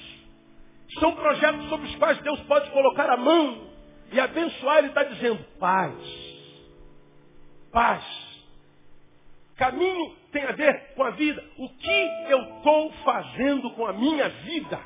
são 1.00 1.14
projetos 1.14 1.68
sobre 1.68 1.88
os 1.88 1.96
quais 1.96 2.18
Deus 2.18 2.40
pode 2.42 2.70
colocar 2.70 3.10
a 3.10 3.16
mão 3.16 3.68
e 4.12 4.20
abençoar, 4.20 4.78
Ele 4.78 4.88
está 4.88 5.02
dizendo 5.02 5.44
paz. 5.58 5.94
Paz. 7.72 8.04
Caminho 9.56 10.16
tem 10.30 10.44
a 10.44 10.52
ver 10.52 10.94
com 10.94 11.02
a 11.02 11.10
vida. 11.10 11.44
O 11.58 11.68
que 11.68 12.10
eu 12.28 12.40
estou 12.56 12.92
fazendo 13.04 13.70
com 13.72 13.86
a 13.86 13.92
minha 13.92 14.28
vida? 14.28 14.80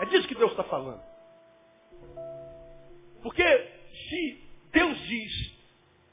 É 0.00 0.06
disso 0.06 0.26
que 0.26 0.34
Deus 0.34 0.50
está 0.50 0.64
falando. 0.64 1.02
Porque 3.22 3.44
se 4.08 4.44
Deus 4.72 4.98
diz 5.06 5.49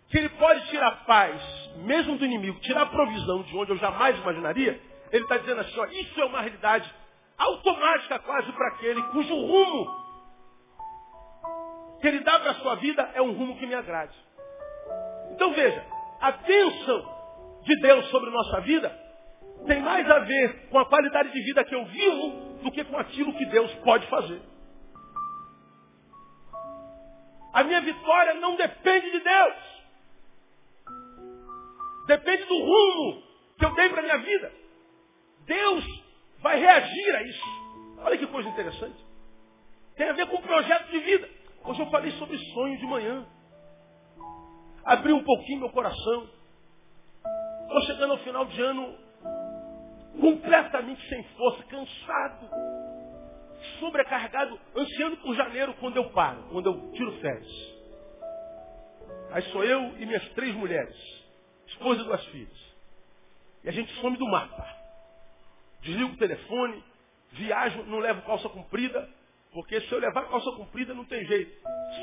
que 0.09 0.17
Ele 0.17 0.29
pode 0.29 0.67
tirar 0.69 1.05
paz, 1.05 1.41
mesmo 1.77 2.17
do 2.17 2.25
inimigo, 2.25 2.59
tirar 2.61 2.85
provisão 2.87 3.43
de 3.43 3.55
onde 3.57 3.71
eu 3.71 3.77
jamais 3.77 4.17
imaginaria, 4.17 4.81
Ele 5.11 5.23
está 5.23 5.37
dizendo 5.37 5.61
assim, 5.61 5.79
ó, 5.79 5.85
isso 5.85 6.21
é 6.21 6.25
uma 6.25 6.41
realidade 6.41 6.93
automática 7.37 8.19
quase 8.19 8.51
para 8.51 8.67
aquele 8.69 9.01
cujo 9.03 9.35
rumo 9.35 10.07
que 11.99 12.07
Ele 12.07 12.19
dá 12.19 12.39
para 12.39 12.51
a 12.51 12.55
sua 12.55 12.75
vida 12.75 13.09
é 13.13 13.21
um 13.21 13.33
rumo 13.33 13.57
que 13.57 13.65
me 13.65 13.73
agrade. 13.73 14.15
Então 15.31 15.53
veja, 15.53 15.83
a 16.21 16.31
bênção 16.31 17.17
de 17.63 17.75
Deus 17.81 18.05
sobre 18.09 18.29
nossa 18.29 18.61
vida 18.61 18.89
tem 19.65 19.81
mais 19.81 20.09
a 20.09 20.19
ver 20.19 20.69
com 20.69 20.79
a 20.79 20.85
qualidade 20.85 21.31
de 21.31 21.41
vida 21.41 21.63
que 21.63 21.75
eu 21.75 21.85
vivo 21.85 22.29
do 22.63 22.71
que 22.71 22.83
com 22.83 22.97
aquilo 22.97 23.33
que 23.33 23.45
Deus 23.45 23.73
pode 23.83 24.07
fazer. 24.07 24.41
A 27.53 27.63
minha 27.63 27.81
vitória 27.81 28.35
não 28.35 28.55
depende 28.55 29.11
de 29.11 29.19
Deus. 29.19 29.76
Depende 32.07 32.43
do 32.45 32.57
rumo 32.57 33.23
que 33.59 33.65
eu 33.65 33.75
dei 33.75 33.89
para 33.89 33.99
a 33.99 34.03
minha 34.03 34.17
vida. 34.17 34.51
Deus 35.45 35.85
vai 36.39 36.59
reagir 36.59 37.15
a 37.15 37.23
isso. 37.23 37.67
Olha 37.99 38.17
que 38.17 38.27
coisa 38.27 38.49
interessante. 38.49 39.05
Tem 39.95 40.09
a 40.09 40.13
ver 40.13 40.27
com 40.27 40.37
o 40.37 40.41
projeto 40.41 40.89
de 40.89 40.99
vida. 40.99 41.29
Hoje 41.65 41.81
eu 41.81 41.89
falei 41.89 42.11
sobre 42.13 42.37
sonho 42.53 42.77
de 42.77 42.85
manhã. 42.85 43.25
Abri 44.85 45.11
um 45.11 45.23
pouquinho 45.23 45.59
meu 45.59 45.69
coração. 45.69 46.29
Estou 47.63 47.81
chegando 47.81 48.13
ao 48.13 48.19
final 48.19 48.45
de 48.45 48.61
ano 48.61 48.97
completamente 50.19 51.07
sem 51.09 51.23
força, 51.35 51.63
cansado, 51.63 52.49
sobrecarregado, 53.79 54.59
ansiando 54.75 55.17
por 55.17 55.35
janeiro 55.35 55.73
quando 55.79 55.97
eu 55.97 56.09
paro, 56.11 56.43
quando 56.51 56.67
eu 56.67 56.91
tiro 56.93 57.11
férias. 57.19 57.77
Aí 59.31 59.41
sou 59.51 59.63
eu 59.63 59.97
e 59.97 60.05
minhas 60.05 60.27
três 60.29 60.55
mulheres, 60.55 60.95
esposa 61.77 62.01
e 62.01 62.05
duas 62.05 62.25
filhas. 62.25 62.67
E 63.63 63.69
a 63.69 63.71
gente 63.71 63.93
some 64.01 64.17
do 64.17 64.27
mapa. 64.27 64.67
Desligo 65.81 66.13
o 66.13 66.17
telefone, 66.17 66.83
viajo, 67.31 67.83
não 67.83 67.99
levo 67.99 68.21
calça 68.23 68.49
comprida, 68.49 69.07
porque 69.53 69.79
se 69.81 69.91
eu 69.91 69.99
levar 69.99 70.27
calça 70.29 70.51
comprida 70.51 70.93
não 70.93 71.05
tem 71.05 71.25
jeito. 71.25 71.51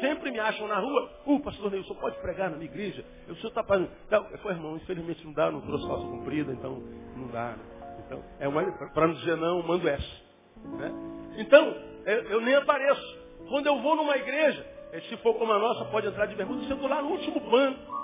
Sempre 0.01 0.31
me 0.31 0.41
acham 0.41 0.67
na 0.67 0.79
rua, 0.79 1.23
uh, 1.27 1.41
pastor 1.41 1.71
Neil, 1.71 1.83
o 1.83 1.87
senhor 1.87 2.01
pode 2.01 2.19
pregar 2.19 2.51
na 2.51 2.57
minha 2.57 2.71
igreja? 2.71 3.05
O 3.29 3.35
senhor 3.37 3.49
está. 3.49 3.63
Não, 4.11 4.31
eu 4.31 4.39
falei, 4.39 4.57
irmão, 4.57 4.77
infelizmente 4.77 5.25
não 5.25 5.33
dá, 5.33 5.51
não 5.51 5.61
trouxe 5.61 5.87
calça 5.87 6.07
comprida, 6.07 6.53
então 6.53 6.83
não 7.17 7.29
dá. 7.29 7.53
Né? 7.53 7.65
Então, 8.07 8.25
é 8.39 8.89
para 8.89 9.07
não 9.07 9.15
dizer 9.15 9.37
não, 9.37 9.63
mando 9.63 9.89
essa. 9.89 10.23
Né? 10.65 10.91
Então, 11.39 11.67
eu, 12.07 12.23
eu, 12.31 12.41
nem 12.41 12.55
apareço. 12.55 13.19
Quando 13.49 13.67
eu 13.67 13.81
vou 13.81 13.97
numa 13.97 14.17
igreja, 14.17 14.67
eh, 14.93 15.01
se 15.03 15.17
for 15.19 15.35
como 15.35 15.53
a 15.53 15.59
nossa, 15.59 15.85
pode 15.87 16.07
entrar 16.07 16.27
de 16.27 16.35
bermuda, 16.35 16.63
eu 16.63 16.69
sento 16.69 16.87
lá 16.87 17.03
no 17.03 17.11
último 17.11 17.41
banco. 17.41 18.04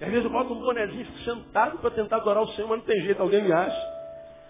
E 0.00 0.04
às 0.04 0.10
vezes 0.10 0.24
eu 0.24 0.30
boto 0.30 0.52
um 0.52 0.60
bonezinho 0.60 1.06
sentado 1.24 1.78
para 1.78 1.90
tentar 1.90 2.16
adorar 2.16 2.42
o 2.42 2.48
Senhor, 2.48 2.68
mas 2.68 2.78
não 2.78 2.86
tem 2.86 3.00
jeito, 3.02 3.20
alguém 3.20 3.42
me 3.42 3.52
acha. 3.52 4.00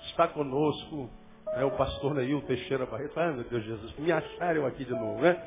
Está 0.06 0.28
conosco, 0.28 1.10
Aí 1.54 1.64
o 1.64 1.70
pastor 1.72 2.14
Neil 2.14 2.40
Teixeira 2.42 2.86
Barreto, 2.86 3.18
ah, 3.18 3.32
meu 3.32 3.44
Deus 3.44 3.64
Jesus, 3.64 3.98
me 3.98 4.12
acharam 4.12 4.66
aqui 4.66 4.84
de 4.84 4.92
novo, 4.92 5.20
né? 5.20 5.42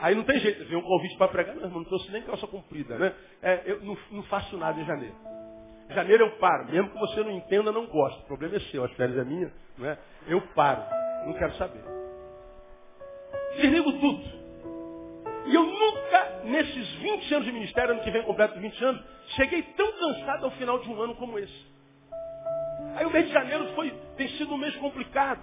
Aí 0.00 0.14
não 0.14 0.22
tem 0.22 0.38
jeito, 0.38 0.64
vem 0.66 0.78
um 0.78 0.82
convite 0.82 1.16
para 1.16 1.28
pregar, 1.28 1.56
não, 1.56 1.64
irmão, 1.64 1.80
não 1.80 1.84
trouxe 1.84 2.10
nem 2.12 2.22
calça 2.22 2.46
comprida, 2.46 2.96
né? 2.96 3.12
É, 3.42 3.62
eu 3.66 3.80
não, 3.80 3.96
não, 4.12 4.22
faço 4.24 4.56
nada 4.56 4.80
em 4.80 4.84
janeiro. 4.84 5.16
Janeiro 5.90 6.26
eu 6.26 6.30
paro, 6.38 6.70
mesmo 6.70 6.90
que 6.90 6.98
você 6.98 7.24
não 7.24 7.32
entenda, 7.32 7.72
não 7.72 7.86
gosto. 7.86 8.20
O 8.20 8.26
problema 8.26 8.56
é 8.56 8.60
seu, 8.60 8.84
as 8.84 8.92
férias 8.92 9.18
é 9.18 9.24
minha, 9.24 9.52
não 9.76 9.88
é? 9.88 9.98
Eu 10.28 10.40
paro, 10.54 10.82
não 11.26 11.32
quero 11.32 11.52
saber. 11.54 11.82
Desligo 13.56 13.92
tudo. 13.98 14.38
E 15.46 15.54
eu 15.54 15.64
nunca, 15.64 16.42
nesses 16.44 16.92
20 17.00 17.34
anos 17.34 17.46
de 17.46 17.52
ministério, 17.52 17.94
ano 17.94 18.02
que 18.02 18.10
vem 18.10 18.22
completo 18.22 18.60
20 18.60 18.84
anos, 18.84 19.04
cheguei 19.36 19.62
tão 19.62 19.92
cansado 19.92 20.44
ao 20.44 20.50
final 20.52 20.78
de 20.78 20.88
um 20.88 21.00
ano 21.00 21.14
como 21.16 21.38
esse. 21.38 21.66
Aí 22.96 23.04
o 23.04 23.10
mês 23.10 23.26
de 23.26 23.32
janeiro 23.32 23.74
foi, 23.74 23.90
tem 24.16 24.28
sido 24.30 24.54
um 24.54 24.58
mês 24.58 24.74
complicado. 24.76 25.40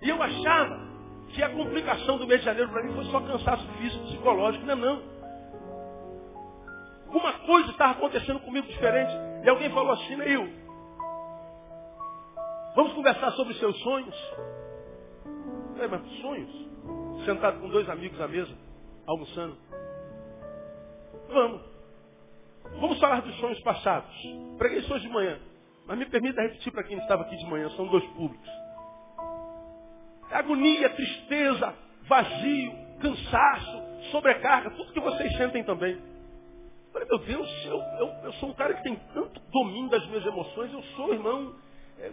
E 0.00 0.08
eu 0.08 0.20
achava 0.22 0.80
que 1.34 1.42
a 1.42 1.50
complicação 1.50 2.18
do 2.18 2.26
mês 2.26 2.40
de 2.40 2.46
janeiro 2.46 2.70
para 2.70 2.82
mim 2.82 2.94
foi 2.94 3.04
só 3.06 3.20
cansaço 3.20 3.66
físico, 3.78 4.04
psicológico. 4.06 4.64
Não, 4.66 4.76
não. 4.76 5.02
Uma 7.08 7.32
coisa 7.40 7.70
estava 7.70 7.92
acontecendo 7.92 8.40
comigo 8.40 8.66
diferente. 8.66 9.12
E 9.44 9.48
alguém 9.48 9.70
falou 9.70 9.92
assim, 9.92 10.16
Neil, 10.16 10.48
vamos 12.74 12.92
conversar 12.94 13.32
sobre 13.32 13.54
seus 13.54 13.78
sonhos. 13.80 14.16
Eu 15.24 15.74
falei, 15.74 15.88
mas 15.88 16.20
sonhos? 16.20 17.24
Sentado 17.24 17.60
com 17.60 17.68
dois 17.68 17.88
amigos 17.88 18.20
à 18.20 18.26
mesa, 18.26 18.52
almoçando. 19.06 19.56
Vamos. 21.28 21.71
Vamos 22.80 22.98
falar 22.98 23.20
dos 23.20 23.34
sonhos 23.36 23.60
passados. 23.60 24.14
Preguei 24.58 24.82
sonhos 24.82 25.02
de 25.02 25.08
manhã. 25.08 25.38
Mas 25.86 25.98
me 25.98 26.06
permita 26.06 26.42
repetir 26.42 26.72
para 26.72 26.84
quem 26.84 26.98
estava 26.98 27.22
aqui 27.22 27.36
de 27.36 27.44
manhã, 27.46 27.68
são 27.70 27.86
dois 27.86 28.04
públicos. 28.10 28.48
Agonia, 30.30 30.88
tristeza, 30.90 31.74
vazio, 32.08 32.72
cansaço, 33.00 33.82
sobrecarga, 34.10 34.70
tudo 34.70 34.92
que 34.92 35.00
vocês 35.00 35.36
sentem 35.36 35.64
também. 35.64 35.94
Eu 35.94 36.92
falei, 36.92 37.08
meu 37.08 37.18
Deus, 37.18 37.66
eu, 37.66 37.78
eu, 37.98 38.08
eu, 38.24 38.32
sou 38.34 38.50
um 38.50 38.54
cara 38.54 38.74
que 38.74 38.82
tem 38.82 38.96
tanto 39.12 39.40
domínio 39.50 39.90
das 39.90 40.06
minhas 40.06 40.24
emoções, 40.24 40.72
eu 40.72 40.82
sou, 40.94 41.12
irmão, 41.12 41.54
é, 41.98 42.12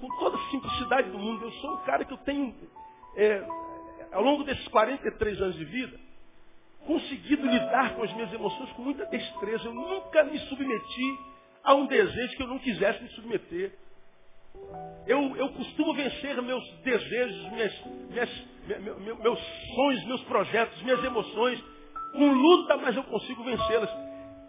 com 0.00 0.08
toda 0.18 0.36
a 0.36 0.50
simplicidade 0.50 1.10
do 1.10 1.18
mundo, 1.18 1.44
eu 1.44 1.52
sou 1.52 1.74
um 1.74 1.84
cara 1.84 2.04
que 2.04 2.12
eu 2.12 2.18
tenho, 2.18 2.54
é, 3.16 3.44
ao 4.12 4.22
longo 4.22 4.44
desses 4.44 4.66
43 4.68 5.40
anos 5.40 5.56
de 5.56 5.64
vida, 5.64 5.98
conseguido 6.86 7.46
lidar 7.46 7.94
com 7.94 8.02
as 8.02 8.12
minhas 8.12 8.32
emoções 8.32 8.70
com 8.72 8.82
muita 8.82 9.06
destreza. 9.06 9.64
Eu 9.64 9.74
nunca 9.74 10.24
me 10.24 10.38
submeti 10.40 11.18
a 11.62 11.74
um 11.74 11.86
desejo 11.86 12.36
que 12.36 12.42
eu 12.42 12.48
não 12.48 12.58
quisesse 12.58 13.02
me 13.02 13.08
submeter. 13.10 13.72
Eu, 15.06 15.36
eu 15.36 15.48
costumo 15.50 15.94
vencer 15.94 16.40
meus 16.42 16.64
desejos, 16.82 17.52
minhas, 17.52 17.84
minhas, 18.10 18.30
meus 19.22 19.40
sonhos, 19.74 20.04
meus 20.04 20.22
projetos, 20.24 20.82
minhas 20.82 21.02
emoções, 21.04 21.62
com 22.12 22.32
luta, 22.32 22.76
mas 22.76 22.96
eu 22.96 23.04
consigo 23.04 23.44
vencê-las. 23.44 23.90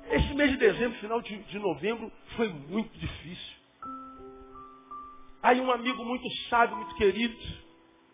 Esse 0.10 0.34
mês 0.34 0.52
de 0.52 0.58
dezembro, 0.58 0.98
final 1.00 1.22
de, 1.22 1.38
de 1.38 1.60
novembro, 1.60 2.12
foi 2.36 2.50
muito 2.50 2.98
difícil. 2.98 3.62
Aí 5.42 5.60
um 5.60 5.72
amigo 5.72 6.04
muito 6.04 6.30
sábio, 6.50 6.76
muito 6.76 6.96
querido, 6.96 7.36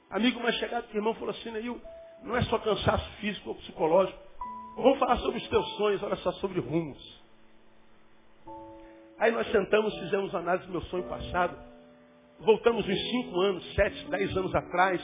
amigo 0.09 0.39
mais 0.39 0.55
chegado 0.55 0.87
que 0.87 0.95
o 0.95 0.99
irmão, 0.99 1.13
falou 1.15 1.31
assim, 1.31 1.51
Neil, 1.51 1.81
não 2.23 2.35
é 2.35 2.41
só 2.43 2.57
cansaço 2.59 3.09
físico 3.19 3.49
ou 3.49 3.55
psicológico. 3.55 4.19
Vamos 4.75 4.99
falar 4.99 5.17
sobre 5.17 5.37
os 5.37 5.47
teus 5.47 5.67
sonhos, 5.77 6.03
olha 6.03 6.15
só, 6.17 6.31
sobre 6.33 6.59
rumos. 6.59 7.17
Aí 9.19 9.31
nós 9.31 9.51
sentamos, 9.51 9.97
fizemos 9.97 10.33
análise 10.35 10.67
do 10.67 10.71
meu 10.71 10.81
sonho 10.83 11.03
passado. 11.03 11.57
Voltamos 12.39 12.87
uns 12.87 13.09
cinco 13.09 13.39
anos, 13.41 13.75
sete, 13.75 14.05
dez 14.09 14.37
anos 14.37 14.53
atrás. 14.53 15.01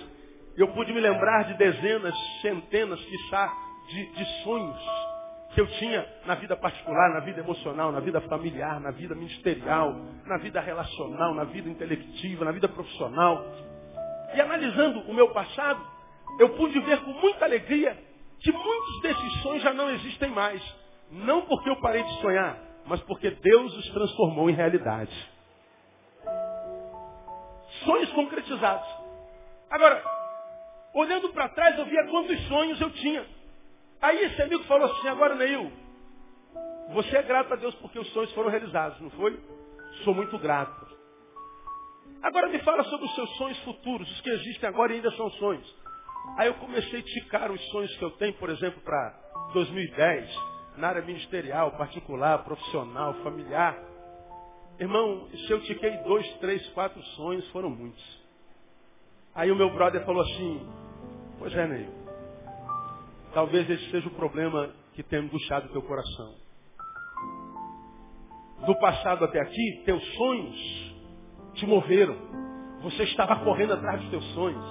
Eu 0.55 0.67
pude 0.73 0.93
me 0.93 0.99
lembrar 0.99 1.45
de 1.45 1.57
dezenas, 1.57 2.15
centenas, 2.41 3.03
quiçá, 3.03 3.51
de, 3.89 4.05
de 4.13 4.43
sonhos 4.43 4.79
que 5.53 5.61
eu 5.61 5.67
tinha 5.67 6.05
na 6.25 6.35
vida 6.35 6.55
particular, 6.55 7.13
na 7.13 7.19
vida 7.19 7.39
emocional, 7.39 7.91
na 7.91 7.99
vida 7.99 8.19
familiar, 8.21 8.79
na 8.79 8.91
vida 8.91 9.13
ministerial, 9.15 9.95
na 10.25 10.37
vida 10.37 10.59
relacional, 10.59 11.33
na 11.33 11.43
vida 11.43 11.69
intelectiva, 11.69 12.45
na 12.45 12.51
vida 12.51 12.67
profissional. 12.67 13.45
E 14.35 14.41
analisando 14.41 15.01
o 15.01 15.13
meu 15.13 15.31
passado, 15.31 15.79
eu 16.39 16.49
pude 16.55 16.79
ver 16.79 16.99
com 17.01 17.11
muita 17.11 17.45
alegria 17.45 17.97
que 18.39 18.51
muitos 18.51 19.01
desses 19.01 19.41
sonhos 19.41 19.63
já 19.63 19.73
não 19.73 19.89
existem 19.91 20.29
mais. 20.29 20.61
Não 21.11 21.45
porque 21.45 21.69
eu 21.69 21.79
parei 21.79 22.03
de 22.03 22.21
sonhar, 22.21 22.57
mas 22.85 22.99
porque 23.01 23.29
Deus 23.29 23.77
os 23.77 23.89
transformou 23.89 24.49
em 24.49 24.53
realidade. 24.53 25.13
Sonhos 27.85 28.11
concretizados. 28.11 28.87
Agora, 29.69 30.03
olhando 30.93 31.29
para 31.33 31.49
trás, 31.49 31.77
eu 31.77 31.85
via 31.85 32.07
quantos 32.07 32.39
sonhos 32.47 32.81
eu 32.81 32.89
tinha. 32.91 33.25
Aí 34.01 34.25
esse 34.25 34.41
amigo 34.41 34.63
falou 34.65 34.91
assim, 34.91 35.07
agora 35.07 35.35
Neil, 35.35 35.71
você 36.93 37.17
é 37.17 37.23
grato 37.23 37.53
a 37.53 37.55
Deus 37.55 37.73
porque 37.75 37.97
os 37.97 38.11
sonhos 38.11 38.31
foram 38.33 38.49
realizados, 38.49 38.99
não 38.99 39.09
foi? 39.11 39.39
Sou 40.03 40.13
muito 40.13 40.37
grato. 40.37 40.83
Agora 42.21 42.49
me 42.49 42.59
fala 42.59 42.83
sobre 42.85 43.05
os 43.05 43.15
seus 43.15 43.29
sonhos 43.37 43.59
futuros, 43.59 44.09
os 44.11 44.21
que 44.21 44.29
existem 44.29 44.69
agora 44.69 44.91
e 44.91 44.95
ainda 44.95 45.11
são 45.11 45.29
sonhos. 45.31 45.82
Aí 46.37 46.47
eu 46.47 46.55
comecei 46.55 46.99
a 46.99 47.03
ticar 47.03 47.51
os 47.51 47.61
sonhos 47.69 47.95
que 47.97 48.03
eu 48.03 48.11
tenho, 48.11 48.33
por 48.33 48.49
exemplo, 48.49 48.81
para 48.81 49.13
2010 49.53 50.53
na 50.77 50.87
área 50.89 51.01
ministerial, 51.03 51.71
particular, 51.71 52.43
profissional, 52.43 53.13
familiar. 53.23 53.77
Irmão, 54.79 55.27
se 55.29 55.51
eu 55.51 55.61
tiquei 55.61 55.97
dois, 55.97 56.27
três, 56.37 56.67
quatro 56.69 57.01
sonhos, 57.15 57.47
foram 57.49 57.69
muitos. 57.69 58.23
Aí 59.35 59.51
o 59.51 59.55
meu 59.55 59.69
brother 59.71 60.03
falou 60.05 60.21
assim, 60.21 60.67
pois 61.37 61.53
é, 61.55 61.67
Neil, 61.67 61.89
talvez 63.33 63.69
esse 63.69 63.91
seja 63.91 64.07
o 64.07 64.15
problema 64.15 64.71
que 64.93 65.03
tem 65.03 65.19
angustiado 65.19 65.67
o 65.67 65.71
teu 65.71 65.81
coração. 65.83 66.35
Do 68.65 68.75
passado 68.79 69.25
até 69.25 69.39
aqui, 69.41 69.83
teus 69.85 70.03
sonhos 70.15 70.95
te 71.55 71.65
moveram. 71.65 72.15
Você 72.81 73.03
estava 73.03 73.43
correndo 73.43 73.73
atrás 73.73 74.01
dos 74.01 74.09
teus 74.09 74.25
sonhos. 74.33 74.65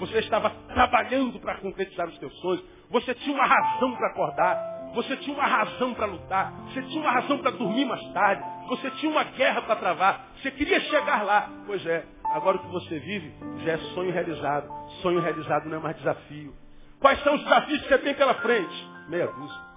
Você 0.00 0.18
estava 0.18 0.50
trabalhando 0.72 1.38
para 1.40 1.56
concretizar 1.56 2.08
os 2.08 2.18
teus 2.18 2.34
sonhos. 2.40 2.64
Você 2.90 3.14
tinha 3.14 3.34
uma 3.34 3.46
razão 3.46 3.94
para 3.96 4.08
acordar. 4.08 4.80
Você 4.94 5.16
tinha 5.18 5.36
uma 5.36 5.46
razão 5.46 5.94
para 5.94 6.06
lutar. 6.06 6.52
Você 6.66 6.82
tinha 6.82 7.00
uma 7.00 7.12
razão 7.12 7.38
para 7.38 7.52
dormir 7.52 7.84
mais 7.84 8.04
tarde. 8.12 8.42
Você 8.68 8.90
tinha 8.92 9.10
uma 9.10 9.24
guerra 9.24 9.62
para 9.62 9.76
travar. 9.76 10.26
Você 10.36 10.50
queria 10.50 10.80
chegar 10.80 11.22
lá. 11.24 11.48
Pois 11.66 11.84
é, 11.86 12.04
agora 12.32 12.56
o 12.56 12.60
que 12.60 12.68
você 12.68 12.98
vive 12.98 13.32
já 13.64 13.72
é 13.72 13.78
sonho 13.94 14.12
realizado. 14.12 14.68
Sonho 15.02 15.20
realizado 15.20 15.68
não 15.68 15.78
é 15.78 15.80
mais 15.80 15.96
desafio. 15.96 16.54
Quais 17.00 17.22
são 17.22 17.34
os 17.34 17.42
desafios 17.42 17.82
que 17.82 17.88
você 17.88 17.98
tem 17.98 18.14
pela 18.14 18.34
frente? 18.34 18.88
Meia 19.08 19.26
dúzia. 19.26 19.70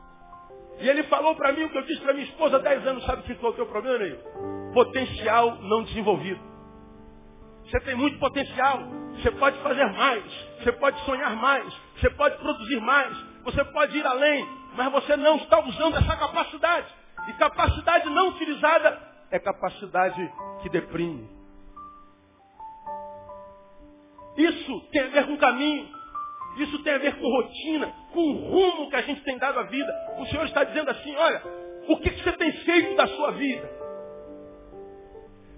E 0.79 0.89
ele 0.89 1.03
falou 1.03 1.36
para 1.36 1.53
mim 1.53 1.63
o 1.63 1.69
que 1.69 1.77
eu 1.77 1.84
disse 1.84 2.01
para 2.01 2.13
minha 2.13 2.25
esposa 2.25 2.58
há 2.58 2.60
10 2.60 2.88
anos. 2.88 3.06
Sabe 3.06 3.21
que 3.23 3.36
foi 3.36 3.49
o 3.51 3.53
teu 3.53 3.65
problema? 3.67 4.17
Potencial 4.73 5.56
não 5.62 5.84
desenvolvido. 5.84 6.41
Você 7.65 7.79
tem 7.82 7.95
muito 7.95 8.19
potencial. 8.19 8.79
Você 9.15 9.32
pode 9.32 9.58
fazer 9.60 9.86
mais. 9.93 10.23
Você 10.63 10.71
pode 10.71 10.99
sonhar 11.06 11.36
mais. 11.36 11.73
Você 11.99 12.10
pode 12.12 12.38
produzir 12.38 12.80
mais. 12.80 13.15
Você 13.43 13.63
pode 13.65 13.97
ir 13.97 14.06
além. 14.06 14.47
Mas 14.76 14.91
você 14.91 15.17
não 15.17 15.36
está 15.38 15.60
usando 15.60 15.97
essa 15.97 16.15
capacidade. 16.15 16.88
E 17.28 17.34
capacidade 17.34 18.10
não 18.10 18.30
utilizada 18.30 18.99
é 19.30 19.39
capacidade 19.39 20.32
que 20.62 20.69
deprime. 20.69 21.30
Isso 24.38 24.80
tem 24.91 25.02
a 25.02 25.08
ver 25.08 25.28
com 25.28 25.38
caminho. 25.38 25.88
Isso 26.58 26.84
tem 26.84 26.93
a 26.93 26.97
ver 26.99 27.15
com 27.17 27.28
rotina, 27.28 27.91
com 28.13 28.21
o 28.21 28.34
rumo 28.49 28.89
que 28.89 28.95
a 28.95 29.02
gente 29.02 29.21
tem 29.23 29.38
dado 29.38 29.60
à 29.60 29.63
vida. 29.63 29.91
O 30.19 30.26
Senhor 30.28 30.45
está 30.45 30.63
dizendo 30.63 30.89
assim, 30.89 31.15
olha, 31.15 31.41
o 31.88 31.97
que, 31.97 32.10
você 32.12 32.32
tem 32.34 32.52
feito 32.52 32.95
da 32.95 33.08
sua 33.08 33.32
vida? 33.32 33.69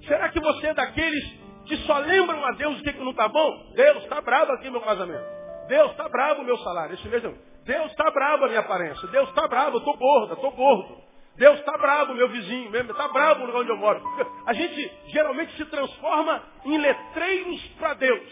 Será 0.07 0.29
que 0.29 0.39
você 0.39 0.67
é 0.67 0.73
daqueles 0.73 1.44
que 1.65 1.77
só 1.77 1.97
lembram 1.97 2.45
a 2.45 2.51
Deus 2.51 2.79
o 2.79 2.83
que, 2.83 2.91
não 2.93 3.11
está 3.11 3.27
bom? 3.27 3.73
Deus 3.75 4.03
está 4.03 4.21
bravo 4.21 4.51
aqui 4.53 4.69
meu 4.69 4.81
casamento. 4.81 5.25
Deus 5.67 5.91
está 5.91 6.07
bravo 6.07 6.43
meu 6.43 6.57
salário. 6.59 6.93
Esse 6.95 7.07
mesmo. 7.07 7.35
Deus 7.63 7.91
está 7.91 8.09
bravo 8.11 8.45
a 8.45 8.47
minha 8.47 8.59
aparência. 8.59 9.07
Deus 9.07 9.27
está 9.29 9.47
bravo, 9.47 9.77
eu 9.77 9.79
estou 9.79 9.97
gorda, 9.97 10.33
estou 10.35 10.51
gordo. 10.51 11.05
Deus 11.35 11.59
está 11.59 11.77
bravo, 11.77 12.13
meu 12.13 12.29
vizinho, 12.29 12.73
está 12.73 13.07
bravo 13.09 13.41
no 13.41 13.47
lugar 13.47 13.61
onde 13.61 13.71
eu 13.71 13.77
moro. 13.77 14.01
A 14.45 14.53
gente 14.53 14.91
geralmente 15.07 15.55
se 15.57 15.65
transforma 15.65 16.43
em 16.63 16.77
letreiros 16.77 17.61
para 17.79 17.93
Deus. 17.95 18.29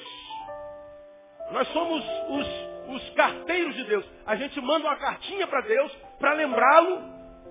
Nós 1.52 1.68
somos 1.70 2.04
os, 2.30 2.96
os 2.96 3.10
carteiros 3.16 3.76
de 3.76 3.84
Deus. 3.86 4.06
A 4.26 4.36
gente 4.36 4.60
manda 4.62 4.88
uma 4.88 4.96
cartinha 4.96 5.46
para 5.48 5.62
Deus 5.62 5.92
para 6.20 6.34
lembrá-lo 6.34 7.02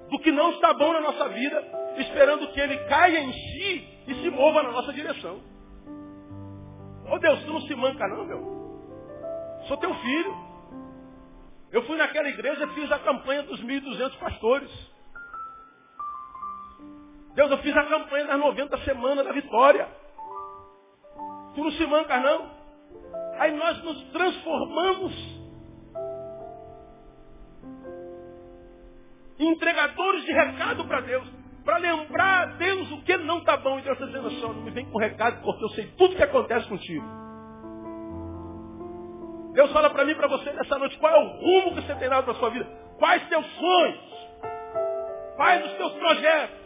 do 0.08 0.18
que 0.20 0.32
não 0.32 0.52
está 0.52 0.72
bom 0.72 0.92
na 0.92 1.00
nossa 1.00 1.28
vida, 1.28 1.64
esperando 1.98 2.48
que 2.52 2.60
ele 2.60 2.76
caia 2.88 3.18
em 3.18 3.32
si 3.32 3.88
e 4.08 4.14
se 4.22 4.30
mova 4.30 4.62
na 4.62 4.70
nossa 4.70 4.92
direção. 4.92 5.51
Ô 7.06 7.14
oh 7.14 7.18
Deus, 7.18 7.40
tu 7.44 7.52
não 7.52 7.60
se 7.62 7.74
manca 7.74 8.06
não, 8.08 8.24
meu. 8.24 8.62
Sou 9.66 9.76
teu 9.76 9.94
filho. 9.94 10.52
Eu 11.70 11.82
fui 11.86 11.96
naquela 11.96 12.28
igreja 12.28 12.64
e 12.64 12.74
fiz 12.74 12.92
a 12.92 12.98
campanha 12.98 13.42
dos 13.44 13.62
1.200 13.62 14.18
pastores. 14.18 14.70
Deus, 17.34 17.50
eu 17.50 17.58
fiz 17.58 17.74
a 17.76 17.84
campanha 17.84 18.26
das 18.26 18.38
90 18.38 18.78
semanas 18.78 19.24
da 19.24 19.32
vitória. 19.32 19.88
Tu 21.54 21.64
não 21.64 21.70
se 21.72 21.86
manca 21.86 22.20
não. 22.20 22.50
Aí 23.38 23.52
nós 23.56 23.82
nos 23.82 24.02
transformamos 24.12 25.12
em 29.38 29.48
entregadores 29.50 30.24
de 30.24 30.32
recado 30.32 30.86
para 30.86 31.00
Deus. 31.00 31.41
Para 31.64 31.78
lembrar 31.78 32.42
a 32.42 32.46
Deus 32.56 32.90
o 32.90 33.02
que 33.02 33.16
não 33.18 33.38
está 33.38 33.56
bom. 33.56 33.78
E 33.78 33.82
Deus 33.82 33.94
está 33.94 34.06
dizendo 34.06 34.28
assim, 34.28 34.40
não 34.40 34.54
me 34.54 34.70
vem 34.70 34.86
com 34.86 34.98
recado, 34.98 35.42
porque 35.42 35.64
eu 35.64 35.68
sei 35.70 35.86
tudo 35.96 36.16
que 36.16 36.22
acontece 36.22 36.68
contigo. 36.68 37.04
Deus 39.52 39.70
fala 39.72 39.90
para 39.90 40.04
mim 40.04 40.14
para 40.14 40.28
você 40.28 40.50
nessa 40.52 40.78
noite, 40.78 40.98
qual 40.98 41.12
é 41.14 41.18
o 41.18 41.28
rumo 41.40 41.74
que 41.74 41.82
você 41.82 41.94
tem 41.96 42.08
dado 42.08 42.24
para 42.24 42.34
sua 42.34 42.50
vida? 42.50 42.64
Quais 42.98 43.22
teus 43.28 43.46
sonhos? 43.54 44.12
Quais 45.36 45.66
os 45.66 45.72
teus 45.72 45.92
projetos? 45.92 46.62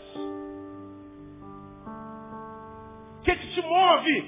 O 3.18 3.22
que, 3.22 3.36
que 3.36 3.48
te 3.54 3.62
move? 3.62 4.20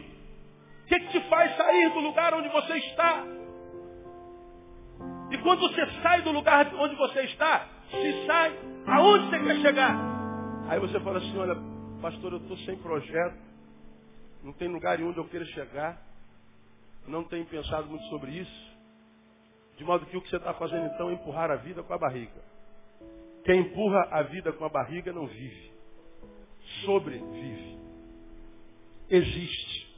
O 0.82 0.86
que, 0.88 1.00
que 1.00 1.08
te 1.08 1.20
faz 1.28 1.56
sair 1.56 1.90
do 1.90 2.00
lugar 2.00 2.34
onde 2.34 2.48
você 2.48 2.78
está? 2.78 3.24
E 5.30 5.38
quando 5.38 5.60
você 5.60 5.86
sai 6.02 6.22
do 6.22 6.32
lugar 6.32 6.74
onde 6.74 6.96
você 6.96 7.20
está, 7.22 7.66
se 7.90 8.26
sai, 8.26 8.52
aonde 8.86 9.26
você 9.26 9.38
quer 9.38 9.56
chegar? 9.56 10.17
Aí 10.68 10.78
você 10.78 11.00
fala 11.00 11.18
assim, 11.18 11.36
olha, 11.38 11.56
pastor, 12.02 12.32
eu 12.32 12.38
estou 12.38 12.56
sem 12.58 12.76
projeto, 12.76 13.38
não 14.44 14.52
tem 14.52 14.68
lugar 14.68 15.00
onde 15.00 15.16
eu 15.16 15.26
queira 15.26 15.46
chegar, 15.46 15.98
não 17.06 17.24
tenho 17.24 17.46
pensado 17.46 17.88
muito 17.88 18.04
sobre 18.10 18.32
isso. 18.32 18.68
De 19.78 19.84
modo 19.84 20.04
que 20.06 20.16
o 20.16 20.20
que 20.20 20.28
você 20.28 20.36
está 20.36 20.52
fazendo 20.54 20.86
então 20.86 21.08
é 21.08 21.14
empurrar 21.14 21.50
a 21.50 21.56
vida 21.56 21.82
com 21.82 21.94
a 21.94 21.98
barriga. 21.98 22.42
Quem 23.44 23.60
empurra 23.60 24.08
a 24.10 24.22
vida 24.24 24.52
com 24.52 24.64
a 24.64 24.68
barriga 24.68 25.10
não 25.10 25.26
vive. 25.26 25.72
Sobrevive. 26.84 27.78
Existe. 29.08 29.88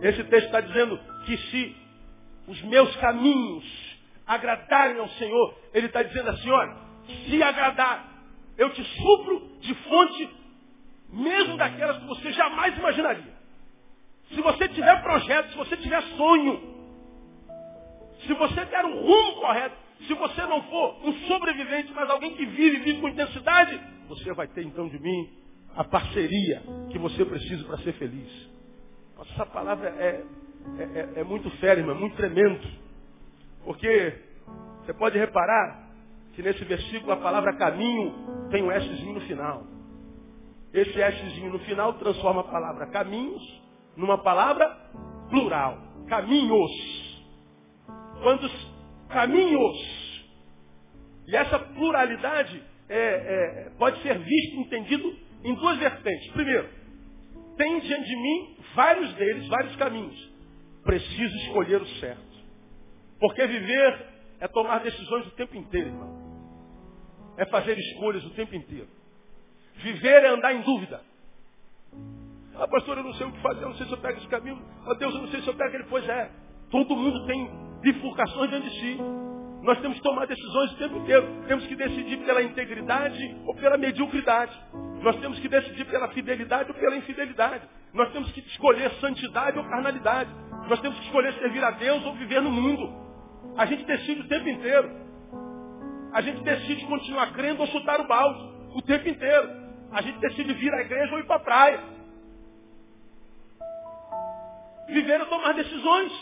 Esse 0.00 0.22
texto 0.24 0.46
está 0.46 0.60
dizendo 0.60 0.96
que 1.26 1.36
se 1.36 1.76
os 2.46 2.62
meus 2.62 2.94
caminhos 2.96 3.98
agradarem 4.26 5.00
ao 5.00 5.08
Senhor, 5.10 5.58
Ele 5.74 5.86
está 5.86 6.04
dizendo 6.04 6.30
assim, 6.30 6.50
olha, 6.50 6.76
se 7.26 7.42
agradar, 7.42 8.11
eu 8.58 8.70
te 8.70 8.84
supro 8.84 9.58
de 9.60 9.74
fonte, 9.74 10.30
mesmo 11.10 11.56
daquelas 11.56 11.98
que 11.98 12.06
você 12.06 12.32
jamais 12.32 12.76
imaginaria. 12.76 13.32
Se 14.28 14.40
você 14.40 14.68
tiver 14.68 15.02
projeto, 15.02 15.50
se 15.50 15.56
você 15.56 15.76
tiver 15.76 16.02
sonho, 16.16 16.72
se 18.26 18.32
você 18.34 18.64
der 18.64 18.84
um 18.84 19.00
rumo 19.00 19.40
correto, 19.40 19.76
se 20.06 20.14
você 20.14 20.42
não 20.42 20.62
for 20.64 21.06
um 21.06 21.12
sobrevivente, 21.26 21.92
mas 21.92 22.08
alguém 22.08 22.34
que 22.34 22.46
vive, 22.46 22.78
vive 22.78 23.00
com 23.00 23.08
intensidade, 23.08 23.80
você 24.08 24.32
vai 24.32 24.46
ter 24.48 24.62
então 24.62 24.88
de 24.88 24.98
mim 24.98 25.30
a 25.76 25.84
parceria 25.84 26.62
que 26.90 26.98
você 26.98 27.24
precisa 27.24 27.64
para 27.64 27.78
ser 27.78 27.92
feliz. 27.94 28.50
Essa 29.32 29.46
palavra 29.46 29.88
é, 29.88 30.24
é, 30.78 30.82
é, 30.82 31.20
é 31.20 31.24
muito 31.24 31.48
férrima, 31.58 31.94
muito 31.94 32.16
tremendo. 32.16 32.60
Porque 33.64 34.18
você 34.80 34.92
pode 34.94 35.18
reparar 35.18 35.81
que 36.32 36.42
nesse 36.42 36.64
versículo 36.64 37.12
a 37.12 37.16
palavra 37.16 37.56
caminho 37.56 38.48
tem 38.50 38.62
um 38.62 38.70
Szinho 38.80 39.14
no 39.14 39.20
final. 39.22 39.66
Esse 40.72 41.28
Szinho 41.30 41.52
no 41.52 41.58
final 41.60 41.94
transforma 41.94 42.40
a 42.40 42.44
palavra 42.44 42.86
caminhos 42.86 43.42
numa 43.96 44.18
palavra 44.18 44.68
plural. 45.28 45.78
Caminhos. 46.08 46.70
Quantos 48.22 48.52
caminhos? 49.08 50.02
E 51.26 51.36
essa 51.36 51.58
pluralidade 51.58 52.62
é, 52.88 52.98
é, 52.98 53.70
pode 53.78 54.00
ser 54.02 54.18
visto, 54.18 54.56
entendido 54.56 55.16
em 55.44 55.54
duas 55.54 55.78
vertentes. 55.78 56.30
Primeiro, 56.32 56.68
tem 57.56 57.80
diante 57.80 58.06
de 58.06 58.16
mim 58.16 58.56
vários 58.74 59.12
deles, 59.14 59.48
vários 59.48 59.76
caminhos. 59.76 60.32
Preciso 60.82 61.36
escolher 61.46 61.80
o 61.80 61.86
certo. 62.00 62.32
Porque 63.20 63.46
viver 63.46 64.06
é 64.40 64.48
tomar 64.48 64.80
decisões 64.80 65.26
o 65.26 65.30
tempo 65.32 65.56
inteiro, 65.56 65.88
irmão. 65.88 66.21
É 67.36 67.46
fazer 67.46 67.78
escolhas 67.78 68.24
o 68.24 68.30
tempo 68.30 68.54
inteiro. 68.54 68.88
Viver 69.76 70.24
é 70.24 70.28
andar 70.28 70.52
em 70.52 70.60
dúvida. 70.62 71.00
Ah, 72.54 72.68
pastor, 72.68 72.98
eu 72.98 73.04
não 73.04 73.14
sei 73.14 73.26
o 73.26 73.32
que 73.32 73.40
fazer, 73.40 73.64
eu 73.64 73.68
não 73.68 73.76
sei 73.76 73.86
se 73.86 73.92
eu 73.92 73.98
pego 73.98 74.18
esse 74.18 74.28
caminho. 74.28 74.62
Ah, 74.86 74.94
Deus, 74.94 75.14
eu 75.14 75.22
não 75.22 75.28
sei 75.28 75.40
se 75.40 75.48
eu 75.48 75.54
pego 75.54 75.74
ele. 75.74 75.84
Pois 75.84 76.06
é. 76.08 76.30
Todo 76.70 76.96
mundo 76.96 77.26
tem 77.26 77.50
bifurcações 77.80 78.50
dentro 78.50 78.70
de 78.70 78.80
si. 78.80 78.98
Nós 79.62 79.80
temos 79.80 79.96
que 79.96 80.02
tomar 80.02 80.26
decisões 80.26 80.72
o 80.72 80.76
tempo 80.76 80.96
inteiro. 80.98 81.44
Temos 81.46 81.66
que 81.66 81.76
decidir 81.76 82.18
pela 82.24 82.42
integridade 82.42 83.36
ou 83.46 83.54
pela 83.54 83.78
mediocridade. 83.78 84.52
Nós 85.02 85.16
temos 85.16 85.38
que 85.38 85.48
decidir 85.48 85.84
pela 85.86 86.08
fidelidade 86.08 86.70
ou 86.70 86.76
pela 86.76 86.96
infidelidade. 86.96 87.66
Nós 87.92 88.10
temos 88.12 88.30
que 88.32 88.40
escolher 88.40 88.90
santidade 89.00 89.58
ou 89.58 89.64
carnalidade. 89.64 90.30
Nós 90.68 90.80
temos 90.80 90.98
que 90.98 91.06
escolher 91.06 91.32
servir 91.34 91.62
a 91.62 91.70
Deus 91.72 92.04
ou 92.04 92.14
viver 92.14 92.40
no 92.40 92.50
mundo. 92.50 92.92
A 93.56 93.66
gente 93.66 93.84
decide 93.84 94.20
o 94.20 94.28
tempo 94.28 94.48
inteiro. 94.48 94.90
A 96.12 96.20
gente 96.20 96.42
decide 96.42 96.86
continuar 96.86 97.32
crendo 97.32 97.62
ou 97.62 97.66
chutar 97.68 98.00
o 98.00 98.06
balde 98.06 98.52
o 98.74 98.82
tempo 98.82 99.08
inteiro. 99.08 99.48
A 99.90 100.02
gente 100.02 100.18
decide 100.18 100.52
vir 100.54 100.72
à 100.74 100.80
igreja 100.82 101.12
ou 101.12 101.18
ir 101.18 101.26
para 101.26 101.36
a 101.36 101.40
praia. 101.40 101.80
Viver 104.88 105.20
é 105.20 105.24
tomar 105.24 105.54
decisões. 105.54 106.12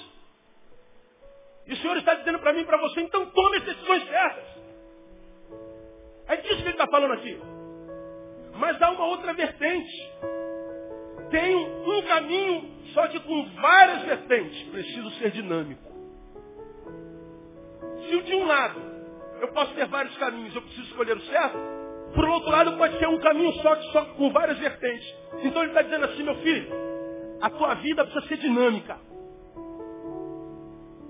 E 1.67 1.73
o 1.73 1.77
Senhor 1.77 1.97
está 1.97 2.15
dizendo 2.15 2.39
para 2.39 2.53
mim 2.53 2.61
e 2.61 2.65
para 2.65 2.79
você, 2.79 3.01
então 3.01 3.27
tome 3.27 3.57
as 3.57 3.65
decisões 3.65 4.09
certas. 4.09 4.45
É 6.29 6.37
disso 6.37 6.57
que 6.57 6.63
ele 6.63 6.71
está 6.71 6.87
falando 6.87 7.15
aqui. 7.15 7.41
Mas 8.55 8.81
há 8.81 8.91
uma 8.91 9.07
outra 9.07 9.33
vertente. 9.33 10.13
Tem 11.31 11.57
um 11.57 12.03
caminho, 12.03 12.71
só 12.93 13.09
que 13.09 13.19
com 13.21 13.45
várias 13.61 14.03
vertentes. 14.03 14.63
Preciso 14.71 15.11
ser 15.13 15.31
dinâmico. 15.33 15.91
Se 18.09 18.23
de 18.23 18.35
um 18.35 18.47
lado 18.47 18.90
eu 19.41 19.49
posso 19.53 19.75
ter 19.75 19.87
vários 19.87 20.17
caminhos, 20.19 20.55
eu 20.55 20.63
preciso 20.63 20.87
escolher 20.89 21.17
o 21.17 21.21
certo, 21.23 21.59
por 22.15 22.25
outro 22.29 22.51
lado 22.51 22.77
pode 22.77 22.99
ser 22.99 23.09
um 23.09 23.19
caminho 23.19 23.53
só, 23.55 23.77
só 23.93 24.05
com 24.17 24.31
várias 24.31 24.59
vertentes. 24.59 25.15
Então 25.43 25.63
ele 25.63 25.71
está 25.71 25.83
dizendo 25.83 26.05
assim, 26.07 26.23
meu 26.23 26.35
filho, 26.37 26.73
a 27.41 27.51
tua 27.51 27.75
vida 27.75 28.05
precisa 28.05 28.27
ser 28.27 28.37
dinâmica. 28.39 28.99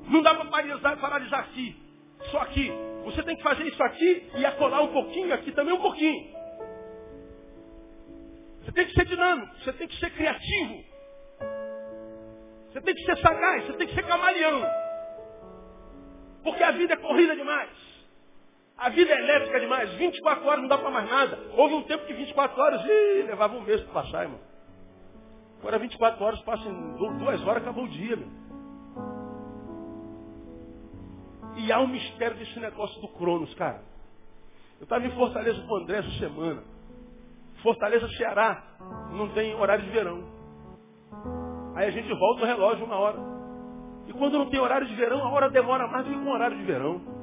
Não 0.09 0.23
dá 0.23 0.35
para 0.35 0.45
paralisar, 0.47 0.97
paralisar 0.99 1.41
aqui, 1.41 1.77
só 2.31 2.39
aqui. 2.41 2.71
Você 3.05 3.23
tem 3.23 3.37
que 3.37 3.43
fazer 3.43 3.65
isso 3.65 3.83
aqui 3.83 4.31
e 4.37 4.45
acolar 4.45 4.83
um 4.83 4.93
pouquinho, 4.93 5.33
aqui 5.33 5.53
também 5.53 5.73
um 5.73 5.81
pouquinho. 5.81 6.39
Você 8.63 8.73
tem 8.73 8.87
que 8.87 8.93
ser 8.93 9.07
dinâmico, 9.07 9.55
você 9.59 9.73
tem 9.73 9.89
que 9.89 9.99
ser 9.99 10.11
criativo. 10.11 10.85
Você 12.71 12.81
tem 12.83 12.95
que 12.95 13.05
ser 13.05 13.17
sagaz, 13.19 13.67
você 13.67 13.73
tem 13.73 13.87
que 13.87 13.95
ser 13.95 14.07
camaleão. 14.07 14.63
Porque 16.43 16.63
a 16.63 16.71
vida 16.73 16.95
é 16.95 16.97
corrida 16.97 17.35
demais. 17.35 17.90
A 18.81 18.89
vida 18.89 19.13
é 19.13 19.19
elétrica 19.19 19.61
demais. 19.61 19.93
24 19.93 20.47
horas 20.47 20.63
não 20.63 20.69
dá 20.69 20.79
para 20.79 20.91
mais 20.91 21.11
nada. 21.11 21.39
Houve 21.55 21.75
um 21.75 21.83
tempo 21.83 22.07
que 22.07 22.15
24 22.15 22.59
horas, 22.59 22.81
ih, 22.83 23.23
levava 23.27 23.55
um 23.55 23.61
mês 23.61 23.83
para 23.83 24.03
passar, 24.03 24.23
irmão. 24.23 24.41
Agora 25.59 25.79
24 25.79 26.25
horas, 26.25 26.41
passam 26.41 26.97
duas 26.97 27.43
horas, 27.47 27.63
acabou 27.63 27.85
o 27.85 27.89
dia, 27.89 28.17
meu. 28.17 28.29
E 31.57 31.71
há 31.71 31.79
um 31.79 31.89
mistério 31.89 32.39
desse 32.39 32.59
negócio 32.59 32.99
do 33.03 33.09
Cronos, 33.09 33.53
cara. 33.55 33.83
Eu 34.79 34.85
estava 34.85 35.07
em 35.07 35.11
Fortaleza 35.11 35.61
com 35.61 35.75
o 35.75 35.77
André 35.77 35.99
essa 35.99 36.19
semana. 36.19 36.63
Fortaleza, 37.63 38.09
Ceará, 38.17 38.65
não 39.13 39.29
tem 39.35 39.55
horário 39.55 39.85
de 39.85 39.91
verão. 39.91 40.25
Aí 41.77 41.87
a 41.87 41.91
gente 41.91 42.09
volta 42.15 42.45
o 42.45 42.47
relógio 42.47 42.87
uma 42.87 42.97
hora. 42.97 43.19
E 44.07 44.13
quando 44.15 44.39
não 44.39 44.49
tem 44.49 44.59
horário 44.59 44.87
de 44.87 44.95
verão, 44.95 45.23
a 45.23 45.31
hora 45.31 45.51
demora 45.51 45.87
mais 45.87 46.07
do 46.07 46.13
que 46.15 46.25
com 46.25 46.31
horário 46.31 46.57
de 46.57 46.65
verão. 46.65 47.20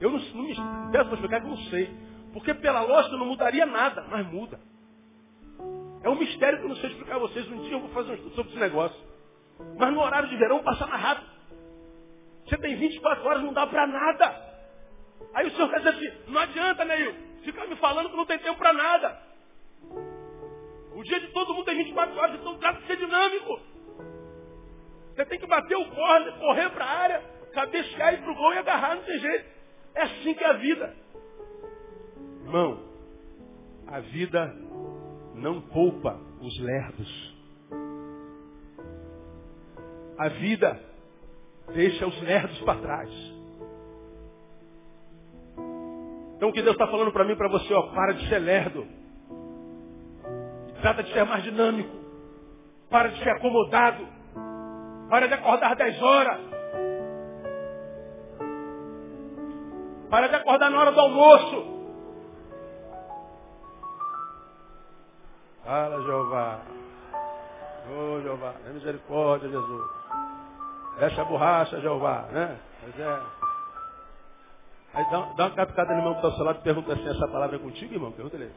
Eu 0.00 0.10
não, 0.10 0.18
não 0.18 0.42
me 0.42 0.54
peço 0.92 1.04
para 1.04 1.14
explicar 1.14 1.40
que 1.40 1.46
eu 1.46 1.50
não 1.50 1.64
sei. 1.70 1.90
Porque 2.32 2.54
pela 2.54 2.82
lógica 2.82 3.16
não 3.16 3.26
mudaria 3.26 3.64
nada, 3.64 4.06
mas 4.10 4.26
muda. 4.26 4.60
É 6.02 6.08
um 6.08 6.16
mistério 6.16 6.58
que 6.58 6.64
eu 6.64 6.68
não 6.68 6.76
sei 6.76 6.90
explicar 6.90 7.16
a 7.16 7.20
vocês. 7.20 7.50
Um 7.50 7.62
dia 7.62 7.72
eu 7.72 7.80
vou 7.80 7.88
fazer 7.90 8.12
um 8.12 8.14
estudo 8.14 8.34
sobre 8.34 8.50
esse 8.52 8.60
negócio. 8.60 9.00
Mas 9.78 9.92
no 9.92 10.00
horário 10.00 10.28
de 10.28 10.36
verão 10.36 10.62
passa 10.62 10.86
mais 10.86 11.02
rápido. 11.02 11.30
Você 12.44 12.58
tem 12.58 12.76
24 12.76 13.26
horas, 13.26 13.42
não 13.42 13.52
dá 13.52 13.66
para 13.66 13.86
nada. 13.86 14.46
Aí 15.34 15.46
o 15.46 15.50
senhor 15.50 15.68
quer 15.70 15.78
dizer 15.78 15.90
assim, 15.90 16.30
não 16.30 16.40
adianta, 16.40 16.84
Neil, 16.84 17.14
ficar 17.42 17.66
me 17.66 17.76
falando 17.76 18.10
que 18.10 18.16
não 18.16 18.26
tem 18.26 18.38
tempo 18.38 18.58
para 18.58 18.72
nada. 18.72 19.20
O 20.94 21.02
dia 21.02 21.20
de 21.20 21.28
todo 21.28 21.54
mundo 21.54 21.64
tem 21.64 21.76
24 21.76 22.16
horas, 22.16 22.40
então 22.40 22.58
trata 22.58 22.80
de 22.80 22.86
ser 22.86 22.96
dinâmico. 22.96 23.60
Você 25.14 25.24
tem 25.24 25.38
que 25.38 25.46
bater 25.46 25.76
o 25.76 25.90
corner, 25.90 26.38
correr 26.38 26.70
para 26.70 26.84
a 26.84 26.90
área, 26.90 27.24
cabecear, 27.52 28.14
ir 28.14 28.22
para 28.22 28.30
o 28.30 28.34
gol 28.34 28.52
e 28.52 28.58
agarrar, 28.58 28.96
não 28.96 29.02
tem 29.02 29.18
jeito. 29.18 29.55
É 29.96 30.02
assim 30.02 30.34
que 30.34 30.44
é 30.44 30.46
a 30.46 30.52
vida. 30.52 30.94
Irmão, 32.44 32.78
a 33.86 34.00
vida 34.00 34.54
não 35.34 35.62
poupa 35.62 36.20
os 36.40 36.60
lerdos. 36.60 37.36
A 40.18 40.28
vida 40.28 40.80
deixa 41.74 42.06
os 42.06 42.22
lerdos 42.22 42.58
para 42.60 42.80
trás. 42.80 43.10
Então 46.36 46.50
o 46.50 46.52
que 46.52 46.62
Deus 46.62 46.74
está 46.74 46.86
falando 46.88 47.10
para 47.12 47.24
mim 47.24 47.34
para 47.34 47.48
você, 47.48 47.72
ó, 47.72 47.82
para 47.94 48.12
de 48.12 48.28
ser 48.28 48.38
lerdo. 48.38 48.86
Trata 50.82 51.02
de 51.02 51.12
ser 51.12 51.24
mais 51.24 51.42
dinâmico. 51.42 51.96
Para 52.90 53.08
de 53.08 53.18
ser 53.22 53.30
acomodado. 53.30 54.06
Para 55.08 55.26
de 55.26 55.34
acordar 55.34 55.74
10 55.74 56.02
horas. 56.02 56.55
Para 60.10 60.28
de 60.28 60.34
acordar 60.36 60.70
na 60.70 60.80
hora 60.80 60.92
do 60.92 61.00
almoço. 61.00 61.76
Fala, 65.64 66.02
Jeová. 66.02 66.60
Ô, 67.90 68.16
oh, 68.16 68.20
Jeová. 68.22 68.54
É 68.66 68.70
misericórdia, 68.70 69.48
Jesus. 69.48 69.90
Deixa 70.98 71.22
a 71.22 71.24
borracha, 71.24 71.80
Jeová. 71.80 72.22
Né? 72.30 72.58
Mas 72.82 73.00
é. 73.00 73.22
Aí 74.94 75.04
dá, 75.10 75.20
dá 75.36 75.46
uma 75.46 75.50
captada 75.50 75.92
no 75.92 76.00
irmão 76.00 76.12
está 76.14 76.28
ao 76.28 76.34
seu 76.34 76.44
lado 76.44 76.58
e 76.60 76.62
pergunta 76.62 76.92
assim, 76.92 77.08
essa 77.08 77.28
palavra 77.28 77.56
é 77.56 77.58
contigo, 77.58 77.92
irmão? 77.92 78.12
Pergunta 78.12 78.36
ele. 78.36 78.50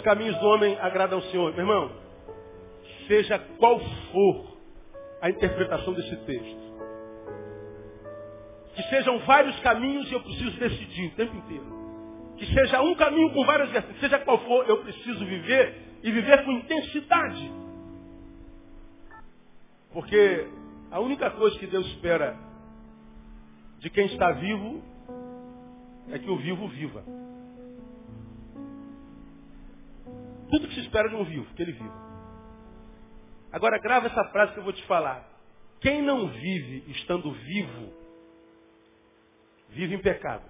Os 0.00 0.02
caminhos 0.02 0.38
do 0.38 0.46
homem 0.46 0.78
agradam 0.80 1.18
ao 1.18 1.24
Senhor, 1.26 1.52
meu 1.52 1.60
irmão, 1.60 1.90
seja 3.06 3.38
qual 3.58 3.78
for 4.10 4.56
a 5.20 5.28
interpretação 5.28 5.92
desse 5.92 6.16
texto, 6.24 6.70
que 8.74 8.82
sejam 8.84 9.18
vários 9.20 9.60
caminhos 9.60 10.10
e 10.10 10.14
eu 10.14 10.22
preciso 10.22 10.58
decidir 10.58 11.08
o 11.08 11.10
tempo 11.16 11.36
inteiro. 11.36 11.80
Que 12.38 12.46
seja 12.46 12.80
um 12.80 12.94
caminho 12.94 13.30
com 13.34 13.44
várias 13.44 13.68
vertentes, 13.70 14.00
seja 14.00 14.18
qual 14.20 14.38
for, 14.38 14.66
eu 14.66 14.78
preciso 14.78 15.22
viver 15.26 15.74
e 16.02 16.10
viver 16.10 16.44
com 16.44 16.52
intensidade. 16.52 17.52
Porque 19.92 20.46
a 20.90 20.98
única 20.98 21.30
coisa 21.32 21.58
que 21.58 21.66
Deus 21.66 21.86
espera 21.88 22.38
de 23.80 23.90
quem 23.90 24.06
está 24.06 24.32
vivo 24.32 24.82
é 26.10 26.18
que 26.18 26.30
o 26.30 26.38
vivo 26.38 26.66
viva. 26.68 27.04
Tudo 30.50 30.68
que 30.68 30.74
se 30.74 30.80
espera 30.80 31.08
de 31.08 31.14
um 31.14 31.24
vivo, 31.24 31.46
que 31.54 31.62
ele 31.62 31.72
viva. 31.72 32.10
Agora 33.52 33.78
grava 33.78 34.06
essa 34.06 34.24
frase 34.26 34.52
que 34.52 34.58
eu 34.58 34.64
vou 34.64 34.72
te 34.72 34.84
falar. 34.84 35.28
Quem 35.80 36.02
não 36.02 36.28
vive 36.28 36.84
estando 36.90 37.32
vivo, 37.32 37.92
vive 39.70 39.94
em 39.94 39.98
pecado. 39.98 40.44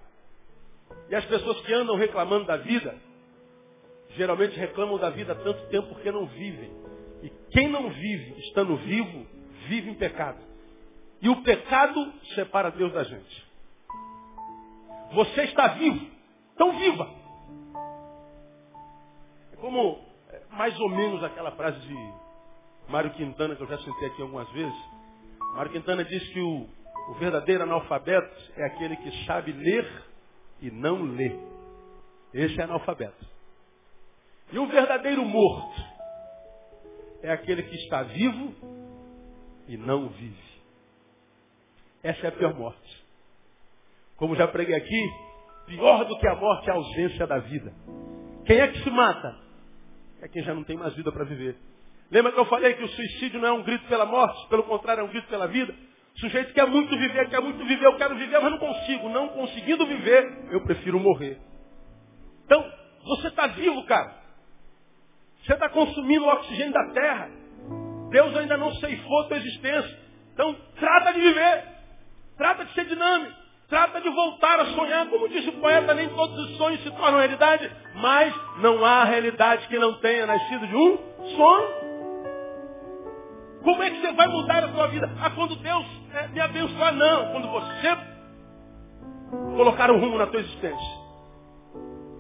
E 1.09 1.15
as 1.15 1.25
pessoas 1.27 1.61
que 1.61 1.73
andam 1.73 1.97
reclamando 1.97 2.47
da 2.47 2.57
vida, 2.57 2.97
geralmente 4.11 4.59
reclamam 4.59 4.99
da 4.99 5.11
vida 5.11 5.33
há 5.33 5.37
tanto 5.37 5.69
tempo 5.69 5.89
porque 5.89 6.11
não 6.11 6.27
vivem. 6.27 6.71
E 7.23 7.31
quem 7.51 7.69
não 7.69 7.91
vive 7.91 8.41
estando 8.41 8.77
vivo, 8.77 9.27
vive 9.69 9.91
em 9.91 9.95
pecado. 9.95 10.39
E 11.23 11.29
o 11.29 11.43
pecado 11.43 12.13
separa 12.35 12.71
Deus 12.71 12.93
da 12.93 13.05
gente. 13.05 13.51
Você 15.13 15.43
está 15.43 15.69
vivo, 15.69 16.11
então 16.55 16.79
viva 16.79 17.20
como 19.61 20.01
é, 20.31 20.43
mais 20.51 20.79
ou 20.81 20.89
menos 20.89 21.23
aquela 21.23 21.53
frase 21.53 21.79
de 21.81 22.13
Mário 22.89 23.13
Quintana, 23.13 23.55
que 23.55 23.63
eu 23.63 23.69
já 23.69 23.79
citei 23.79 24.09
aqui 24.09 24.23
algumas 24.23 24.51
vezes. 24.51 24.75
Mário 25.55 25.73
Quintana 25.73 26.05
diz 26.05 26.29
que 26.29 26.41
o, 26.41 26.67
o 27.09 27.15
verdadeiro 27.15 27.63
analfabeto 27.63 28.53
é 28.57 28.65
aquele 28.65 28.97
que 28.97 29.25
sabe 29.27 29.53
ler 29.53 30.05
e 30.61 30.71
não 30.71 31.03
lê. 31.03 31.33
Esse 32.33 32.61
é 32.61 32.65
analfabeto. 32.65 33.27
E 34.53 34.59
o 34.59 34.67
verdadeiro 34.67 35.25
morto 35.25 35.81
é 37.23 37.31
aquele 37.31 37.63
que 37.63 37.77
está 37.77 38.03
vivo 38.03 38.55
e 39.69 39.77
não 39.77 40.09
vive. 40.09 40.51
Essa 42.03 42.27
é 42.27 42.29
a 42.29 42.33
pior 42.33 42.55
morte. 42.55 43.05
Como 44.17 44.35
já 44.35 44.49
preguei 44.49 44.75
aqui, 44.75 45.11
pior 45.67 46.05
do 46.05 46.19
que 46.19 46.27
a 46.27 46.35
morte 46.35 46.69
é 46.69 46.73
a 46.73 46.77
ausência 46.77 47.27
da 47.27 47.39
vida. 47.39 47.73
Quem 48.47 48.59
é 48.59 48.69
que 48.69 48.83
se 48.83 48.91
mata? 48.91 49.50
É 50.23 50.29
quem 50.29 50.43
já 50.43 50.55
não 50.55 50.65
tem 50.65 50.77
mais 50.77 50.95
vida 50.95 51.11
para 51.11 51.25
viver. 51.25 51.57
Lembra 52.11 52.33
que 52.33 52.41
eu 52.41 52.45
falei 52.47 52.75
que 52.75 52.85
o 52.85 52.89
suicídio 52.89 53.41
não 53.41 53.49
é 53.49 53.53
um 53.53 53.63
grito 53.63 53.87
pela 53.87 54.05
morte, 54.05 54.49
pelo 54.49 54.65
contrário, 54.65 55.03
é 55.03 55.05
um 55.05 55.09
grito 55.09 55.29
pela 55.29 55.47
vida? 55.47 55.75
O 56.17 56.21
sujeito 56.21 56.53
quer 56.53 56.67
muito 56.67 56.91
viver, 56.99 57.29
quer 57.31 57.41
muito 57.41 57.65
viver, 57.65 57.87
eu 57.87 57.97
quero 57.97 58.17
viver, 58.17 58.41
mas 58.41 58.51
não 58.51 58.59
consigo. 58.59 59.09
Não 59.09 59.29
conseguindo 59.29 59.87
viver, 59.87 60.49
eu 60.51 60.61
prefiro 60.65 60.99
morrer. 60.99 61.39
Então, 62.45 62.65
você 63.05 63.29
está 63.29 63.47
vivo, 63.47 63.85
cara. 63.87 64.21
Você 65.43 65.55
está 65.55 65.69
consumindo 65.69 66.25
o 66.25 66.29
oxigênio 66.29 66.73
da 66.73 66.93
terra. 66.93 67.31
Deus 68.11 68.37
ainda 68.37 68.57
não 68.57 68.75
ceifou 68.75 69.21
a 69.21 69.29
tua 69.29 69.37
existência. 69.37 69.99
Então, 70.35 70.55
trata 70.79 71.13
de 71.13 71.21
viver. 71.21 71.65
Trata 72.37 72.65
de 72.65 72.75
ser 72.75 72.87
dinâmico. 72.87 73.40
Trata 73.71 74.01
de 74.01 74.11
voltar 74.11 74.59
a 74.59 74.67
sonhar, 74.67 75.07
como 75.07 75.29
disse 75.29 75.49
o 75.49 75.61
poeta, 75.61 75.95
nem 75.95 76.09
todos 76.09 76.37
os 76.37 76.57
sonhos 76.57 76.83
se 76.83 76.91
tornam 76.91 77.21
realidade, 77.21 77.71
mas 77.95 78.35
não 78.59 78.85
há 78.85 79.05
realidade 79.05 79.69
que 79.69 79.79
não 79.79 79.95
tenha 80.01 80.27
nascido 80.27 80.67
de 80.67 80.75
um 80.77 80.99
sonho. 81.37 81.69
Como 83.63 83.83
é 83.83 83.91
que 83.91 84.01
você 84.01 84.13
vai 84.13 84.27
mudar 84.27 84.65
a 84.65 84.73
sua 84.73 84.89
vida? 84.89 85.09
Ah, 85.21 85.31
quando 85.31 85.55
Deus 85.55 85.87
é, 86.15 86.29
me 86.29 86.41
abençoar, 86.41 86.95
não. 86.95 87.33
Quando 87.33 87.49
você 87.49 87.97
colocar 89.57 89.91
um 89.93 90.01
rumo 90.01 90.19
na 90.19 90.27
tua 90.27 90.41
existência. 90.41 91.01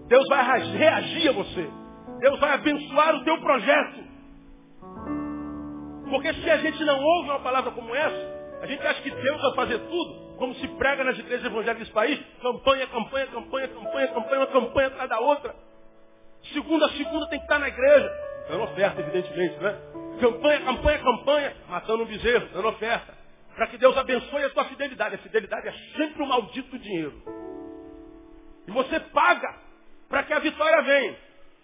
Deus 0.07 0.29
vai 0.29 0.61
reagir 0.77 1.31
a 1.31 1.33
você. 1.33 1.69
Deus 2.21 2.39
vai 2.39 2.53
abençoar 2.53 3.17
o 3.17 3.25
teu 3.25 3.41
projeto. 3.41 4.05
Porque 6.11 6.33
se 6.35 6.51
a 6.51 6.59
gente 6.59 6.85
não 6.85 7.03
ouve 7.03 7.31
uma 7.31 7.41
palavra 7.41 7.71
como 7.73 7.95
essa, 7.95 8.59
a 8.63 8.67
gente 8.67 8.87
acha 8.87 9.03
que 9.03 9.11
Deus 9.11 9.41
vai 9.41 9.55
fazer 9.55 9.79
tudo, 9.79 10.30
como 10.41 10.55
se 10.55 10.67
prega 10.69 11.05
nas 11.05 11.19
igrejas 11.19 11.45
evangélicas 11.45 11.81
desse 11.81 11.93
país, 11.93 12.19
campanha, 12.41 12.87
campanha, 12.87 13.27
campanha, 13.27 13.69
campanha, 13.69 14.09
campanha, 14.09 14.41
uma 14.41 14.47
campanha 14.47 14.87
atrás 14.89 15.11
da 15.11 15.21
outra. 15.21 15.55
Segunda 16.55 16.89
segunda 16.89 17.29
tem 17.29 17.39
que 17.39 17.45
estar 17.45 17.59
na 17.59 17.69
igreja. 17.69 18.11
Dando 18.49 18.63
oferta, 18.63 19.03
evidentemente, 19.03 19.59
né? 19.59 19.79
Campanha, 20.19 20.61
campanha, 20.61 20.99
campanha, 20.99 21.57
matando 21.69 22.05
um 22.05 22.07
bezerro, 22.07 22.49
dando 22.55 22.69
oferta. 22.69 23.15
Para 23.55 23.67
que 23.67 23.77
Deus 23.77 23.95
abençoe 23.99 24.43
a 24.45 24.51
tua 24.51 24.65
fidelidade. 24.65 25.17
A 25.17 25.19
fidelidade 25.19 25.69
é 25.69 25.73
sempre 25.99 26.23
o 26.23 26.25
um 26.25 26.29
maldito 26.29 26.79
dinheiro. 26.79 27.23
E 28.67 28.71
você 28.71 28.99
paga 28.99 29.57
para 30.09 30.23
que 30.23 30.33
a 30.33 30.39
vitória 30.39 30.83
venha. 30.83 31.17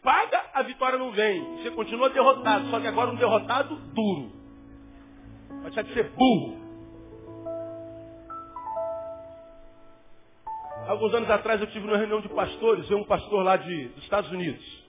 Paga, 0.03 0.45
a 0.53 0.63
vitória 0.63 0.99
não 0.99 1.13
vem. 1.13 1.63
Você 1.63 1.71
continua 1.71 2.11
derrotado, 2.11 2.69
só 2.69 2.79
que 2.79 2.87
agora 2.87 3.11
um 3.11 3.17
derrotado 3.17 3.75
duro. 3.75 4.33
Vai 5.49 5.71
deixar 5.71 5.83
de 5.83 5.95
ser 5.95 6.11
burro. 6.11 6.66
Alguns 10.87 11.13
anos 11.15 11.29
atrás 11.31 11.61
eu 11.61 11.67
tive 11.69 11.87
uma 11.87 11.97
reunião 11.97 12.21
de 12.21 12.29
pastores, 12.29 12.89
eu 12.89 12.99
um 12.99 13.05
pastor 13.05 13.43
lá 13.43 13.57
de, 13.57 13.89
dos 13.89 14.05
Estados 14.05 14.31
Unidos. 14.31 14.87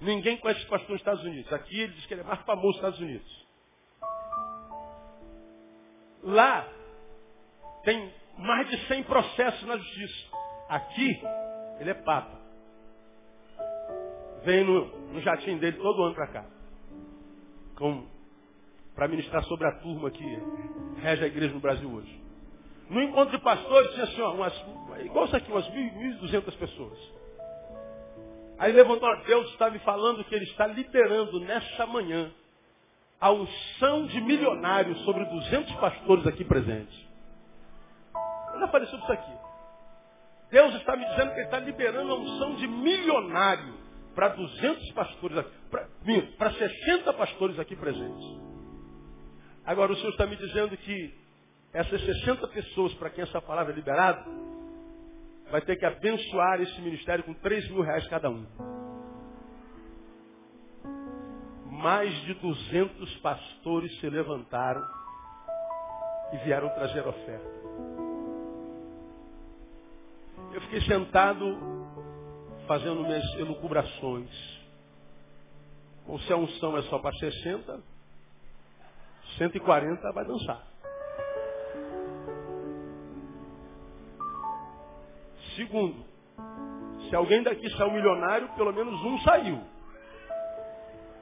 Ninguém 0.00 0.36
conhece 0.36 0.60
esse 0.60 0.68
pastor 0.68 0.90
nos 0.90 1.00
Estados 1.00 1.24
Unidos. 1.24 1.52
Aqui 1.52 1.80
ele 1.80 1.92
diz 1.92 2.06
que 2.06 2.14
ele 2.14 2.20
é 2.20 2.24
mais 2.24 2.40
famoso 2.42 2.68
nos 2.68 2.76
Estados 2.76 3.00
Unidos. 3.00 3.46
Lá 6.22 6.68
tem 7.82 8.12
mais 8.38 8.68
de 8.68 8.86
100 8.86 9.02
processos 9.04 9.62
na 9.66 9.76
justiça. 9.76 10.36
Aqui 10.68 11.20
ele 11.80 11.90
é 11.90 11.94
papa. 11.94 12.40
Vem 14.44 14.64
no, 14.64 14.86
no 15.12 15.20
jatinho 15.20 15.58
dele 15.58 15.78
todo 15.78 16.04
ano 16.04 16.14
para 16.14 16.28
cá. 16.28 16.46
Para 18.94 19.08
ministrar 19.08 19.42
sobre 19.44 19.66
a 19.66 19.72
turma 19.80 20.10
que 20.10 20.24
rege 21.00 21.24
a 21.24 21.26
igreja 21.26 21.52
no 21.52 21.60
Brasil 21.60 21.90
hoje. 21.90 22.23
No 22.90 23.02
encontro 23.02 23.36
de 23.36 23.42
pastores 23.42 23.92
tinha 23.92 24.04
assim, 24.04 24.20
ó, 24.20 24.32
umas, 24.32 24.54
igual 25.00 25.24
isso 25.26 25.36
aqui, 25.36 25.50
umas 25.50 25.66
1.200 25.68 26.56
pessoas. 26.56 26.98
Aí 28.58 28.72
levantou, 28.72 29.08
Deus 29.24 29.50
está 29.50 29.70
me 29.70 29.78
falando 29.80 30.24
que 30.24 30.34
Ele 30.34 30.44
está 30.44 30.66
liberando 30.66 31.40
nessa 31.40 31.86
manhã 31.86 32.30
a 33.20 33.30
unção 33.30 34.06
de 34.06 34.20
milionários 34.20 35.00
sobre 35.04 35.24
200 35.24 35.74
pastores 35.76 36.26
aqui 36.26 36.44
presentes. 36.44 36.94
Eu 38.52 38.60
já 38.60 38.68
falei 38.68 38.86
sobre 38.86 39.04
isso 39.04 39.12
aqui. 39.12 39.32
Deus 40.50 40.74
está 40.74 40.94
me 40.96 41.04
dizendo 41.06 41.30
que 41.30 41.38
Ele 41.38 41.44
está 41.46 41.58
liberando 41.58 42.12
a 42.12 42.16
unção 42.16 42.54
de 42.56 42.66
milionário 42.66 43.74
para 44.14 44.28
200 44.28 44.92
pastores 44.92 45.38
aqui, 45.38 45.50
para 46.38 46.52
60 46.52 47.12
pastores 47.14 47.58
aqui 47.58 47.74
presentes. 47.74 48.24
Agora 49.64 49.92
o 49.92 49.96
Senhor 49.96 50.10
está 50.10 50.26
me 50.26 50.36
dizendo 50.36 50.76
que 50.76 51.23
essas 51.74 52.00
60 52.00 52.46
pessoas 52.48 52.94
para 52.94 53.10
quem 53.10 53.24
essa 53.24 53.42
palavra 53.42 53.72
é 53.72 53.76
liberada, 53.76 54.24
vai 55.50 55.60
ter 55.60 55.74
que 55.74 55.84
abençoar 55.84 56.60
esse 56.60 56.80
ministério 56.80 57.24
com 57.24 57.34
3 57.34 57.68
mil 57.70 57.82
reais 57.82 58.06
cada 58.06 58.30
um. 58.30 58.46
Mais 61.66 62.14
de 62.22 62.34
200 62.34 63.16
pastores 63.16 63.98
se 63.98 64.08
levantaram 64.08 64.82
e 66.32 66.36
vieram 66.44 66.68
trazer 66.70 67.04
oferta. 67.06 67.54
Eu 70.52 70.60
fiquei 70.60 70.80
sentado 70.82 71.58
fazendo 72.68 73.02
minhas 73.02 73.24
elucubrações. 73.34 74.30
Ou 76.06 76.20
se 76.20 76.32
a 76.32 76.36
unção 76.36 76.78
é 76.78 76.82
só 76.82 77.00
para 77.00 77.12
60, 77.16 77.82
140 79.38 80.12
vai 80.12 80.24
dançar. 80.24 80.73
Segundo, 85.56 86.04
se 87.08 87.14
alguém 87.14 87.42
daqui 87.42 87.68
saiu 87.76 87.92
milionário, 87.92 88.48
pelo 88.56 88.72
menos 88.72 88.94
um 89.02 89.18
saiu. 89.20 89.60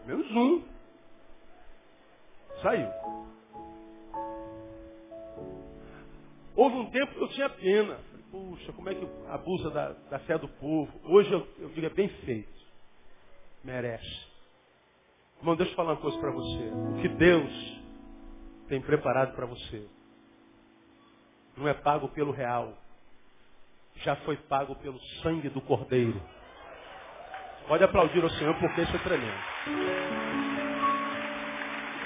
Menos 0.06 0.30
um. 0.30 0.64
Saiu. 2.62 2.88
Houve 6.54 6.76
um 6.76 6.90
tempo 6.90 7.12
que 7.14 7.22
eu 7.22 7.28
tinha 7.28 7.48
pena. 7.50 7.98
Puxa, 8.30 8.72
como 8.72 8.88
é 8.88 8.94
que 8.94 9.06
abusa 9.28 9.70
da, 9.70 9.92
da 9.92 10.18
fé 10.20 10.38
do 10.38 10.48
povo? 10.48 10.90
Hoje 11.04 11.30
eu, 11.30 11.46
eu 11.58 11.68
digo, 11.70 11.86
é 11.86 11.90
bem 11.90 12.08
feito. 12.08 12.62
Merece. 13.62 14.26
Irmão, 15.38 15.56
deixa 15.56 15.72
eu 15.72 15.76
falar 15.76 15.92
uma 15.92 16.00
coisa 16.00 16.18
para 16.18 16.30
você. 16.30 16.70
O 16.98 17.02
que 17.02 17.08
Deus 17.08 17.82
tem 18.68 18.80
preparado 18.80 19.34
para 19.34 19.44
você 19.44 19.86
não 21.56 21.68
é 21.68 21.74
pago 21.74 22.08
pelo 22.08 22.32
real 22.32 22.81
já 23.96 24.16
foi 24.16 24.36
pago 24.36 24.74
pelo 24.76 24.98
sangue 25.22 25.48
do 25.48 25.60
Cordeiro. 25.60 26.20
Pode 27.68 27.84
aplaudir 27.84 28.24
o 28.24 28.30
Senhor 28.30 28.54
porque 28.58 28.82
isso 28.82 28.96
é 28.96 28.98
tremendo. 28.98 29.42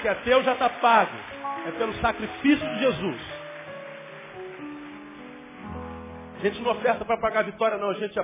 Que 0.01 0.07
até 0.07 0.23
teu 0.23 0.43
já 0.43 0.53
está 0.53 0.69
pago. 0.69 1.17
É 1.67 1.71
pelo 1.71 1.93
sacrifício 1.95 2.67
de 2.75 2.79
Jesus. 2.79 3.21
A 6.35 6.39
gente 6.39 6.61
não 6.61 6.71
oferta 6.71 7.03
para 7.03 7.17
pagar 7.19 7.39
a 7.39 7.43
vitória, 7.43 7.77
não. 7.77 7.89
A 7.89 7.95
gente 7.95 8.17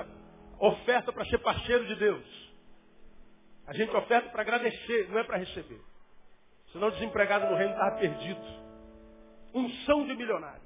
oferta 0.59 1.11
para 1.11 1.25
ser 1.25 1.39
parceiro 1.39 1.85
de 1.87 1.95
Deus. 1.95 2.53
A 3.65 3.73
gente 3.73 3.95
oferta 3.95 4.29
para 4.29 4.41
agradecer, 4.41 5.09
não 5.09 5.19
é 5.19 5.23
para 5.23 5.37
receber. 5.37 5.81
Senão 6.71 6.89
o 6.89 6.91
desempregado 6.91 7.47
no 7.47 7.55
reino 7.55 7.73
estava 7.73 7.97
perdido. 7.97 8.41
Unção 9.53 10.05
de 10.05 10.15
milionário. 10.15 10.61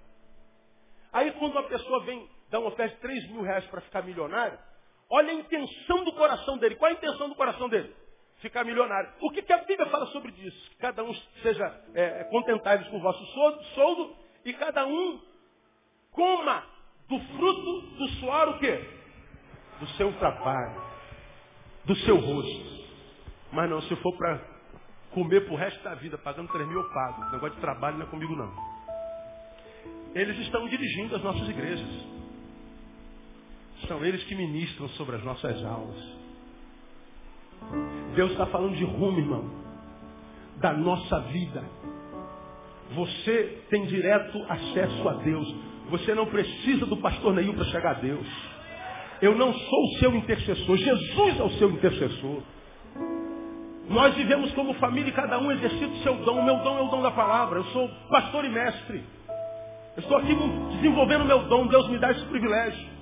Aí 1.14 1.32
quando 1.34 1.54
uma 1.54 1.64
pessoa 1.64 2.04
vem 2.04 2.30
dá 2.50 2.60
uma 2.60 2.70
oferta 2.70 2.96
de 2.96 3.02
3 3.02 3.30
mil 3.32 3.42
reais 3.42 3.66
para 3.66 3.82
ficar 3.82 4.04
milionário, 4.04 4.58
olha 5.10 5.32
a 5.32 5.34
intenção 5.34 6.04
do 6.04 6.14
coração 6.14 6.58
dele. 6.58 6.76
Qual 6.76 6.90
a 6.90 6.94
intenção 6.94 7.30
do 7.30 7.36
coração 7.36 7.70
dele? 7.70 7.94
Ficar 8.38 8.64
milionário. 8.64 9.12
O 9.22 9.32
que, 9.32 9.42
que 9.42 9.52
a 9.52 9.58
Bíblia 9.60 9.90
fala 9.90 10.06
sobre 10.08 10.32
isso? 10.32 10.70
Que 10.72 10.78
cada 10.78 11.04
um 11.04 11.14
seja 11.42 11.84
é, 11.96 12.24
contentável 12.26 12.90
com 12.90 12.98
o 12.98 13.02
vosso 13.02 13.26
soldo 13.74 14.16
e 14.46 14.54
cada 14.54 14.86
um 14.86 15.20
coma 16.12 16.64
do 17.08 17.20
fruto 17.20 17.82
do 17.98 18.08
suor 18.20 18.50
o 18.50 18.60
quê? 18.60 18.86
Do 19.80 19.88
seu 19.90 20.12
trabalho, 20.20 20.82
do 21.86 21.96
seu 21.98 22.18
rosto. 22.18 22.78
Mas 23.52 23.70
não, 23.70 23.82
se 23.82 23.96
for 23.98 24.16
para 24.18 24.40
comer 25.12 25.46
pro 25.46 25.56
resto 25.56 25.82
da 25.84 25.96
vida, 25.96 26.18
pagando 26.18 26.52
3 26.52 26.68
mil, 26.68 26.82
eu 26.82 26.90
pago. 26.94 27.22
O 27.22 27.32
negócio 27.32 27.56
de 27.56 27.62
trabalho 27.62 27.98
não 27.98 28.06
é 28.06 28.10
comigo 28.10 28.36
não. 28.36 28.54
Eles 30.14 30.38
estão 30.40 30.68
dirigindo 30.68 31.16
as 31.16 31.24
nossas 31.24 31.48
igrejas. 31.48 32.17
São 33.86 34.04
eles 34.04 34.24
que 34.24 34.36
ministram 34.36 34.90
sobre 34.90 35.18
as 35.18 35.24
nossas 35.24 35.64
almas. 35.64 36.18
Deus 38.16 38.32
está 38.32 38.46
falando 38.48 38.76
de 38.76 38.84
rumo, 38.84 39.20
irmão. 39.20 39.46
Da 40.58 40.74
nossa 40.74 41.20
vida. 41.22 41.64
Você 42.96 43.62
tem 43.70 43.86
direto 43.86 44.44
acesso 44.50 45.10
a 45.10 45.14
Deus. 45.16 45.56
Você 45.90 46.16
não 46.16 46.26
precisa 46.26 46.86
do 46.86 46.98
pastor 46.98 47.34
Neil 47.34 47.54
para 47.54 47.66
chegar 47.66 47.92
a 47.92 48.00
Deus. 48.00 48.28
Eu 49.22 49.36
não 49.36 49.54
sou 49.54 49.84
o 49.84 50.00
seu 50.00 50.16
intercessor. 50.16 50.78
Jesus 50.78 51.40
é 51.40 51.44
o 51.44 51.50
seu 51.52 51.70
intercessor. 51.70 52.42
Nós 53.90 54.14
vivemos 54.16 54.52
como 54.54 54.74
família 54.76 55.10
e 55.10 55.14
cada 55.14 55.40
um 55.40 55.52
exercita 55.52 55.88
o 55.88 56.04
seu 56.04 56.16
dom. 56.18 56.40
O 56.40 56.46
meu 56.46 56.58
dom 56.58 56.78
é 56.78 56.82
o 56.82 56.90
dom 56.90 57.02
da 57.02 57.12
palavra. 57.12 57.60
Eu 57.60 57.66
sou 57.66 57.88
pastor 58.10 58.44
e 58.46 58.50
mestre. 58.50 59.04
Eu 59.96 60.02
estou 60.02 60.18
aqui 60.18 60.36
desenvolvendo 60.76 61.22
o 61.22 61.26
meu 61.26 61.44
dom. 61.44 61.68
Deus 61.68 61.88
me 61.90 61.98
dá 61.98 62.12
esse 62.12 62.26
privilégio. 62.26 62.97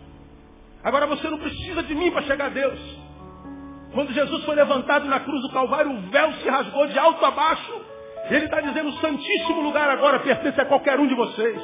Agora 0.86 1.08
você 1.08 1.28
não 1.32 1.40
precisa 1.40 1.82
de 1.82 1.96
mim 1.96 2.12
para 2.12 2.22
chegar 2.22 2.46
a 2.46 2.50
Deus. 2.50 2.80
Quando 3.92 4.14
Jesus 4.14 4.46
foi 4.46 4.54
levantado 4.54 5.06
na 5.06 5.20
cruz 5.20 5.42
do 5.42 5.52
Calvário, 5.52 5.92
o 5.92 6.02
véu 6.12 6.32
se 6.34 6.48
rasgou 6.48 6.86
de 6.86 7.00
alto 7.00 7.26
a 7.26 7.32
baixo. 7.32 7.82
Ele 8.30 8.46
está 8.46 8.62
dizendo, 8.62 8.90
o 8.90 8.98
santíssimo 9.00 9.62
lugar 9.62 9.90
agora 9.90 10.20
pertence 10.20 10.62
a 10.62 10.66
qualquer 10.66 11.00
um 11.00 11.08
de 11.08 11.16
vocês. 11.16 11.60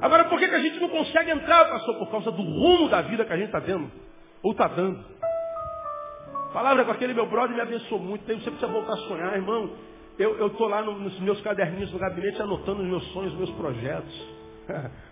Agora, 0.00 0.26
por 0.26 0.38
que, 0.38 0.46
que 0.48 0.54
a 0.54 0.60
gente 0.60 0.78
não 0.78 0.88
consegue 0.88 1.32
entrar, 1.32 1.64
pastor? 1.64 1.96
Por 1.96 2.08
causa 2.08 2.30
do 2.30 2.42
rumo 2.42 2.88
da 2.88 3.02
vida 3.02 3.24
que 3.24 3.32
a 3.32 3.36
gente 3.36 3.46
está 3.46 3.58
dando. 3.58 3.90
Ou 4.44 4.52
está 4.52 4.68
dando. 4.68 5.04
palavra 6.52 6.84
com 6.84 6.92
aquele 6.92 7.14
meu 7.14 7.26
brother 7.26 7.56
me 7.56 7.62
abençoou 7.62 8.00
muito. 8.00 8.24
Você 8.26 8.50
precisa 8.50 8.68
voltar 8.68 8.92
a 8.92 9.08
sonhar, 9.08 9.34
irmão. 9.34 9.72
Eu 10.18 10.46
estou 10.46 10.68
lá 10.68 10.82
nos 10.82 11.18
meus 11.18 11.40
caderninhos 11.40 11.92
no 11.92 11.98
gabinete 11.98 12.40
anotando 12.40 12.82
os 12.82 12.88
meus 12.88 13.04
sonhos, 13.12 13.32
os 13.32 13.38
meus 13.38 13.50
projetos. 13.50 14.28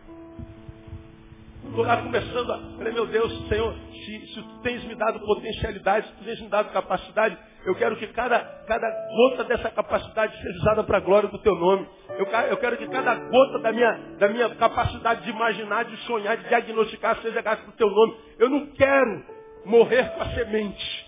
Estou 1.66 1.84
lá 1.84 1.96
conversando, 2.02 2.76
falei, 2.76 2.92
meu 2.92 3.06
Deus, 3.06 3.48
Senhor, 3.48 3.74
se, 3.90 4.26
se 4.28 4.42
tu 4.42 4.60
tens 4.62 4.84
me 4.84 4.94
dado 4.94 5.18
potencialidade, 5.20 6.06
se 6.06 6.12
tu 6.14 6.24
tens 6.24 6.40
me 6.40 6.48
dado 6.48 6.72
capacidade, 6.72 7.36
eu 7.64 7.74
quero 7.74 7.96
que 7.96 8.06
cada, 8.08 8.38
cada 8.66 8.86
gota 9.16 9.44
dessa 9.44 9.70
capacidade 9.70 10.36
seja 10.40 10.58
usada 10.58 10.84
para 10.84 10.98
a 10.98 11.00
glória 11.00 11.28
do 11.28 11.38
teu 11.38 11.54
nome. 11.54 11.88
Eu, 12.10 12.26
eu 12.26 12.56
quero 12.58 12.76
que 12.76 12.86
cada 12.88 13.14
gota 13.14 13.58
da 13.60 13.72
minha, 13.72 13.92
da 14.18 14.28
minha 14.28 14.54
capacidade 14.54 15.22
de 15.22 15.30
imaginar, 15.30 15.84
de 15.84 15.96
sonhar, 16.04 16.36
de 16.36 16.46
diagnosticar, 16.48 17.20
seja 17.22 17.40
gasta 17.40 17.64
para 17.64 17.72
o 17.72 17.76
teu 17.76 17.90
nome. 17.90 18.16
Eu 18.38 18.50
não 18.50 18.66
quero 18.66 19.24
morrer 19.64 20.10
com 20.14 20.22
a 20.22 20.26
semente. 20.34 21.06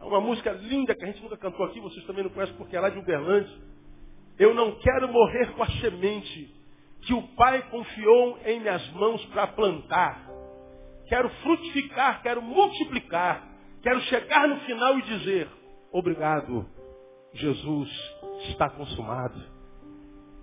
uma 0.00 0.20
música 0.20 0.52
linda 0.52 0.94
que 0.94 1.04
a 1.04 1.06
gente 1.08 1.22
nunca 1.22 1.36
cantou 1.36 1.66
aqui, 1.66 1.80
vocês 1.80 2.04
também 2.06 2.22
não 2.22 2.30
conhecem 2.30 2.54
porque 2.56 2.76
é 2.76 2.80
lá 2.80 2.88
de 2.88 2.98
Uberlândia. 2.98 3.52
Eu 4.38 4.54
não 4.54 4.72
quero 4.76 5.08
morrer 5.08 5.52
com 5.52 5.62
a 5.62 5.66
semente 5.66 6.61
que 7.02 7.14
o 7.14 7.22
Pai 7.34 7.62
confiou 7.70 8.38
em 8.44 8.60
minhas 8.60 8.88
mãos 8.92 9.24
para 9.26 9.46
plantar. 9.48 10.28
Quero 11.08 11.28
frutificar, 11.42 12.22
quero 12.22 12.40
multiplicar, 12.40 13.46
quero 13.82 14.00
chegar 14.02 14.48
no 14.48 14.60
final 14.60 14.98
e 14.98 15.02
dizer: 15.02 15.48
Obrigado, 15.92 16.66
Jesus 17.34 17.90
está 18.48 18.70
consumado. 18.70 19.40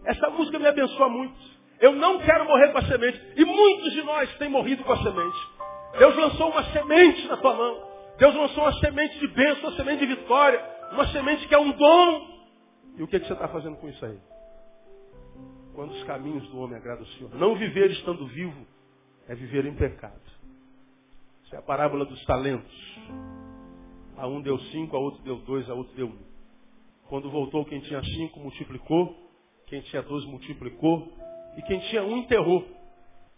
Essa 0.06 0.30
música 0.30 0.60
me 0.60 0.68
abençoa 0.68 1.10
muito. 1.10 1.60
Eu 1.80 1.94
não 1.94 2.20
quero 2.20 2.46
morrer 2.46 2.72
com 2.72 2.78
a 2.78 2.86
semente. 2.86 3.20
E 3.38 3.46
muitos 3.46 3.94
de 3.94 4.02
nós 4.04 4.38
têm 4.38 4.50
morrido 4.50 4.84
com 4.84 4.92
a 4.92 4.98
semente. 4.98 5.48
Deus 5.98 6.16
lançou 6.16 6.52
uma 6.52 6.64
semente 6.72 7.28
na 7.28 7.38
tua 7.38 7.56
mão. 7.56 7.90
Deus 8.18 8.36
lançou 8.36 8.64
uma 8.64 8.74
semente 8.80 9.18
de 9.18 9.28
bênção, 9.30 9.70
uma 9.70 9.78
semente 9.78 10.06
de 10.06 10.14
vitória, 10.14 10.62
uma 10.92 11.08
semente 11.08 11.48
que 11.48 11.56
é 11.56 11.60
um 11.60 11.72
dom. 11.72 12.40
E 12.98 13.04
o 13.04 13.08
que, 13.08 13.16
é 13.16 13.20
que 13.20 13.28
você 13.28 13.34
está 13.34 13.48
fazendo 13.48 13.78
com 13.78 13.88
isso 13.88 14.06
aí? 14.06 14.20
Quando 15.80 15.92
os 15.92 16.04
caminhos 16.04 16.46
do 16.50 16.60
homem 16.60 16.76
agradam 16.76 17.06
o 17.06 17.08
Senhor. 17.08 17.34
Não 17.36 17.56
viver 17.56 17.90
estando 17.92 18.28
vivo 18.28 18.68
é 19.30 19.34
viver 19.34 19.66
em 19.66 19.74
pecado. 19.74 20.20
Isso 21.46 21.56
é 21.56 21.58
a 21.58 21.62
parábola 21.62 22.04
dos 22.04 22.22
talentos. 22.26 23.00
A 24.18 24.28
um 24.28 24.42
deu 24.42 24.60
cinco, 24.60 24.98
a 24.98 25.00
outro 25.00 25.24
deu 25.24 25.38
dois, 25.38 25.70
a 25.70 25.74
outro 25.74 25.96
deu 25.96 26.08
um. 26.08 26.20
Quando 27.08 27.32
voltou, 27.32 27.64
quem 27.64 27.80
tinha 27.80 28.04
cinco 28.04 28.42
multiplicou, 28.42 29.16
quem 29.68 29.80
tinha 29.84 30.02
dois 30.02 30.26
multiplicou, 30.26 31.14
e 31.56 31.62
quem 31.62 31.80
tinha 31.80 32.04
um 32.04 32.18
enterrou. 32.18 32.68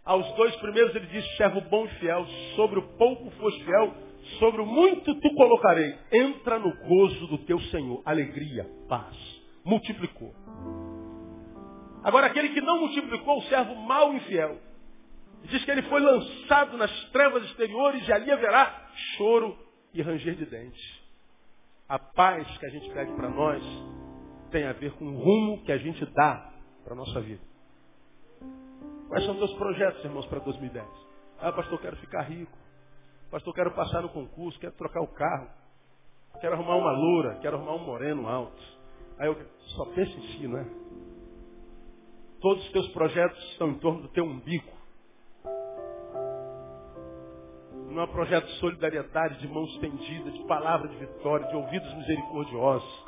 Aos 0.04 0.28
dois 0.34 0.56
primeiros 0.56 0.96
ele 0.96 1.06
disse, 1.06 1.38
servo 1.38 1.62
bom 1.70 1.86
e 1.86 1.90
fiel, 2.00 2.26
sobre 2.56 2.80
o 2.80 2.88
pouco 2.98 3.30
foste 3.40 3.64
fiel, 3.64 3.94
sobre 4.40 4.62
o 4.62 4.66
muito 4.66 5.14
tu 5.14 5.36
colocarei. 5.36 5.96
Entra 6.12 6.58
no 6.58 6.76
gozo 6.88 7.28
do 7.28 7.38
teu 7.46 7.60
Senhor. 7.70 8.02
Alegria, 8.04 8.68
paz. 8.90 9.16
Multiplicou. 9.64 10.34
Agora 12.04 12.28
aquele 12.28 12.50
que 12.50 12.62
não 12.62 12.80
multiplicou, 12.80 13.40
o 13.40 13.44
servo 13.44 13.76
mau 13.76 14.14
e 14.14 14.18
infiel. 14.18 14.58
Diz 15.44 15.64
que 15.64 15.72
ele 15.72 15.84
foi 15.84 16.00
lançado 16.02 16.78
nas 16.78 16.92
trevas 17.12 17.44
exteriores 17.46 18.08
e 18.08 18.14
ali 18.14 18.32
haverá 18.32 18.90
choro 19.18 19.58
e 19.94 20.02
ranger 20.02 20.36
de 20.36 20.46
dentes. 20.46 21.02
A 21.88 22.00
paz 22.00 22.48
que 22.58 22.66
a 22.66 22.70
gente 22.70 22.90
pede 22.92 23.12
para 23.14 23.30
nós 23.30 23.64
tem 24.52 24.66
a 24.66 24.74
ver 24.74 24.92
com 24.94 25.06
o 25.06 25.18
rumo 25.18 25.64
que 25.64 25.72
a 25.72 25.78
gente 25.78 26.06
dá 26.14 26.52
para 26.84 26.94
a 26.94 26.96
nossa 26.96 27.20
vida. 27.22 27.42
Quais 29.08 29.26
são 29.26 29.34
os 29.34 29.40
teus 29.40 29.54
projetos, 29.56 30.04
irmãos, 30.06 30.26
para 30.28 30.40
2010? 30.40 30.86
Ah, 31.40 31.52
pastor, 31.52 31.82
quero 31.82 31.98
ficar 31.98 32.22
rico. 32.22 32.58
Pastor, 33.30 33.54
quero 33.54 33.72
passar 33.72 34.02
no 34.02 34.10
concurso, 34.10 34.60
quero 34.60 34.74
trocar 34.74 35.02
o 35.02 35.08
carro. 35.08 35.50
Quero 36.40 36.54
arrumar 36.54 36.76
uma 36.76 36.92
loura, 36.92 37.40
quero 37.42 37.58
arrumar 37.58 37.76
um 37.76 37.86
moreno 37.86 38.28
alto. 38.28 38.62
Aí 39.20 39.28
eu 39.28 39.38
só 39.76 39.86
penso 39.94 40.18
em 40.18 40.22
si, 40.34 40.48
não 40.48 40.60
é? 40.60 40.81
Todos 42.42 42.66
os 42.66 42.72
teus 42.72 42.88
projetos 42.90 43.38
estão 43.52 43.70
em 43.70 43.80
torno 43.80 44.02
do 44.02 44.08
teu 44.10 44.26
umbigo. 44.26 44.72
Não 47.92 48.02
é 48.02 48.06
um 48.06 48.12
projeto 48.12 48.48
de 48.48 48.60
solidariedade, 48.60 49.40
de 49.40 49.48
mãos 49.48 49.70
estendidas, 49.76 50.34
de 50.34 50.44
palavra 50.46 50.88
de 50.88 50.96
vitória, 50.96 51.48
de 51.48 51.56
ouvidos 51.56 51.94
misericordiosos. 51.94 53.06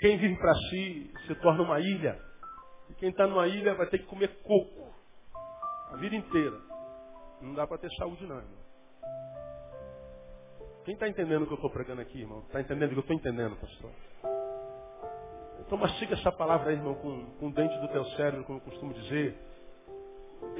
Quem 0.00 0.18
vive 0.18 0.36
para 0.36 0.54
si 0.54 1.10
se 1.26 1.34
torna 1.36 1.62
uma 1.62 1.80
ilha. 1.80 2.20
E 2.90 2.94
quem 2.94 3.08
está 3.08 3.26
numa 3.26 3.48
ilha 3.48 3.74
vai 3.74 3.88
ter 3.88 3.98
que 3.98 4.06
comer 4.06 4.28
coco 4.42 4.94
a 5.90 5.96
vida 5.96 6.14
inteira. 6.14 6.60
Não 7.40 7.54
dá 7.54 7.66
para 7.66 7.78
ter 7.78 7.90
saúde 7.94 8.24
não, 8.26 8.36
irmão. 8.36 8.64
Quem 10.84 10.94
está 10.94 11.08
entendendo 11.08 11.42
o 11.42 11.46
que 11.46 11.52
eu 11.54 11.56
estou 11.56 11.70
pregando 11.70 12.02
aqui, 12.02 12.20
irmão? 12.20 12.40
Está 12.40 12.60
entendendo 12.60 12.90
o 12.90 12.92
que 12.92 12.98
eu 12.98 13.00
estou 13.00 13.16
entendendo, 13.16 13.56
pastor? 13.56 13.90
Então 15.66 15.78
mastiga 15.78 16.14
essa 16.14 16.30
palavra 16.30 16.70
aí, 16.70 16.76
irmão, 16.76 16.94
com, 16.94 17.24
com 17.38 17.46
o 17.48 17.52
dente 17.52 17.78
do 17.78 17.88
teu 17.88 18.04
cérebro, 18.16 18.44
como 18.44 18.58
eu 18.58 18.62
costumo 18.62 18.92
dizer. 18.94 19.36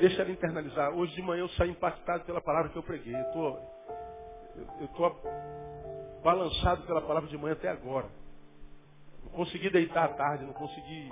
Deixa 0.01 0.23
ela 0.23 0.31
internalizar. 0.31 0.95
Hoje 0.95 1.15
de 1.15 1.23
manhã 1.23 1.43
eu 1.43 1.49
saí 1.51 1.71
impactado 1.71 2.25
pela 2.25 2.41
palavra 2.41 2.71
que 2.71 2.77
eu 2.77 2.83
preguei. 2.83 3.15
Eu 3.15 4.85
estou 4.87 5.21
balançado 6.23 6.83
pela 6.87 7.03
palavra 7.03 7.29
de 7.29 7.37
manhã 7.37 7.53
até 7.53 7.69
agora. 7.69 8.07
Não 9.23 9.31
consegui 9.33 9.71
deitar 9.71 10.05
à 10.05 10.09
tarde, 10.09 10.45
não 10.45 10.55
consegui 10.55 11.11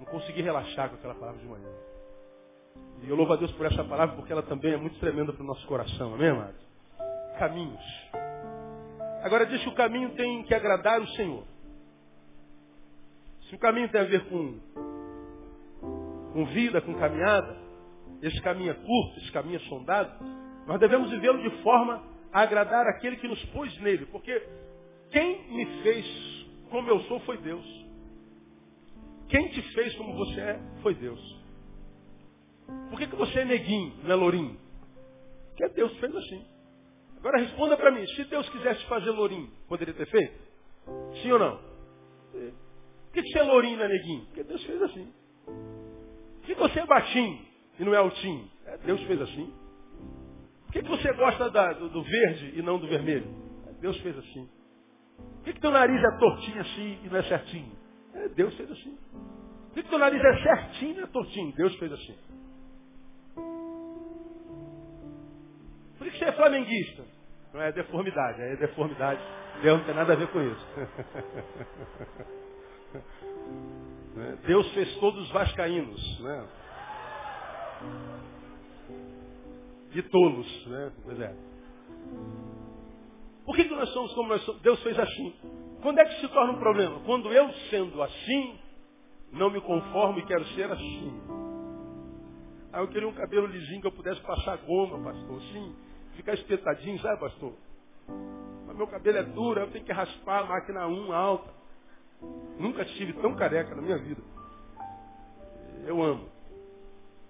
não 0.00 0.06
consegui 0.06 0.40
relaxar 0.40 0.88
com 0.88 0.96
aquela 0.96 1.14
palavra 1.14 1.40
de 1.40 1.46
manhã. 1.46 1.68
E 3.02 3.08
eu 3.08 3.14
louvo 3.14 3.34
a 3.34 3.36
Deus 3.36 3.52
por 3.52 3.66
essa 3.66 3.84
palavra, 3.84 4.16
porque 4.16 4.32
ela 4.32 4.42
também 4.42 4.72
é 4.72 4.76
muito 4.78 4.98
tremenda 4.98 5.30
para 5.32 5.42
o 5.42 5.46
nosso 5.46 5.66
coração, 5.66 6.14
amém, 6.14 6.30
amados? 6.30 6.60
Caminhos. 7.38 8.10
Agora 9.22 9.44
diz 9.44 9.62
que 9.62 9.68
o 9.68 9.74
caminho 9.74 10.14
tem 10.14 10.42
que 10.44 10.54
agradar 10.54 11.00
o 11.00 11.08
Senhor. 11.08 11.44
Se 13.50 13.56
o 13.56 13.58
caminho 13.58 13.88
tem 13.88 14.00
a 14.00 14.04
ver 14.04 14.24
com, 14.28 14.60
com 16.32 16.44
vida, 16.46 16.80
com 16.80 16.94
caminhada, 16.94 17.58
esse 18.22 18.40
caminho 18.42 18.70
é 18.70 18.74
curto, 18.74 19.18
esse 19.18 19.32
caminho 19.32 19.56
é 19.56 19.68
sondado, 19.68 20.24
nós 20.68 20.78
devemos 20.78 21.10
vivê-lo 21.10 21.42
de 21.42 21.50
forma 21.62 22.00
a 22.32 22.42
agradar 22.42 22.86
aquele 22.86 23.16
que 23.16 23.26
nos 23.26 23.44
pôs 23.46 23.76
nele. 23.80 24.06
Porque 24.06 24.40
quem 25.10 25.52
me 25.52 25.82
fez 25.82 26.06
como 26.70 26.88
eu 26.88 27.00
sou 27.02 27.18
foi 27.20 27.38
Deus. 27.38 27.66
Quem 29.28 29.48
te 29.48 29.62
fez 29.74 29.96
como 29.96 30.14
você 30.14 30.40
é 30.40 30.60
foi 30.80 30.94
Deus. 30.94 31.40
Por 32.88 33.00
que, 33.00 33.08
que 33.08 33.16
você 33.16 33.40
é 33.40 33.44
neguinho, 33.44 33.94
não 34.04 34.12
é 34.12 34.14
lourinho? 34.14 34.56
Porque 35.48 35.68
Deus 35.70 35.92
fez 35.98 36.14
assim. 36.14 36.46
Agora 37.16 37.38
responda 37.38 37.76
para 37.76 37.90
mim, 37.90 38.06
se 38.06 38.24
Deus 38.26 38.48
quisesse 38.50 38.84
fazer 38.86 39.10
lourinho, 39.10 39.50
poderia 39.68 39.92
ter 39.92 40.06
feito? 40.06 40.40
Sim 41.20 41.32
ou 41.32 41.38
não? 41.40 41.60
Por 43.10 43.14
que, 43.14 43.22
que 43.22 43.32
você 43.32 43.38
é 43.40 43.42
lourinho, 43.42 43.76
não 43.76 43.84
é 43.86 43.88
neguinho? 43.88 44.24
Porque 44.26 44.44
Deus 44.44 44.64
fez 44.64 44.80
assim. 44.82 45.12
Por 45.44 46.46
que 46.46 46.54
você 46.54 46.78
é 46.78 46.86
baixinho 46.86 47.44
e 47.78 47.84
não 47.84 47.92
é 47.92 47.96
altinho? 47.96 48.48
É, 48.66 48.78
Deus 48.78 49.02
fez 49.02 49.20
assim. 49.20 49.52
Por 50.66 50.72
que, 50.72 50.82
que 50.82 50.88
você 50.88 51.12
gosta 51.14 51.50
da, 51.50 51.72
do, 51.72 51.88
do, 51.88 52.04
verde 52.04 52.52
e 52.56 52.62
não 52.62 52.78
do 52.78 52.86
vermelho? 52.86 53.26
É, 53.66 53.72
Deus 53.80 54.00
fez 54.00 54.16
assim. 54.16 54.48
Por 55.16 55.44
que, 55.44 55.52
que 55.54 55.60
teu 55.60 55.72
nariz 55.72 56.00
é 56.00 56.18
tortinho 56.18 56.60
assim 56.60 57.00
e 57.02 57.08
não 57.08 57.16
é 57.16 57.22
certinho? 57.24 57.72
É, 58.14 58.28
Deus 58.28 58.54
fez 58.56 58.70
assim. 58.70 58.96
Por 59.74 59.82
que 59.82 59.90
teu 59.90 59.98
nariz 59.98 60.22
é 60.22 60.42
certinho 60.42 61.00
e 61.00 61.02
é 61.02 61.06
tortinho? 61.08 61.52
Deus 61.56 61.74
fez 61.76 61.92
assim. 61.92 62.16
Por 65.98 66.08
que 66.08 66.16
você 66.16 66.26
é 66.26 66.32
flamenguista? 66.32 67.04
Não 67.52 67.60
é 67.60 67.72
deformidade, 67.72 68.40
é 68.40 68.54
deformidade. 68.54 69.20
Deus 69.62 69.78
não 69.78 69.84
tem 69.84 69.94
nada 69.96 70.12
a 70.12 70.16
ver 70.16 70.28
com 70.28 70.40
isso. 70.40 70.66
Né? 74.14 74.38
Deus 74.46 74.70
fez 74.72 74.94
todos 74.96 75.22
os 75.22 75.30
vascaínos. 75.30 76.20
Né? 76.20 76.48
De 79.92 80.02
tolos. 80.02 80.66
Né? 80.66 80.92
Pois 81.04 81.20
é. 81.20 81.34
Por 83.44 83.56
que, 83.56 83.64
que 83.64 83.74
nós 83.74 83.88
somos 83.90 84.12
como 84.14 84.28
nós 84.28 84.42
somos? 84.42 84.60
Deus 84.62 84.82
fez 84.82 84.98
assim. 84.98 85.34
Quando 85.82 85.98
é 85.98 86.04
que 86.04 86.20
se 86.20 86.28
torna 86.28 86.52
um 86.52 86.58
problema? 86.58 87.00
Quando 87.00 87.32
eu, 87.32 87.50
sendo 87.70 88.02
assim, 88.02 88.58
não 89.32 89.50
me 89.50 89.60
conformo 89.60 90.18
e 90.18 90.26
quero 90.26 90.44
ser 90.48 90.70
assim. 90.70 91.20
Aí 92.72 92.82
eu 92.82 92.88
queria 92.88 93.08
um 93.08 93.14
cabelo 93.14 93.46
lisinho 93.46 93.80
que 93.80 93.86
eu 93.86 93.92
pudesse 93.92 94.20
passar 94.20 94.56
goma, 94.58 95.02
pastor. 95.02 95.38
Assim, 95.38 95.74
ficar 96.16 96.34
espetadinho, 96.34 97.00
sabe, 97.00 97.18
pastor? 97.18 97.54
Mas 98.66 98.76
meu 98.76 98.86
cabelo 98.86 99.18
é 99.18 99.22
duro, 99.22 99.60
eu 99.60 99.70
tenho 99.70 99.84
que 99.84 99.92
raspar 99.92 100.40
a 100.40 100.44
máquina 100.44 100.86
1 100.86 101.12
alta. 101.12 101.59
Nunca 102.58 102.82
estive 102.82 103.12
tão 103.14 103.34
careca 103.34 103.74
na 103.74 103.82
minha 103.82 103.98
vida. 103.98 104.22
Eu 105.86 106.02
amo. 106.02 106.28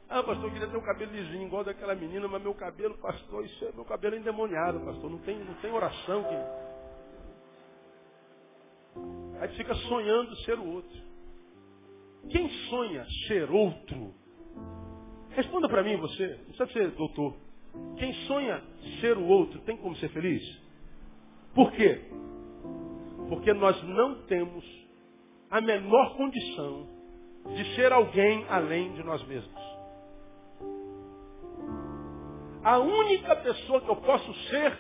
Ah, 0.09 0.23
pastor, 0.25 0.47
eu 0.47 0.53
queria 0.53 0.67
ter 0.67 0.77
um 0.77 0.83
cabelo 0.83 1.13
lisinho, 1.13 1.47
igual 1.47 1.63
daquela 1.63 1.95
menina, 1.95 2.27
mas 2.27 2.43
meu 2.43 2.53
cabelo, 2.53 2.99
pastor, 2.99 3.45
isso 3.45 3.65
é, 3.65 3.73
meu 3.73 3.85
cabelo 3.85 4.17
é 4.17 4.19
endemoniado, 4.19 4.81
pastor. 4.81 5.09
Não 5.09 5.19
tem, 5.19 5.39
não 5.39 5.55
tem 5.55 5.73
oração 5.73 6.25
que 6.25 6.35
Aí 9.41 9.49
fica 9.57 9.75
sonhando 9.75 10.37
ser 10.39 10.59
o 10.59 10.67
outro. 10.67 11.01
Quem 12.29 12.49
sonha 12.69 13.07
ser 13.27 13.51
outro? 13.51 14.15
Responda 15.31 15.69
para 15.69 15.83
mim, 15.83 15.97
você. 15.97 16.27
Não 16.47 16.55
precisa 16.55 16.67
ser 16.67 16.91
doutor. 16.91 17.35
Quem 17.97 18.13
sonha 18.27 18.63
ser 19.01 19.17
o 19.17 19.27
outro 19.27 19.61
tem 19.61 19.77
como 19.79 19.97
ser 19.97 20.11
feliz? 20.11 20.43
Por 21.55 21.73
quê? 21.73 22.05
Porque 23.31 23.55
nós 23.55 23.81
não 23.85 24.17
temos 24.25 24.65
a 25.49 25.61
menor 25.61 26.17
condição 26.17 26.87
de 27.55 27.75
ser 27.77 27.93
alguém 27.93 28.45
além 28.51 28.93
de 28.95 29.05
nós 29.05 29.25
mesmos. 29.29 29.61
A 32.65 32.79
única 32.79 33.37
pessoa 33.37 33.81
que 33.81 33.89
eu 33.89 33.97
posso 33.97 34.35
ser 34.51 34.77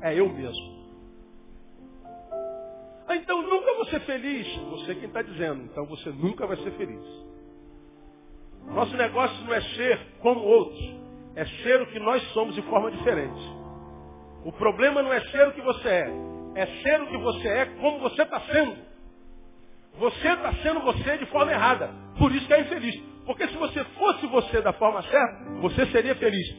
é 0.00 0.18
eu 0.18 0.28
mesmo. 0.30 0.80
Então 3.10 3.42
nunca 3.42 3.74
vou 3.74 3.84
ser 3.86 4.00
feliz. 4.00 4.56
Você 4.70 4.94
quem 4.94 5.04
está 5.04 5.20
dizendo. 5.20 5.62
Então 5.64 5.84
você 5.84 6.08
nunca 6.10 6.46
vai 6.46 6.56
ser 6.56 6.70
feliz. 6.72 7.04
Nosso 8.68 8.96
negócio 8.96 9.44
não 9.44 9.52
é 9.52 9.60
ser 9.60 10.00
como 10.20 10.40
outros. 10.40 10.80
É 11.36 11.44
ser 11.44 11.82
o 11.82 11.86
que 11.88 11.98
nós 11.98 12.22
somos 12.32 12.54
de 12.54 12.62
forma 12.62 12.90
diferente. 12.90 13.40
O 14.46 14.52
problema 14.52 15.02
não 15.02 15.12
é 15.12 15.20
ser 15.28 15.46
o 15.48 15.52
que 15.52 15.60
você 15.60 15.88
é. 15.88 16.29
É 16.54 16.66
ser 16.66 17.00
o 17.02 17.06
que 17.08 17.18
você 17.18 17.48
é 17.48 17.66
como 17.80 18.00
você 18.00 18.22
está 18.22 18.40
sendo. 18.40 18.76
Você 19.98 20.28
está 20.28 20.52
sendo 20.62 20.80
você 20.80 21.18
de 21.18 21.26
forma 21.26 21.52
errada. 21.52 21.90
Por 22.18 22.32
isso 22.32 22.46
que 22.46 22.54
é 22.54 22.60
infeliz. 22.60 22.96
Porque 23.26 23.46
se 23.48 23.56
você 23.56 23.84
fosse 23.84 24.26
você 24.26 24.60
da 24.60 24.72
forma 24.72 25.02
certa, 25.02 25.44
você 25.60 25.86
seria 25.86 26.14
feliz. 26.16 26.54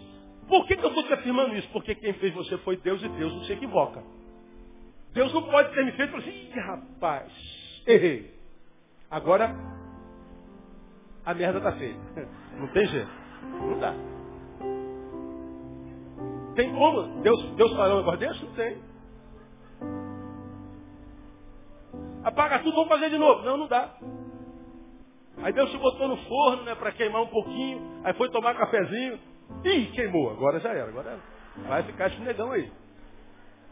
Por 0.48 0.66
que, 0.68 0.76
que 0.76 0.84
eu 0.84 0.90
estou 0.90 1.04
te 1.04 1.14
afirmando 1.14 1.56
isso? 1.56 1.68
Porque 1.70 1.96
quem 1.96 2.14
fez 2.14 2.34
você 2.34 2.58
foi 2.60 2.78
Deus 2.78 3.02
e 3.02 3.10
Deus 3.10 3.34
não 3.34 3.44
se 3.44 3.54
equivoca. 3.54 4.04
Deus 5.14 5.34
não 5.34 5.44
pode 5.44 5.74
ter 5.74 5.84
me 5.84 5.92
feito 5.94 6.16
assim, 6.16 6.30
Ih, 6.30 6.60
rapaz, 6.60 7.32
errei. 7.86 8.34
Agora 9.10 9.54
a 11.26 11.34
merda 11.34 11.58
está 11.58 11.72
feita. 11.74 12.00
Não 12.58 12.68
tem 12.68 12.86
jeito. 12.88 13.10
Não 13.42 13.80
dá. 13.80 13.94
Tem 16.56 16.74
como? 16.74 17.22
Deus, 17.22 17.56
Deus 17.56 17.72
falar 17.72 17.96
um 17.96 17.98
negócio 17.98 18.20
desse? 18.20 18.44
Não 18.44 18.54
tem. 18.54 18.78
Apaga 22.24 22.60
tudo, 22.60 22.76
vamos 22.76 22.90
fazer 22.90 23.10
de 23.10 23.18
novo. 23.18 23.44
Não, 23.44 23.58
não 23.58 23.68
dá. 23.68 23.90
Aí 25.44 25.54
Deus 25.54 25.72
se 25.72 25.78
botou 25.78 26.08
no 26.08 26.18
forno, 26.18 26.64
né, 26.64 26.76
para 26.76 26.92
queimar 26.92 27.22
um 27.22 27.28
pouquinho. 27.28 28.02
Aí 28.04 28.14
foi 28.14 28.30
tomar 28.30 28.56
cafezinho. 28.56 29.20
Ih, 29.64 29.88
queimou. 29.88 30.30
Agora 30.30 30.60
já 30.60 30.70
era. 30.70 30.90
Agora 30.90 31.20
vai 31.68 31.84
ficar 31.84 32.08
esse 32.08 32.20
negão 32.22 32.52
aí. 32.52 32.72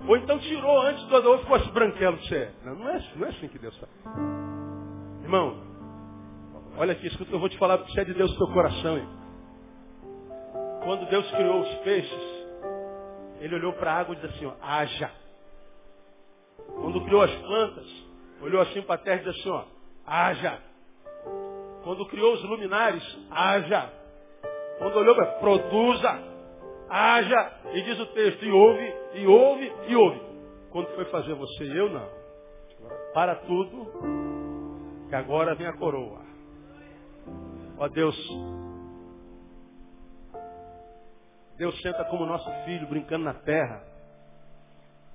Ou 0.07 0.17
então 0.17 0.39
tirou 0.39 0.81
antes 0.81 1.03
do 1.05 1.15
outro, 1.15 1.39
ficou 1.39 1.57
esse 1.57 1.71
branquelo 1.71 2.17
que 2.17 2.27
você. 2.27 2.51
Não, 2.63 2.75
não, 2.75 2.89
é. 2.89 3.03
não 3.15 3.27
é 3.27 3.29
assim 3.29 3.47
que 3.49 3.59
Deus 3.59 3.77
faz. 3.77 3.91
Irmão, 5.23 5.61
olha 6.77 6.93
aqui, 6.93 7.07
escuta, 7.07 7.31
eu 7.31 7.39
vou 7.39 7.49
te 7.49 7.57
falar 7.57 7.77
que 7.79 7.91
você 7.91 8.01
é 8.01 8.05
de 8.05 8.13
Deus 8.13 8.31
no 8.31 8.37
teu 8.37 8.53
coração. 8.53 8.97
Hein? 8.97 9.07
Quando 10.83 11.09
Deus 11.09 11.29
criou 11.31 11.61
os 11.61 11.75
peixes, 11.79 12.47
ele 13.39 13.55
olhou 13.55 13.73
para 13.73 13.93
a 13.93 13.99
água 13.99 14.15
e 14.15 14.19
disse 14.19 14.33
assim, 14.35 14.45
ó, 14.45 14.53
haja. 14.61 15.11
Quando 16.75 17.03
criou 17.05 17.21
as 17.21 17.35
plantas, 17.35 17.98
olhou 18.41 18.61
assim 18.61 18.81
para 18.81 18.95
a 18.95 18.97
terra 18.97 19.21
e 19.21 19.25
disse 19.25 19.39
assim, 19.39 19.49
ó, 19.49 19.63
haja. 20.05 20.59
Quando 21.83 22.05
criou 22.07 22.33
os 22.33 22.43
luminares, 22.43 23.03
haja. 23.31 23.91
Quando 24.77 24.95
olhou 24.97 25.15
para 25.15 25.25
produza, 25.39 26.23
haja. 26.89 27.53
E 27.73 27.81
diz 27.83 27.99
o 27.99 28.05
texto, 28.07 28.45
e 28.45 28.51
ouve, 28.51 28.95
e 29.13 29.27
ouve, 29.27 29.73
e 29.87 29.95
ouve. 29.95 30.21
Quando 30.71 30.87
foi 30.95 31.05
fazer 31.05 31.33
você 31.33 31.63
e 31.63 31.77
eu, 31.77 31.89
não. 31.89 32.09
Para 33.13 33.35
tudo, 33.35 33.87
que 35.09 35.15
agora 35.15 35.55
vem 35.55 35.67
a 35.67 35.77
coroa. 35.77 36.21
Ó 37.77 37.87
Deus, 37.87 38.15
Deus 41.57 41.81
senta 41.81 42.05
como 42.05 42.25
nosso 42.25 42.49
filho 42.65 42.87
brincando 42.87 43.25
na 43.25 43.33
terra 43.33 43.83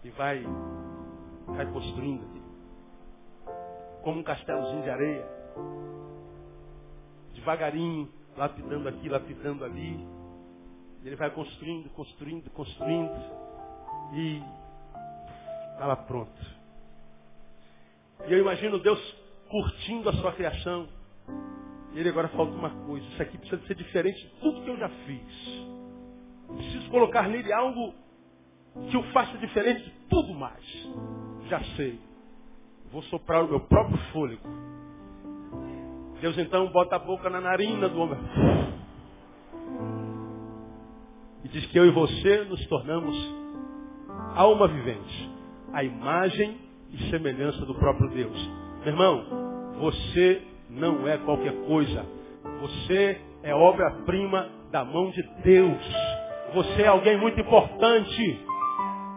e 0.03 0.11
vai, 0.11 0.43
vai 1.47 1.67
construindo 1.73 2.34
como 4.05 4.21
um 4.21 4.23
castelozinho 4.23 4.83
de 4.83 4.91
areia, 4.91 5.27
devagarinho, 7.35 8.09
lapidando 8.37 8.89
aqui, 8.89 9.09
lapidando 9.09 9.65
ali. 9.65 10.07
Ele 11.03 11.17
vai 11.17 11.31
construindo, 11.31 11.89
construindo, 11.91 12.51
construindo 12.51 13.15
e 14.13 14.43
estava 15.73 15.97
pronto. 15.97 16.55
E 18.27 18.33
eu 18.33 18.39
imagino 18.39 18.79
Deus 18.79 19.01
curtindo 19.49 20.09
a 20.09 20.13
sua 20.15 20.33
criação. 20.33 20.87
E 21.93 21.99
ele 21.99 22.09
agora 22.09 22.29
falta 22.29 22.53
uma 22.53 22.71
coisa, 22.87 23.07
isso 23.07 23.23
aqui 23.23 23.39
precisa 23.39 23.67
ser 23.67 23.75
diferente 23.75 24.21
de 24.21 24.41
tudo 24.41 24.63
que 24.63 24.69
eu 24.69 24.77
já 24.77 24.89
fiz. 24.89 25.67
Preciso 26.49 26.91
colocar 26.91 27.29
nele 27.29 27.53
algo 27.53 27.95
que 28.91 28.97
o 28.97 29.03
faça 29.13 29.39
diferente 29.39 29.85
de 29.85 29.91
tudo 30.09 30.35
mais. 30.35 30.65
Já 31.49 31.63
sei. 31.77 32.14
Vou 32.95 33.03
soprar 33.03 33.43
o 33.43 33.49
meu 33.49 33.59
próprio 33.59 33.99
fôlego. 34.13 34.49
Deus 36.21 36.39
então 36.39 36.69
bota 36.69 36.95
a 36.95 36.99
boca 37.01 37.29
na 37.29 37.41
narina 37.41 37.89
do 37.89 38.01
homem. 38.01 38.17
E 41.43 41.49
diz 41.49 41.67
que 41.67 41.77
eu 41.77 41.87
e 41.87 41.91
você 41.91 42.45
nos 42.45 42.65
tornamos 42.69 43.17
alma 44.37 44.69
vivente. 44.69 45.29
A 45.73 45.83
imagem 45.83 46.57
e 46.93 47.11
semelhança 47.11 47.67
do 47.67 47.75
próprio 47.75 48.11
Deus. 48.11 48.51
Meu 48.85 48.95
irmão, 48.95 49.25
você 49.81 50.43
não 50.71 51.09
é 51.09 51.19
qualquer 51.19 51.67
coisa. 51.67 52.07
Você 52.61 53.21
é 53.43 53.53
obra-prima 53.53 54.49
da 54.71 54.85
mão 54.85 55.11
de 55.11 55.23
Deus. 55.43 55.85
Você 56.55 56.83
é 56.83 56.87
alguém 56.87 57.19
muito 57.19 57.41
importante. 57.41 58.41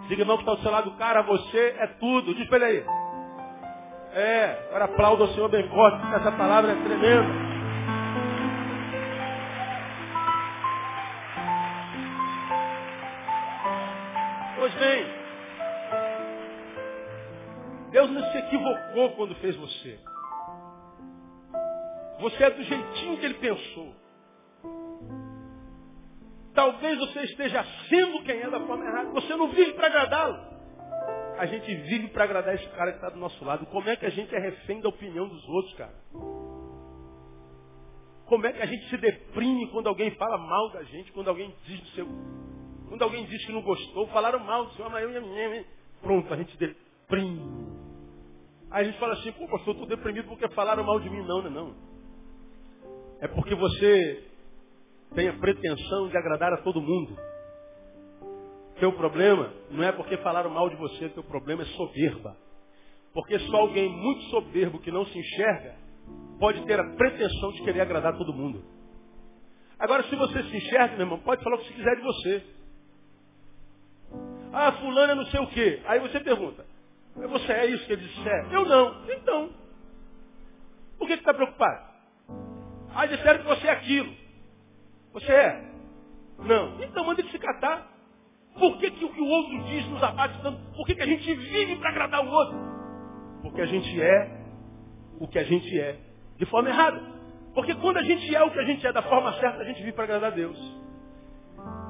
Diga 0.08 0.24
irmão 0.24 0.38
que 0.38 0.42
está 0.42 0.54
ao 0.54 0.58
seu 0.64 0.72
lado, 0.72 0.90
cara, 0.98 1.22
você 1.22 1.76
é 1.78 1.86
tudo. 2.00 2.34
Diz 2.34 2.48
para 2.48 2.58
ele 2.72 2.80
aí. 2.80 2.97
É, 4.20 4.66
agora 4.70 4.86
aplauda 4.86 5.26
o 5.26 5.34
Senhor 5.36 5.48
bem 5.48 5.70
forte, 5.70 6.00
porque 6.00 6.16
essa 6.16 6.32
palavra 6.32 6.72
é 6.72 6.76
tremenda. 6.76 7.28
Pois 14.56 14.74
bem, 14.74 15.06
Deus 17.92 18.10
não 18.10 18.32
se 18.32 18.38
equivocou 18.40 19.12
quando 19.12 19.36
fez 19.36 19.56
você. 19.56 20.00
Você 22.20 22.44
é 22.44 22.50
do 22.50 22.64
jeitinho 22.64 23.18
que 23.20 23.26
Ele 23.26 23.36
pensou. 23.36 23.94
Talvez 26.56 26.98
você 26.98 27.20
esteja 27.20 27.64
sendo 27.88 28.24
quem 28.24 28.42
é 28.42 28.50
da 28.50 28.62
forma 28.62 28.84
errada. 28.84 29.12
Você 29.12 29.36
não 29.36 29.50
vive 29.50 29.74
para 29.74 29.86
agradá-lo. 29.86 30.57
A 31.38 31.46
gente 31.46 31.74
vive 31.74 32.08
para 32.10 32.24
agradar 32.24 32.56
esse 32.56 32.68
cara 32.70 32.92
que 32.92 32.98
está 32.98 33.10
do 33.10 33.20
nosso 33.20 33.44
lado. 33.46 33.66
Como 33.68 33.88
é 33.90 33.96
que 33.96 34.06
a 34.06 34.10
gente 34.10 34.34
é 34.34 34.40
refém 34.40 34.82
da 34.82 34.90
opinião 34.90 35.28
dos 35.28 35.48
outros, 35.48 35.74
cara? 35.76 35.94
Como 38.26 38.46
é 38.46 38.52
que 38.52 38.62
a 38.62 38.66
gente 38.66 38.90
se 38.90 38.98
deprime 38.98 39.68
quando 39.68 39.88
alguém 39.88 40.12
fala 40.12 40.38
mal 40.38 40.70
da 40.72 40.84
gente, 40.84 41.12
quando 41.14 41.30
alguém 41.30 41.54
diz 41.66 41.80
do 41.80 41.88
seu. 41.90 42.08
Quando 42.90 43.02
alguém 43.02 43.26
diz 43.26 43.46
que 43.46 43.52
não 43.52 43.62
gostou, 43.62 44.08
falaram 44.08 44.40
mal 44.40 44.66
do 44.66 44.74
seu, 44.74 44.90
mas 44.90 45.04
eu 45.04 45.12
e 45.12 45.66
Pronto, 46.02 46.34
a 46.34 46.38
gente 46.38 46.58
deprime. 46.58 47.42
Aí 48.70 48.82
a 48.82 48.84
gente 48.84 49.00
fala 49.00 49.14
assim, 49.14 49.32
pô, 49.32 49.48
pastor, 49.48 49.68
eu 49.68 49.82
estou 49.84 49.88
deprimido 49.88 50.28
porque 50.28 50.48
falaram 50.50 50.84
mal 50.84 51.00
de 51.00 51.10
mim. 51.10 51.22
Não, 51.22 51.42
não, 51.42 51.48
é 51.48 51.50
não. 51.50 51.76
É 53.22 53.28
porque 53.28 53.56
você 53.56 54.24
tenha 55.16 55.34
pretensão 55.34 56.10
de 56.10 56.18
agradar 56.18 56.54
a 56.54 56.58
todo 56.58 56.82
mundo. 56.82 57.18
Teu 58.80 58.92
problema 58.94 59.54
não 59.72 59.84
é 59.84 59.92
porque 59.92 60.18
falaram 60.18 60.50
mal 60.50 60.70
de 60.70 60.76
você, 60.76 61.10
teu 61.10 61.24
problema 61.24 61.64
é 61.64 61.66
soberba. 61.66 62.38
Porque 63.14 63.40
só 63.40 63.58
alguém 63.58 63.90
muito 63.90 64.22
soberbo 64.30 64.80
que 64.80 64.92
não 64.92 65.06
se 65.06 65.18
enxerga 65.18 65.76
pode 66.40 66.64
ter 66.66 66.80
a 66.80 66.96
pretensão 66.96 67.52
de 67.54 67.64
querer 67.64 67.82
agradar 67.82 68.16
todo 68.18 68.34
mundo. 68.34 68.64
Agora, 69.80 70.04
se 70.04 70.16
você 70.16 70.44
se 70.44 70.58
enxerga, 70.58 70.96
meu 70.96 71.06
irmão, 71.06 71.20
pode 71.20 71.44
falar 71.44 71.56
o 71.56 71.60
que 71.60 71.68
você 71.68 71.74
quiser 71.74 71.96
de 71.96 72.02
você. 72.02 72.44
Ah, 74.54 74.72
fulano 74.74 75.12
é 75.12 75.16
não 75.16 75.26
sei 75.26 75.40
o 75.40 75.48
quê. 75.48 75.82
Aí 75.86 76.00
você 76.00 76.20
pergunta, 76.20 76.66
você 77.16 77.52
é 77.52 77.66
isso 77.68 77.86
que 77.86 77.94
ele 77.94 78.08
disse? 78.08 78.30
É. 78.30 78.56
Eu 78.56 78.66
não. 78.66 79.04
Então, 79.12 79.50
por 80.98 81.08
que 81.08 81.14
está 81.14 81.34
preocupado? 81.34 81.88
Ah, 82.94 83.06
disseram 83.06 83.40
que 83.40 83.48
você 83.48 83.68
é 83.68 83.72
aquilo. 83.72 84.14
Você 85.14 85.32
é? 85.32 85.72
Não. 86.40 86.84
Então 86.84 87.04
manda 87.04 87.22
ele 87.22 87.32
se 87.32 87.40
catar. 87.40 87.97
Por 88.58 88.78
que, 88.80 88.92
que 88.92 89.06
o 89.06 89.14
que 89.14 89.22
o 89.22 89.28
outro 89.28 89.64
diz 89.66 89.88
nos 89.88 90.02
abate 90.02 90.42
tanto? 90.42 90.60
Por 90.76 90.86
que, 90.86 90.96
que 90.96 91.02
a 91.02 91.06
gente 91.06 91.34
vive 91.34 91.76
para 91.78 91.90
agradar 91.90 92.26
o 92.26 92.30
outro? 92.30 92.58
Porque 93.42 93.62
a 93.62 93.66
gente 93.66 94.02
é 94.02 94.46
o 95.20 95.28
que 95.28 95.40
a 95.40 95.44
gente 95.44 95.80
é 95.80 96.00
de 96.38 96.46
forma 96.46 96.70
errada. 96.70 97.02
Porque 97.54 97.74
quando 97.76 97.98
a 97.98 98.04
gente 98.04 98.36
é 98.36 98.44
o 98.44 98.52
que 98.52 98.60
a 98.60 98.64
gente 98.64 98.86
é 98.86 98.92
da 98.92 99.02
forma 99.04 99.34
certa, 99.34 99.62
a 99.62 99.64
gente 99.64 99.80
vive 99.80 99.94
para 99.94 100.04
agradar 100.06 100.32
a 100.32 100.36
Deus. 100.36 100.58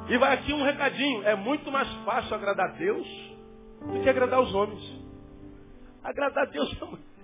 E 0.09 0.17
vai 0.17 0.33
aqui 0.33 0.53
um 0.53 0.63
recadinho. 0.63 1.23
É 1.23 1.35
muito 1.35 1.71
mais 1.71 1.91
fácil 2.05 2.35
agradar 2.35 2.69
a 2.69 2.73
Deus 2.73 3.07
do 3.81 4.01
que 4.01 4.09
agradar 4.09 4.41
os 4.41 4.53
homens. 4.53 4.83
Agradar 6.03 6.47
a 6.47 6.49
Deus 6.49 6.77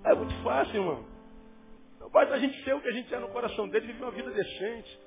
é 0.04 0.14
muito 0.14 0.34
fácil, 0.44 0.76
irmão. 0.76 1.06
Basta 2.12 2.36
a 2.36 2.39
gente 2.39 2.64
ser 2.64 2.76
o 2.76 2.82
que 2.82 2.88
a 2.88 2.91
gente 2.91 3.14
é 3.14 3.20
no 3.20 3.30
coração 3.30 3.68
dele, 3.68 3.88
viver 3.88 4.04
uma 4.04 4.12
vida 4.12 4.30
decente. 4.30 5.00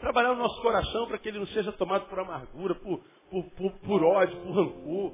Trabalhar 0.00 0.32
o 0.32 0.36
nosso 0.36 0.62
coração 0.62 1.06
para 1.06 1.18
que 1.18 1.28
ele 1.28 1.40
não 1.40 1.46
seja 1.48 1.72
tomado 1.72 2.06
por 2.06 2.18
amargura, 2.20 2.74
por, 2.76 3.02
por, 3.30 3.44
por, 3.50 3.72
por 3.80 4.04
ódio, 4.04 4.36
por 4.40 4.52
rancor. 4.54 5.12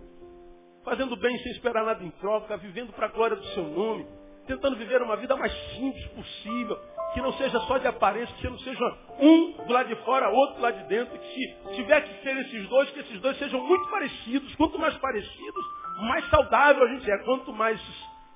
Fazendo 0.84 1.16
bem 1.16 1.36
sem 1.38 1.52
esperar 1.52 1.84
nada 1.84 2.04
em 2.04 2.10
troca, 2.12 2.56
vivendo 2.58 2.92
para 2.92 3.06
a 3.06 3.10
glória 3.10 3.36
do 3.36 3.44
seu 3.46 3.64
nome. 3.64 4.06
Tentando 4.46 4.76
viver 4.76 5.00
uma 5.00 5.16
vida 5.16 5.34
mais 5.36 5.52
simples 5.70 6.06
possível. 6.08 6.78
Que 7.14 7.20
não 7.20 7.32
seja 7.34 7.58
só 7.60 7.78
de 7.78 7.86
aparência, 7.86 8.34
que 8.36 8.48
não 8.48 8.58
seja 8.58 8.84
um 9.18 9.52
do 9.64 9.72
lado 9.72 9.88
de 9.88 9.96
fora, 10.04 10.28
outro 10.28 10.56
do 10.56 10.62
lado 10.62 10.78
de 10.78 10.88
dentro. 10.88 11.18
Que 11.18 11.26
se 11.26 11.74
tiver 11.76 12.00
que 12.02 12.22
ser 12.22 12.36
esses 12.38 12.68
dois, 12.68 12.90
que 12.90 13.00
esses 13.00 13.20
dois 13.20 13.38
sejam 13.38 13.60
muito 13.64 13.88
parecidos. 13.90 14.54
Quanto 14.56 14.78
mais 14.78 14.94
parecidos, 14.98 15.64
mais 16.02 16.28
saudável 16.28 16.82
a 16.82 16.88
gente 16.88 17.10
é. 17.10 17.18
Quanto 17.24 17.52
mais 17.52 17.80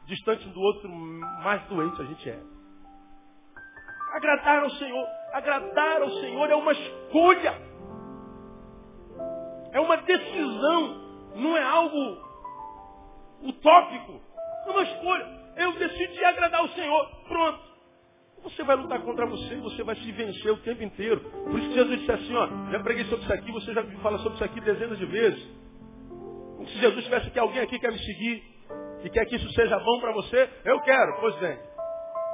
distante 0.06 0.48
um 0.48 0.52
do 0.52 0.60
outro, 0.60 0.88
mais 0.88 1.62
doente 1.64 2.00
a 2.00 2.04
gente 2.04 2.30
é. 2.30 2.40
Agradar 4.14 4.62
ao 4.62 4.70
Senhor. 4.70 5.06
Agradar 5.34 6.00
ao 6.00 6.10
Senhor 6.10 6.50
é 6.50 6.54
uma 6.54 6.72
escolha. 6.72 7.54
É 9.72 9.80
uma 9.80 9.96
decisão. 9.98 11.08
Não 11.36 11.56
é 11.56 11.62
algo 11.62 12.18
utópico. 13.42 14.20
É 14.66 14.70
uma 14.70 14.82
escolha. 14.82 15.38
Eu 15.56 15.72
decidi 15.72 16.24
agradar 16.24 16.64
o 16.64 16.68
Senhor. 16.70 17.10
Pronto. 17.28 17.68
Você 18.42 18.62
vai 18.62 18.76
lutar 18.76 19.00
contra 19.02 19.26
você, 19.26 19.56
você 19.56 19.82
vai 19.82 19.96
se 19.96 20.12
vencer 20.12 20.52
o 20.52 20.58
tempo 20.58 20.82
inteiro. 20.82 21.20
Por 21.20 21.58
isso 21.58 21.68
que 21.68 21.74
Jesus 21.74 21.98
disse 21.98 22.12
assim, 22.12 22.36
ó, 22.36 22.48
já 22.70 22.80
preguei 22.80 23.04
sobre 23.06 23.24
isso 23.24 23.32
aqui, 23.32 23.50
você 23.50 23.74
já 23.74 23.82
viu 23.82 23.98
falar 23.98 24.18
sobre 24.18 24.34
isso 24.34 24.44
aqui 24.44 24.60
dezenas 24.60 24.96
de 24.96 25.06
vezes. 25.06 25.48
Como 26.56 26.66
se 26.68 26.78
Jesus 26.78 27.04
tivesse 27.04 27.30
que 27.30 27.38
alguém 27.38 27.62
aqui 27.62 27.78
quer 27.80 27.90
me 27.90 27.98
seguir 27.98 28.42
e 29.04 29.10
quer 29.10 29.26
que 29.26 29.36
isso 29.36 29.50
seja 29.54 29.78
bom 29.80 30.00
para 30.00 30.12
você, 30.12 30.48
eu 30.64 30.80
quero, 30.82 31.20
pois 31.20 31.34
bem. 31.36 31.58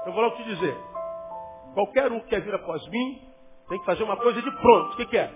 Eu 0.06 0.12
vou 0.12 0.22
logo 0.22 0.36
te 0.36 0.44
dizer. 0.44 0.76
Qualquer 1.72 2.12
um 2.12 2.20
que 2.20 2.26
quer 2.26 2.42
vir 2.42 2.54
após 2.54 2.86
mim, 2.88 3.22
tem 3.68 3.78
que 3.78 3.86
fazer 3.86 4.04
uma 4.04 4.16
coisa 4.16 4.40
de 4.40 4.50
pronto. 4.50 4.92
O 4.92 4.96
que, 4.96 5.06
que 5.06 5.16
é? 5.16 5.32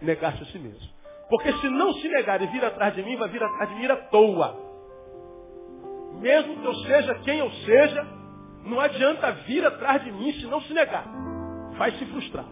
Negar-se 0.00 0.42
a 0.42 0.46
si 0.46 0.58
mesmo. 0.58 0.88
Porque 1.28 1.52
se 1.52 1.68
não 1.68 1.92
se 1.94 2.08
negar 2.08 2.40
e 2.40 2.46
vir 2.46 2.64
atrás 2.64 2.94
de 2.94 3.02
mim, 3.02 3.16
vai 3.16 3.28
vir 3.28 3.42
atrás 3.42 3.68
de 3.68 3.74
mim 3.76 3.86
à 3.86 3.96
toa. 3.96 4.68
Mesmo 6.20 6.60
que 6.60 6.66
eu 6.66 6.74
seja 6.74 7.14
quem 7.16 7.38
eu 7.38 7.50
seja, 7.50 8.06
não 8.64 8.80
adianta 8.80 9.32
vir 9.46 9.64
atrás 9.64 10.02
de 10.04 10.10
mim 10.12 10.32
se 10.32 10.46
não 10.46 10.60
se 10.62 10.72
negar. 10.72 11.04
Vai 11.76 11.92
se 11.92 12.06
frustrar. 12.06 12.46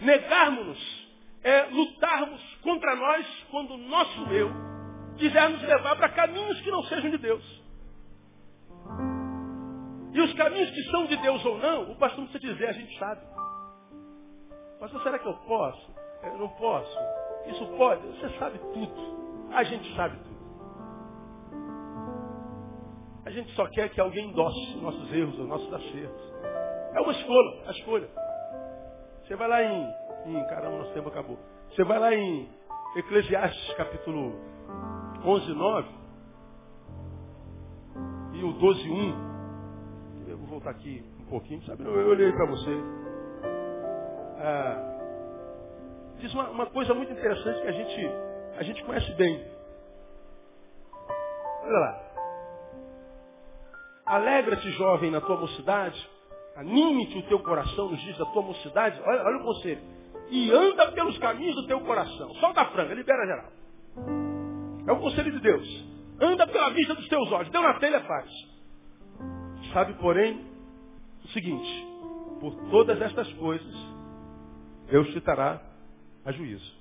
Negarmos-nos 0.00 1.04
é 1.44 1.66
lutarmos 1.66 2.42
contra 2.62 2.96
nós 2.96 3.26
quando 3.50 3.74
o 3.74 3.76
nosso 3.76 4.22
eu 4.32 4.50
quiser 5.18 5.50
nos 5.50 5.62
levar 5.62 5.94
para 5.96 6.08
caminhos 6.08 6.60
que 6.62 6.70
não 6.70 6.82
sejam 6.84 7.10
de 7.10 7.18
Deus. 7.18 7.62
E 10.12 10.20
os 10.20 10.32
caminhos 10.34 10.70
que 10.70 10.82
são 10.90 11.06
de 11.06 11.16
Deus 11.16 11.44
ou 11.44 11.58
não, 11.58 11.92
o 11.92 11.96
pastor 11.96 12.20
não 12.20 12.28
precisa 12.28 12.52
dizer, 12.52 12.68
a 12.68 12.72
gente 12.72 12.98
sabe. 12.98 13.20
Pastor, 14.80 15.02
será 15.02 15.18
que 15.18 15.26
eu 15.26 15.34
posso? 15.34 16.03
Eu 16.26 16.38
não 16.38 16.48
posso. 16.48 16.98
Isso 17.46 17.66
pode? 17.76 18.06
Você 18.06 18.38
sabe 18.38 18.58
tudo. 18.72 19.14
A 19.52 19.62
gente 19.64 19.94
sabe 19.94 20.16
tudo. 20.16 20.34
A 23.24 23.30
gente 23.30 23.50
só 23.54 23.66
quer 23.68 23.88
que 23.88 24.00
alguém 24.00 24.28
endosse 24.28 24.76
nossos 24.76 25.12
erros, 25.12 25.38
os 25.38 25.48
nossos 25.48 25.72
acertos. 25.72 26.34
É 26.94 27.00
uma 27.00 27.12
escolha, 27.12 27.62
a 27.66 27.70
escolha. 27.70 28.08
Você 29.22 29.36
vai 29.36 29.48
lá 29.48 29.62
em, 29.62 29.94
em 30.26 30.46
caramba, 30.46 30.78
nosso 30.78 30.92
tempo 30.92 31.08
acabou. 31.08 31.38
Você 31.70 31.82
vai 31.84 31.98
lá 31.98 32.14
em 32.14 32.48
Eclesiastes 32.96 33.74
capítulo 33.74 34.34
11, 35.24 35.52
9 35.54 35.88
e 38.34 38.44
o 38.44 38.52
12, 38.52 38.90
1. 38.90 39.34
Eu 40.28 40.38
vou 40.38 40.46
voltar 40.46 40.70
aqui 40.70 41.02
um 41.20 41.24
pouquinho, 41.26 41.62
sabe? 41.62 41.82
Eu 41.84 42.08
olhei 42.08 42.30
para 42.32 42.46
você. 42.46 42.70
Ah, 44.38 44.93
diz 46.18 46.32
uma, 46.34 46.50
uma, 46.50 46.66
coisa 46.66 46.94
muito 46.94 47.12
interessante 47.12 47.62
que 47.62 47.68
a 47.68 47.72
gente, 47.72 48.10
a 48.58 48.62
gente 48.62 48.84
conhece 48.84 49.12
bem. 49.14 49.44
Olha 51.62 51.78
lá. 51.78 52.00
Alegra-te, 54.06 54.70
jovem, 54.72 55.10
na 55.10 55.20
tua 55.20 55.36
mocidade. 55.36 56.10
Anime-te 56.56 57.18
o 57.18 57.22
teu 57.22 57.40
coração 57.40 57.88
nos 57.88 58.00
dias 58.00 58.16
da 58.18 58.26
tua 58.26 58.42
mocidade. 58.42 59.00
Olha, 59.04 59.22
olha 59.24 59.36
o 59.38 59.44
conselho. 59.44 59.82
E 60.30 60.50
anda 60.52 60.92
pelos 60.92 61.18
caminhos 61.18 61.56
do 61.56 61.66
teu 61.66 61.80
coração. 61.80 62.32
Solta 62.34 62.62
a 62.62 62.66
franga, 62.66 62.94
libera 62.94 63.26
geral. 63.26 63.52
É 64.86 64.92
o 64.92 65.00
conselho 65.00 65.32
de 65.32 65.40
Deus. 65.40 65.84
Anda 66.20 66.46
pela 66.46 66.70
vista 66.70 66.94
dos 66.94 67.08
teus 67.08 67.30
olhos. 67.32 67.50
Deu 67.50 67.62
na 67.62 67.74
telha, 67.74 68.00
faz. 68.02 68.30
Sabe, 69.72 69.94
porém, 69.94 70.46
o 71.24 71.28
seguinte. 71.28 71.86
Por 72.40 72.54
todas 72.70 73.00
estas 73.00 73.32
coisas, 73.34 73.74
Deus 74.90 75.08
te 75.08 75.20
dará 75.20 75.60
a 76.24 76.32
juízo. 76.32 76.72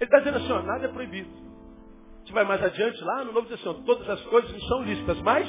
Ele 0.00 0.04
está 0.04 0.18
dizendo 0.18 0.38
assim, 0.38 0.52
ó, 0.52 0.62
nada 0.62 0.86
é 0.86 0.88
proibido. 0.88 1.28
Gente 2.20 2.32
vai 2.32 2.44
mais 2.44 2.62
adiante 2.62 3.02
lá 3.02 3.24
no 3.24 3.32
Novo 3.32 3.48
Testamento. 3.48 3.84
Todas 3.84 4.08
as 4.08 4.20
coisas 4.22 4.52
me 4.52 4.60
são 4.68 4.82
lícitas, 4.82 5.20
mas 5.22 5.48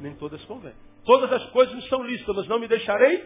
nem 0.00 0.14
todas 0.14 0.42
convêm. 0.44 0.74
Todas 1.04 1.32
as 1.32 1.44
coisas 1.50 1.74
me 1.74 1.82
são 1.88 2.02
lícitas, 2.02 2.34
mas 2.34 2.48
não 2.48 2.58
me 2.58 2.66
deixarei 2.66 3.24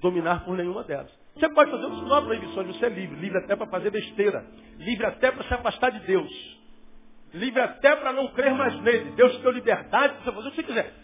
dominar 0.00 0.44
por 0.44 0.56
nenhuma 0.56 0.84
delas. 0.84 1.10
Você 1.34 1.48
pode 1.50 1.70
fazer 1.70 1.84
o 1.86 1.90
não 1.90 2.16
há 2.16 2.22
proibições, 2.22 2.66
você 2.68 2.86
é 2.86 2.88
livre. 2.88 3.16
Livre 3.16 3.38
até 3.38 3.56
para 3.56 3.66
fazer 3.66 3.90
besteira. 3.90 4.46
Livre 4.78 5.06
até 5.06 5.30
para 5.30 5.44
se 5.44 5.54
afastar 5.54 5.90
de 5.90 6.00
Deus. 6.00 6.30
Livre 7.34 7.60
até 7.60 7.96
para 7.96 8.12
não 8.12 8.28
crer 8.28 8.54
mais 8.54 8.80
nele. 8.80 9.12
Deus 9.12 9.32
te 9.32 9.42
deu 9.42 9.50
liberdade 9.50 10.14
para 10.14 10.32
fazer 10.32 10.48
o 10.48 10.50
que 10.50 10.56
você 10.56 10.62
quiser. 10.62 10.94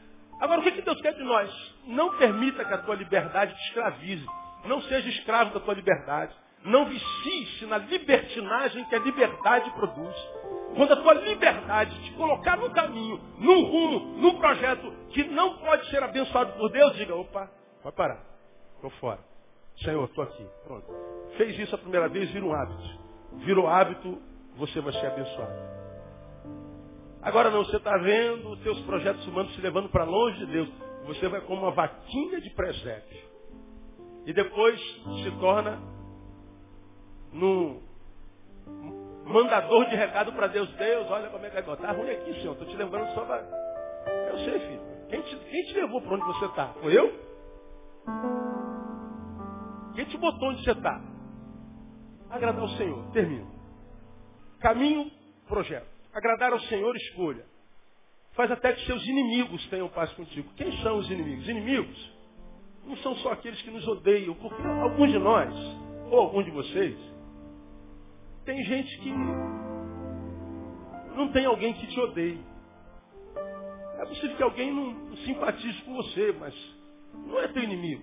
Agora, 0.40 0.60
o 0.60 0.62
que 0.62 0.82
Deus 0.82 1.00
quer 1.00 1.14
de 1.14 1.22
nós? 1.22 1.74
Não 1.86 2.16
permita 2.16 2.64
que 2.64 2.74
a 2.74 2.78
tua 2.78 2.94
liberdade 2.94 3.54
te 3.54 3.62
escravize. 3.68 4.26
Não 4.64 4.80
seja 4.82 5.08
escravo 5.08 5.52
da 5.52 5.60
tua 5.60 5.74
liberdade. 5.74 6.34
Não 6.64 6.86
vicie-se 6.86 7.66
na 7.66 7.78
libertinagem 7.78 8.84
que 8.84 8.94
a 8.94 8.98
liberdade 8.98 9.70
produz. 9.72 10.16
Quando 10.76 10.92
a 10.92 10.96
tua 10.96 11.14
liberdade 11.14 12.02
te 12.04 12.12
colocar 12.12 12.56
no 12.56 12.70
caminho, 12.70 13.20
num 13.38 13.64
rumo, 13.64 14.18
num 14.18 14.38
projeto 14.38 14.90
que 15.10 15.24
não 15.24 15.58
pode 15.58 15.88
ser 15.90 16.02
abençoado 16.02 16.52
por 16.52 16.70
Deus, 16.70 16.94
diga, 16.96 17.14
opa, 17.14 17.50
vai 17.82 17.92
parar. 17.92 18.24
Estou 18.76 18.90
fora. 18.92 19.20
Senhor, 19.78 20.04
estou 20.04 20.24
aqui. 20.24 20.46
Pronto. 20.64 20.86
Fez 21.36 21.58
isso 21.58 21.74
a 21.74 21.78
primeira 21.78 22.08
vez, 22.08 22.30
vira 22.30 22.44
um 22.44 22.54
hábito. 22.54 23.02
Virou 23.44 23.66
hábito, 23.66 24.20
você 24.56 24.80
vai 24.80 24.92
ser 24.92 25.06
abençoado. 25.06 25.72
Agora 27.22 27.50
não, 27.50 27.64
você 27.64 27.76
está 27.76 27.96
vendo 27.98 28.50
os 28.50 28.60
teus 28.60 28.80
projetos 28.80 29.26
humanos 29.26 29.54
se 29.54 29.60
levando 29.60 29.88
para 29.88 30.04
longe 30.04 30.38
de 30.38 30.46
Deus. 30.46 30.68
Você 31.06 31.28
vai 31.28 31.40
como 31.42 31.62
uma 31.62 31.70
vaquinha 31.70 32.40
de 32.40 32.50
presépio. 32.50 33.20
E 34.26 34.32
depois 34.32 34.80
se 35.22 35.30
torna 35.40 35.80
num 37.32 37.80
mandador 39.24 39.88
de 39.88 39.96
recado 39.96 40.32
para 40.32 40.46
Deus. 40.48 40.68
Deus, 40.74 41.10
olha 41.10 41.28
como 41.30 41.46
é 41.46 41.50
que 41.50 41.56
é. 41.56 41.60
Está 41.60 41.92
ruim 41.92 42.10
aqui, 42.10 42.34
Senhor. 42.34 42.52
Estou 42.52 42.68
te 42.68 42.76
lembrando 42.76 43.12
só 43.14 43.24
para... 43.24 43.42
Eu 44.30 44.38
sei, 44.38 44.60
filho. 44.60 44.80
Quem 45.08 45.22
te, 45.22 45.36
quem 45.36 45.62
te 45.64 45.74
levou 45.74 46.00
para 46.00 46.14
onde 46.14 46.24
você 46.24 46.44
está? 46.46 46.68
Foi 46.80 46.96
eu? 46.96 47.12
Quem 49.94 50.04
te 50.06 50.16
botou 50.16 50.48
onde 50.48 50.64
você 50.64 50.72
está? 50.72 51.00
Agradar 52.30 52.62
ao 52.62 52.68
Senhor. 52.70 53.10
Termino. 53.12 53.50
Caminho, 54.60 55.10
projeto. 55.46 55.86
Agradar 56.14 56.52
ao 56.52 56.60
Senhor, 56.60 56.94
escolha. 56.96 57.44
Faz 58.34 58.50
até 58.50 58.72
que 58.72 58.86
seus 58.86 59.04
inimigos 59.06 59.66
tenham 59.68 59.88
paz 59.88 60.10
contigo. 60.14 60.50
Quem 60.56 60.72
são 60.82 60.98
os 60.98 61.10
inimigos? 61.10 61.46
Inimigos 61.46 62.12
não 62.84 62.96
são 62.98 63.14
só 63.16 63.32
aqueles 63.32 63.60
que 63.62 63.70
nos 63.70 63.86
odeiam, 63.86 64.34
porque 64.34 64.62
alguns 64.62 65.10
de 65.10 65.18
nós, 65.18 65.54
ou 66.10 66.18
alguns 66.18 66.44
de 66.44 66.50
vocês, 66.50 66.96
tem 68.44 68.64
gente 68.64 68.98
que 68.98 69.12
não 71.16 71.30
tem 71.32 71.46
alguém 71.46 71.74
que 71.74 71.86
te 71.86 72.00
odeie. 72.00 72.40
É 73.98 74.06
possível 74.06 74.36
que 74.36 74.42
alguém 74.42 74.72
não 74.72 75.16
simpatize 75.18 75.82
com 75.82 75.94
você, 75.94 76.32
mas 76.38 76.54
não 77.14 77.38
é 77.38 77.48
teu 77.48 77.62
inimigo. 77.62 78.02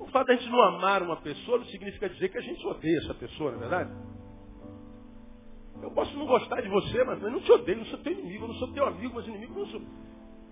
O 0.00 0.06
fato 0.08 0.26
de 0.26 0.32
a 0.32 0.36
gente 0.36 0.50
não 0.50 0.60
amar 0.62 1.02
uma 1.02 1.16
pessoa 1.16 1.58
não 1.58 1.66
significa 1.66 2.08
dizer 2.08 2.28
que 2.30 2.38
a 2.38 2.42
gente 2.42 2.66
odeia 2.66 2.98
essa 2.98 3.14
pessoa, 3.14 3.50
não 3.52 3.58
é 3.58 3.60
verdade? 3.60 3.90
Eu 5.82 5.90
posso 5.90 6.16
não 6.16 6.26
gostar 6.26 6.60
de 6.60 6.68
você, 6.68 7.04
mas 7.04 7.22
eu 7.22 7.30
não 7.30 7.40
te 7.40 7.52
odeio, 7.52 7.78
não 7.78 7.84
sou 7.86 7.98
teu 7.98 8.12
inimigo, 8.12 8.44
eu 8.44 8.48
não 8.48 8.54
sou 8.56 8.72
teu 8.72 8.86
amigo, 8.86 9.14
mas 9.14 9.26
inimigo 9.26 9.58
não 9.58 9.66
sou. 9.66 9.82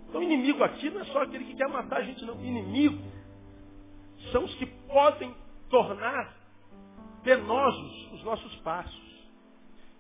Então 0.09 0.23
inimigo 0.23 0.63
aqui 0.63 0.91
não 0.91 1.01
é 1.01 1.05
só 1.07 1.23
aquele 1.23 1.45
que 1.45 1.57
quer 1.57 1.69
matar 1.69 1.99
a 1.99 2.03
gente, 2.03 2.25
não. 2.25 2.35
Inimigo 2.45 3.03
são 4.31 4.45
os 4.45 4.55
que 4.57 4.67
podem 4.67 5.35
tornar 5.69 6.44
penosos 7.25 8.13
os 8.13 8.23
nossos 8.23 8.55
passos. 8.57 9.03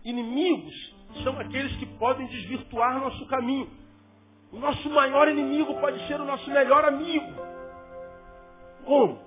Inimigos 0.05 0.95
são 1.25 1.39
aqueles 1.41 1.75
que 1.77 1.87
podem 1.99 2.27
desvirtuar 2.27 3.01
nosso 3.01 3.27
caminho. 3.27 3.71
O 4.53 4.59
nosso 4.59 4.89
maior 4.91 5.27
inimigo 5.29 5.81
pode 5.81 6.07
ser 6.07 6.21
o 6.21 6.25
nosso 6.25 6.49
melhor 6.51 6.85
amigo. 6.85 7.33
Como? 8.85 9.19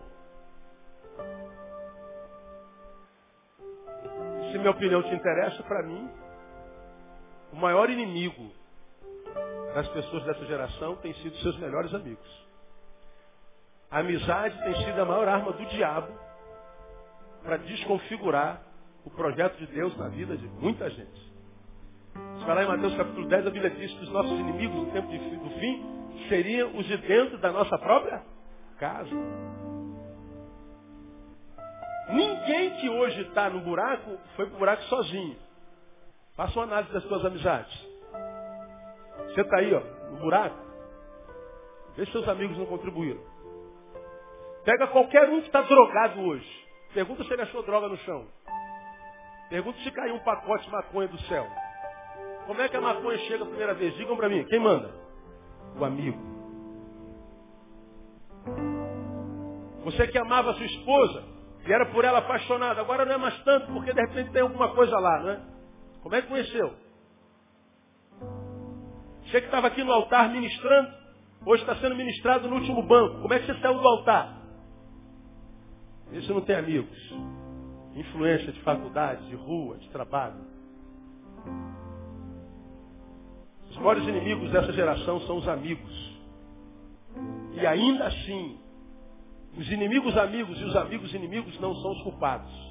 Se 4.51 4.57
minha 4.57 4.71
opinião 4.71 5.03
te 5.03 5.13
interessa, 5.13 5.61
para 5.63 5.83
mim, 5.83 6.09
o 7.51 7.57
maior 7.57 7.89
inimigo 7.89 8.51
das 9.73 9.87
pessoas 9.89 10.23
dessa 10.23 10.45
geração 10.45 10.95
tem 10.97 11.13
sido 11.15 11.35
seus 11.37 11.57
melhores 11.59 11.93
amigos. 11.93 12.47
A 13.89 13.99
amizade 13.99 14.57
tem 14.63 14.75
sido 14.85 15.01
a 15.01 15.05
maior 15.05 15.27
arma 15.27 15.51
do 15.51 15.65
diabo 15.65 16.26
para 17.47 17.57
desconfigurar 17.59 18.61
o 19.05 19.09
projeto 19.09 19.55
de 19.57 19.67
Deus 19.67 19.95
na 19.97 20.09
vida 20.09 20.35
de 20.35 20.45
muita 20.59 20.89
gente. 20.89 21.31
Se 22.39 22.45
falar 22.45 22.63
em 22.63 22.67
Mateus 22.67 22.93
capítulo 22.97 23.25
10, 23.25 23.47
a 23.47 23.49
Bíblia 23.49 23.69
diz 23.69 23.89
que 23.93 24.03
os 24.03 24.09
nossos 24.09 24.37
inimigos 24.37 24.75
no 24.75 24.91
tempo 24.91 25.07
do 25.07 25.49
fim 25.51 26.27
seriam 26.27 26.75
os 26.75 26.85
de 26.85 26.97
dentro 26.97 27.37
da 27.37 27.53
nossa 27.53 27.77
própria 27.77 28.21
casa. 28.77 29.15
Ninguém 32.09 32.81
que 32.81 32.89
hoje 32.89 33.21
está 33.21 33.49
no 33.49 33.61
buraco 33.61 34.17
foi 34.35 34.47
para 34.47 34.55
o 34.55 34.59
buraco 34.59 34.83
sozinho. 34.83 35.37
Faça 36.35 36.59
uma 36.59 36.65
análise 36.65 36.91
das 36.91 37.03
suas 37.03 37.23
amizades. 37.23 37.87
Você 39.29 39.39
está 39.39 39.59
aí, 39.59 39.73
ó, 39.73 39.79
no 40.11 40.17
buraco. 40.17 40.67
Vê 41.95 42.05
se 42.05 42.11
seus 42.11 42.27
amigos 42.27 42.57
não 42.57 42.65
contribuíram. 42.65 43.21
Pega 44.65 44.87
qualquer 44.87 45.29
um 45.29 45.39
que 45.39 45.47
está 45.47 45.61
drogado 45.61 46.19
hoje. 46.23 46.66
Pergunta 46.93 47.23
se 47.23 47.33
ele 47.33 47.41
achou 47.41 47.63
droga 47.63 47.87
no 47.87 47.97
chão. 47.99 48.27
Pergunta 49.49 49.77
se 49.79 49.91
caiu 49.91 50.15
um 50.15 50.19
pacote 50.19 50.65
de 50.65 50.71
maconha 50.71 51.07
do 51.07 51.19
céu. 51.23 51.47
Como 52.45 52.61
é 52.61 52.69
que 52.69 52.77
a 52.77 52.81
maconha 52.81 53.17
chega 53.19 53.43
a 53.43 53.47
primeira 53.47 53.73
vez? 53.73 53.95
Digam 53.95 54.15
para 54.15 54.29
mim, 54.29 54.43
quem 54.45 54.59
manda? 54.59 54.93
O 55.77 55.85
amigo. 55.85 56.17
Você 59.83 60.07
que 60.07 60.17
amava 60.17 60.53
sua 60.53 60.65
esposa 60.65 61.23
e 61.65 61.71
era 61.73 61.85
por 61.87 62.03
ela 62.05 62.19
apaixonado, 62.19 62.79
agora 62.79 63.05
não 63.05 63.13
é 63.13 63.17
mais 63.17 63.37
tanto 63.43 63.71
porque 63.73 63.93
de 63.93 64.01
repente 64.01 64.31
tem 64.31 64.41
alguma 64.41 64.73
coisa 64.73 64.97
lá, 64.97 65.19
né? 65.23 65.41
Como 66.01 66.15
é 66.15 66.21
que 66.21 66.27
conheceu? 66.27 66.73
Você 69.23 69.41
que 69.41 69.47
estava 69.47 69.67
aqui 69.67 69.83
no 69.83 69.91
altar 69.91 70.29
ministrando, 70.29 70.89
hoje 71.45 71.63
está 71.63 71.75
sendo 71.75 71.95
ministrado 71.95 72.47
no 72.47 72.55
último 72.55 72.81
banco. 72.83 73.21
Como 73.21 73.33
é 73.33 73.39
que 73.39 73.45
você 73.45 73.59
saiu 73.59 73.79
do 73.79 73.87
altar? 73.87 74.36
Esse 76.13 76.29
não 76.29 76.41
tem 76.41 76.55
amigos. 76.55 76.97
Influência 77.95 78.51
de 78.51 78.61
faculdade, 78.61 79.27
de 79.27 79.35
rua, 79.35 79.77
de 79.77 79.89
trabalho. 79.89 80.39
Os 83.69 83.77
maiores 83.77 84.07
inimigos 84.07 84.51
dessa 84.51 84.71
geração 84.73 85.19
são 85.21 85.37
os 85.37 85.47
amigos. 85.47 86.17
E 87.53 87.65
ainda 87.65 88.05
assim, 88.05 88.59
os 89.57 89.69
inimigos 89.71 90.15
amigos 90.17 90.59
e 90.59 90.63
os 90.63 90.75
amigos 90.75 91.13
inimigos 91.13 91.59
não 91.59 91.75
são 91.75 91.91
os 91.91 92.03
culpados. 92.03 92.67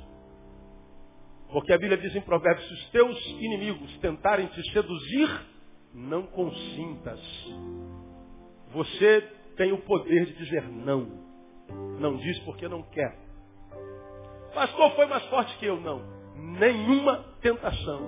Porque 1.51 1.72
a 1.72 1.78
Bíblia 1.78 1.99
diz 1.99 2.14
em 2.14 2.20
Provérbios, 2.20 2.66
se 2.66 2.74
os 2.74 2.91
teus 2.91 3.26
inimigos 3.41 3.99
tentarem 3.99 4.47
te 4.49 4.72
seduzir, 4.72 5.28
não 5.95 6.26
consintas. 6.26 7.20
Você 8.72 9.20
tem 9.57 9.72
o 9.72 9.78
poder 9.78 10.26
de 10.26 10.32
dizer 10.34 10.68
não. 10.68 11.24
Não 11.99 12.16
diz 12.16 12.39
porque 12.41 12.68
não 12.68 12.82
quer. 12.82 13.26
Pastor 14.57 14.91
foi 14.93 15.05
mais 15.05 15.23
forte 15.27 15.55
que 15.59 15.67
eu. 15.67 15.79
Não. 15.79 16.01
Nenhuma 16.35 17.23
tentação 17.43 18.01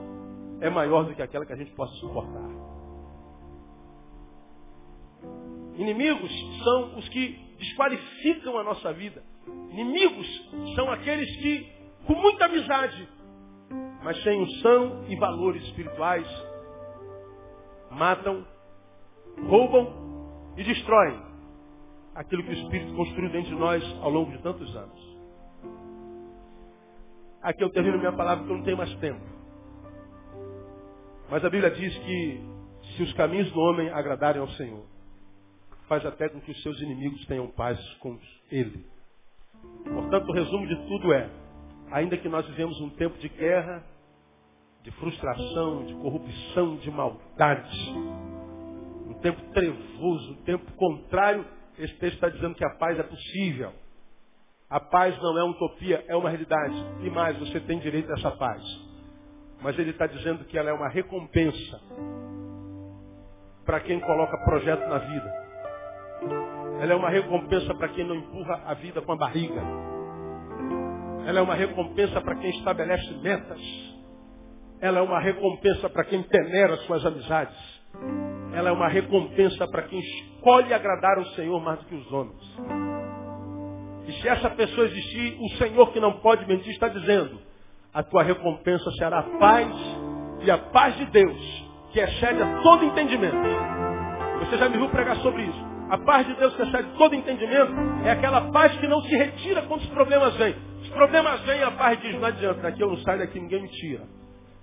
é 0.62 0.70
maior 0.70 1.04
do 1.04 1.14
que 1.14 1.20
aquela 1.20 1.44
que 1.44 1.52
a 1.52 1.56
gente 1.56 1.70
possa 1.72 1.92
suportar. 1.96 2.48
Inimigos 5.76 6.32
são 6.64 6.96
os 6.96 7.06
que 7.10 7.38
desqualificam 7.58 8.56
a 8.56 8.64
nossa 8.64 8.94
vida. 8.94 9.22
Inimigos 9.70 10.26
são 10.74 10.90
aqueles 10.90 11.30
que, 11.36 11.70
com 12.06 12.14
muita 12.14 12.46
amizade, 12.46 13.06
mas 14.02 14.20
sem 14.22 14.40
unção 14.40 15.04
e 15.06 15.16
valores 15.16 15.62
espirituais, 15.64 16.26
matam, 17.90 18.42
roubam 19.46 20.54
e 20.56 20.64
destroem 20.64 21.22
aquilo 22.14 22.42
que 22.42 22.50
o 22.50 22.54
Espírito 22.54 22.94
construiu 22.94 23.30
dentro 23.30 23.50
de 23.50 23.56
nós 23.56 23.84
ao 24.00 24.08
longo 24.08 24.32
de 24.32 24.38
tantos 24.38 24.74
anos. 24.74 25.17
Aqui 27.42 27.62
eu 27.62 27.70
termino 27.70 27.98
minha 27.98 28.12
palavra 28.12 28.38
porque 28.38 28.52
eu 28.52 28.56
não 28.58 28.64
tenho 28.64 28.76
mais 28.76 28.94
tempo. 28.96 29.20
Mas 31.30 31.44
a 31.44 31.50
Bíblia 31.50 31.70
diz 31.70 31.96
que 31.98 32.40
se 32.96 33.02
os 33.02 33.12
caminhos 33.12 33.50
do 33.52 33.60
homem 33.60 33.90
agradarem 33.90 34.40
ao 34.40 34.48
Senhor, 34.50 34.84
faz 35.86 36.04
até 36.04 36.28
com 36.28 36.40
que 36.40 36.50
os 36.50 36.62
seus 36.62 36.80
inimigos 36.80 37.24
tenham 37.26 37.46
paz 37.48 37.78
com 38.00 38.18
ele. 38.50 38.84
Portanto, 39.84 40.28
o 40.28 40.32
resumo 40.32 40.66
de 40.66 40.76
tudo 40.88 41.12
é, 41.12 41.30
ainda 41.90 42.16
que 42.16 42.28
nós 42.28 42.46
vivemos 42.46 42.80
um 42.80 42.90
tempo 42.90 43.16
de 43.18 43.28
guerra, 43.28 43.84
de 44.82 44.90
frustração, 44.92 45.84
de 45.86 45.94
corrupção, 45.94 46.76
de 46.76 46.90
maldade, 46.90 47.90
um 49.06 49.14
tempo 49.20 49.40
trevoso, 49.52 50.32
um 50.32 50.42
tempo 50.42 50.70
contrário, 50.72 51.44
esse 51.78 51.94
texto 51.94 52.14
está 52.14 52.28
dizendo 52.28 52.54
que 52.54 52.64
a 52.64 52.76
paz 52.76 52.98
é 52.98 53.02
possível. 53.02 53.72
A 54.70 54.80
paz 54.80 55.16
não 55.22 55.38
é 55.38 55.44
utopia, 55.44 56.04
é 56.06 56.14
uma 56.14 56.28
realidade. 56.28 56.74
E 57.00 57.08
mais, 57.08 57.38
você 57.38 57.58
tem 57.60 57.78
direito 57.78 58.10
a 58.10 58.14
essa 58.14 58.30
paz. 58.32 58.62
Mas 59.62 59.78
ele 59.78 59.90
está 59.90 60.06
dizendo 60.06 60.44
que 60.44 60.58
ela 60.58 60.68
é 60.68 60.72
uma 60.72 60.88
recompensa 60.88 61.80
para 63.64 63.80
quem 63.80 63.98
coloca 64.00 64.36
projeto 64.44 64.86
na 64.86 64.98
vida. 64.98 65.48
Ela 66.80 66.92
é 66.92 66.96
uma 66.96 67.08
recompensa 67.08 67.74
para 67.74 67.88
quem 67.88 68.04
não 68.04 68.14
empurra 68.14 68.62
a 68.66 68.74
vida 68.74 69.00
com 69.00 69.12
a 69.12 69.16
barriga. 69.16 69.60
Ela 71.26 71.40
é 71.40 71.42
uma 71.42 71.54
recompensa 71.54 72.20
para 72.20 72.36
quem 72.36 72.50
estabelece 72.50 73.10
metas. 73.22 73.60
Ela 74.80 75.00
é 75.00 75.02
uma 75.02 75.18
recompensa 75.18 75.88
para 75.88 76.04
quem 76.04 76.22
peneira 76.22 76.76
suas 76.78 77.04
amizades. 77.04 77.56
Ela 78.54 78.68
é 78.68 78.72
uma 78.72 78.88
recompensa 78.88 79.66
para 79.66 79.82
quem 79.82 79.98
escolhe 79.98 80.72
agradar 80.72 81.18
o 81.18 81.26
Senhor 81.34 81.58
mais 81.60 81.78
do 81.80 81.86
que 81.86 81.94
os 81.94 82.12
homens. 82.12 82.87
E 84.08 84.12
se 84.14 84.26
essa 84.26 84.48
pessoa 84.48 84.86
existir, 84.86 85.36
o 85.38 85.48
Senhor 85.58 85.92
que 85.92 86.00
não 86.00 86.12
pode 86.20 86.46
mentir 86.46 86.72
está 86.72 86.88
dizendo, 86.88 87.38
a 87.92 88.02
tua 88.02 88.22
recompensa 88.22 88.90
será 88.92 89.18
a 89.18 89.22
paz 89.22 89.70
e 90.42 90.50
a 90.50 90.56
paz 90.56 90.96
de 90.96 91.04
Deus, 91.06 91.66
que 91.92 92.00
excede 92.00 92.42
a 92.42 92.62
todo 92.62 92.86
entendimento. 92.86 93.36
Você 94.40 94.56
já 94.56 94.66
me 94.70 94.78
viu 94.78 94.88
pregar 94.88 95.16
sobre 95.16 95.42
isso. 95.42 95.68
A 95.90 95.98
paz 95.98 96.26
de 96.26 96.34
Deus 96.36 96.56
que 96.56 96.62
excede 96.62 96.88
todo 96.96 97.14
entendimento 97.14 97.72
é 98.02 98.10
aquela 98.12 98.50
paz 98.50 98.74
que 98.78 98.88
não 98.88 99.02
se 99.02 99.14
retira 99.14 99.60
quando 99.62 99.82
os 99.82 99.88
problemas 99.88 100.34
vêm. 100.36 100.56
Os 100.80 100.88
problemas 100.88 101.42
vêm 101.42 101.62
a 101.62 101.70
paz 101.72 102.00
diz, 102.00 102.14
não 102.14 102.28
adianta, 102.28 102.62
daqui 102.62 102.80
eu 102.80 102.88
não 102.88 102.96
saio, 102.98 103.18
daqui 103.18 103.38
ninguém 103.38 103.60
me 103.60 103.68
tira. 103.68 104.04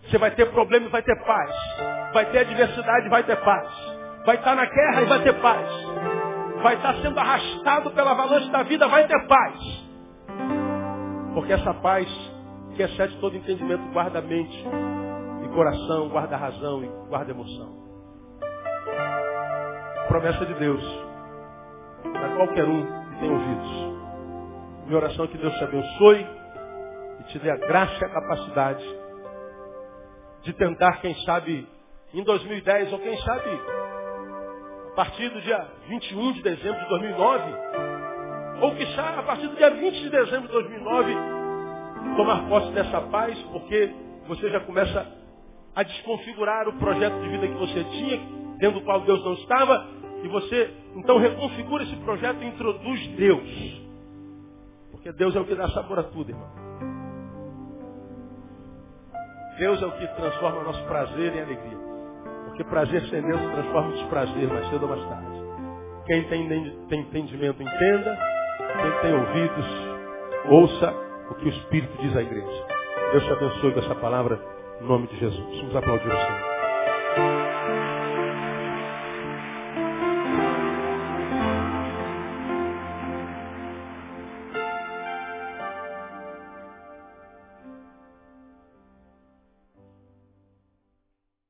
Você 0.08 0.18
vai 0.18 0.32
ter 0.32 0.48
problema 0.48 0.88
e 0.88 0.90
vai 0.90 1.04
ter 1.04 1.24
paz. 1.24 1.56
Vai 2.14 2.26
ter 2.32 2.40
adversidade 2.40 3.06
e 3.06 3.10
vai 3.10 3.22
ter 3.22 3.36
paz. 3.38 3.70
Vai 4.26 4.38
estar 4.38 4.56
na 4.56 4.66
guerra 4.66 5.02
e 5.04 5.06
vai 5.06 5.22
ter 5.22 5.34
paz 5.34 6.15
vai 6.66 6.78
estar 6.78 6.96
sendo 6.96 7.20
arrastado 7.20 7.92
pela 7.92 8.10
avalanche 8.10 8.50
da 8.50 8.64
vida, 8.64 8.88
vai 8.88 9.06
ter 9.06 9.28
paz. 9.28 9.60
Porque 11.36 11.54
essa 11.54 11.76
paz 11.76 12.08
que 12.76 12.82
excede 12.82 13.16
todo 13.20 13.38
entendimento 13.38 13.84
guarda 13.94 14.18
a 14.18 14.22
mente 14.24 14.66
e 15.44 15.48
coração, 15.50 16.10
guarda 16.10 16.34
a 16.36 16.40
razão 16.40 16.84
e 16.84 16.88
guarda 17.08 17.32
a 17.32 17.36
emoção. 17.36 17.86
Promessa 20.08 20.44
de 20.44 20.56
Deus 20.56 20.84
para 22.02 22.36
qualquer 22.36 22.66
um 22.66 22.84
que 22.84 23.20
tem 23.20 23.30
ouvidos. 23.30 23.72
Minha 24.88 24.98
oração 24.98 25.26
é 25.26 25.28
que 25.28 25.38
Deus 25.38 25.54
te 25.54 25.64
abençoe 25.66 26.28
e 27.20 27.24
te 27.26 27.38
dê 27.38 27.52
a 27.52 27.58
graça 27.58 27.94
e 28.02 28.06
a 28.06 28.10
capacidade 28.10 29.00
de 30.42 30.52
tentar, 30.54 31.00
quem 31.00 31.14
sabe, 31.26 31.70
em 32.12 32.24
2010 32.24 32.92
ou 32.92 32.98
quem 32.98 33.16
sabe 33.22 33.50
a 34.96 35.04
partir 35.04 35.28
do 35.28 35.42
dia 35.42 35.68
21 35.90 36.32
de 36.32 36.42
dezembro 36.42 36.80
de 36.80 36.88
2009, 36.88 37.44
ou 38.62 38.76
que 38.76 38.84
a 38.98 39.24
partir 39.24 39.46
do 39.50 39.56
dia 39.58 39.70
20 39.72 39.94
de 39.94 40.10
dezembro 40.10 40.48
de 40.48 40.54
2009, 40.54 41.14
tomar 42.16 42.48
posse 42.48 42.72
dessa 42.72 43.02
paz, 43.02 43.38
porque 43.52 43.94
você 44.26 44.50
já 44.50 44.62
começa 44.62 45.06
a 45.76 45.84
desconfigurar 45.84 46.70
o 46.70 46.80
projeto 46.80 47.14
de 47.20 47.28
vida 47.28 47.46
que 47.46 47.56
você 47.56 47.84
tinha, 47.84 48.22
dentro 48.58 48.80
do 48.80 48.86
qual 48.86 49.02
Deus 49.02 49.22
não 49.26 49.34
estava, 49.34 49.86
e 50.24 50.30
você 50.30 50.74
então 50.96 51.18
reconfigura 51.18 51.84
esse 51.84 51.96
projeto 51.98 52.42
e 52.42 52.46
introduz 52.46 53.06
Deus. 53.18 53.82
Porque 54.92 55.12
Deus 55.12 55.36
é 55.36 55.42
o 55.42 55.46
que 55.46 55.56
dá 55.56 55.68
sabor 55.72 56.00
a 56.00 56.04
tudo, 56.04 56.30
irmão. 56.30 56.50
Deus 59.60 59.82
é 59.82 59.86
o 59.86 59.92
que 59.92 60.08
transforma 60.08 60.64
nosso 60.64 60.86
prazer 60.86 61.36
em 61.36 61.42
alegria. 61.42 61.85
Porque 62.56 62.70
prazer 62.70 63.02
sem 63.10 63.22
Deus 63.22 63.42
se 63.42 63.48
transforma 63.50 63.90
em 63.90 63.98
desprazer, 63.98 64.48
mais 64.48 64.70
cedo 64.70 64.84
ou 64.84 64.90
mais 64.90 65.10
tarde. 65.10 65.28
Quem 66.06 66.24
tem, 66.24 66.48
tem 66.88 67.00
entendimento, 67.02 67.62
entenda. 67.62 68.18
Quem 68.82 69.02
tem 69.02 69.14
ouvidos, 69.14 69.66
ouça 70.50 70.94
o 71.32 71.36
que 71.36 71.46
o 71.48 71.50
Espírito 71.50 72.02
diz 72.02 72.16
à 72.16 72.22
igreja. 72.22 72.66
Deus 73.12 73.26
te 73.26 73.32
abençoe 73.34 73.74
com 73.74 73.80
essa 73.82 73.96
palavra, 73.96 74.40
em 74.82 74.86
nome 74.86 75.08
de 75.08 75.18
Jesus. 75.18 75.60
Vamos 75.60 75.76
aplaudir 75.76 76.08
o 76.08 76.12
Senhor. 76.12 76.55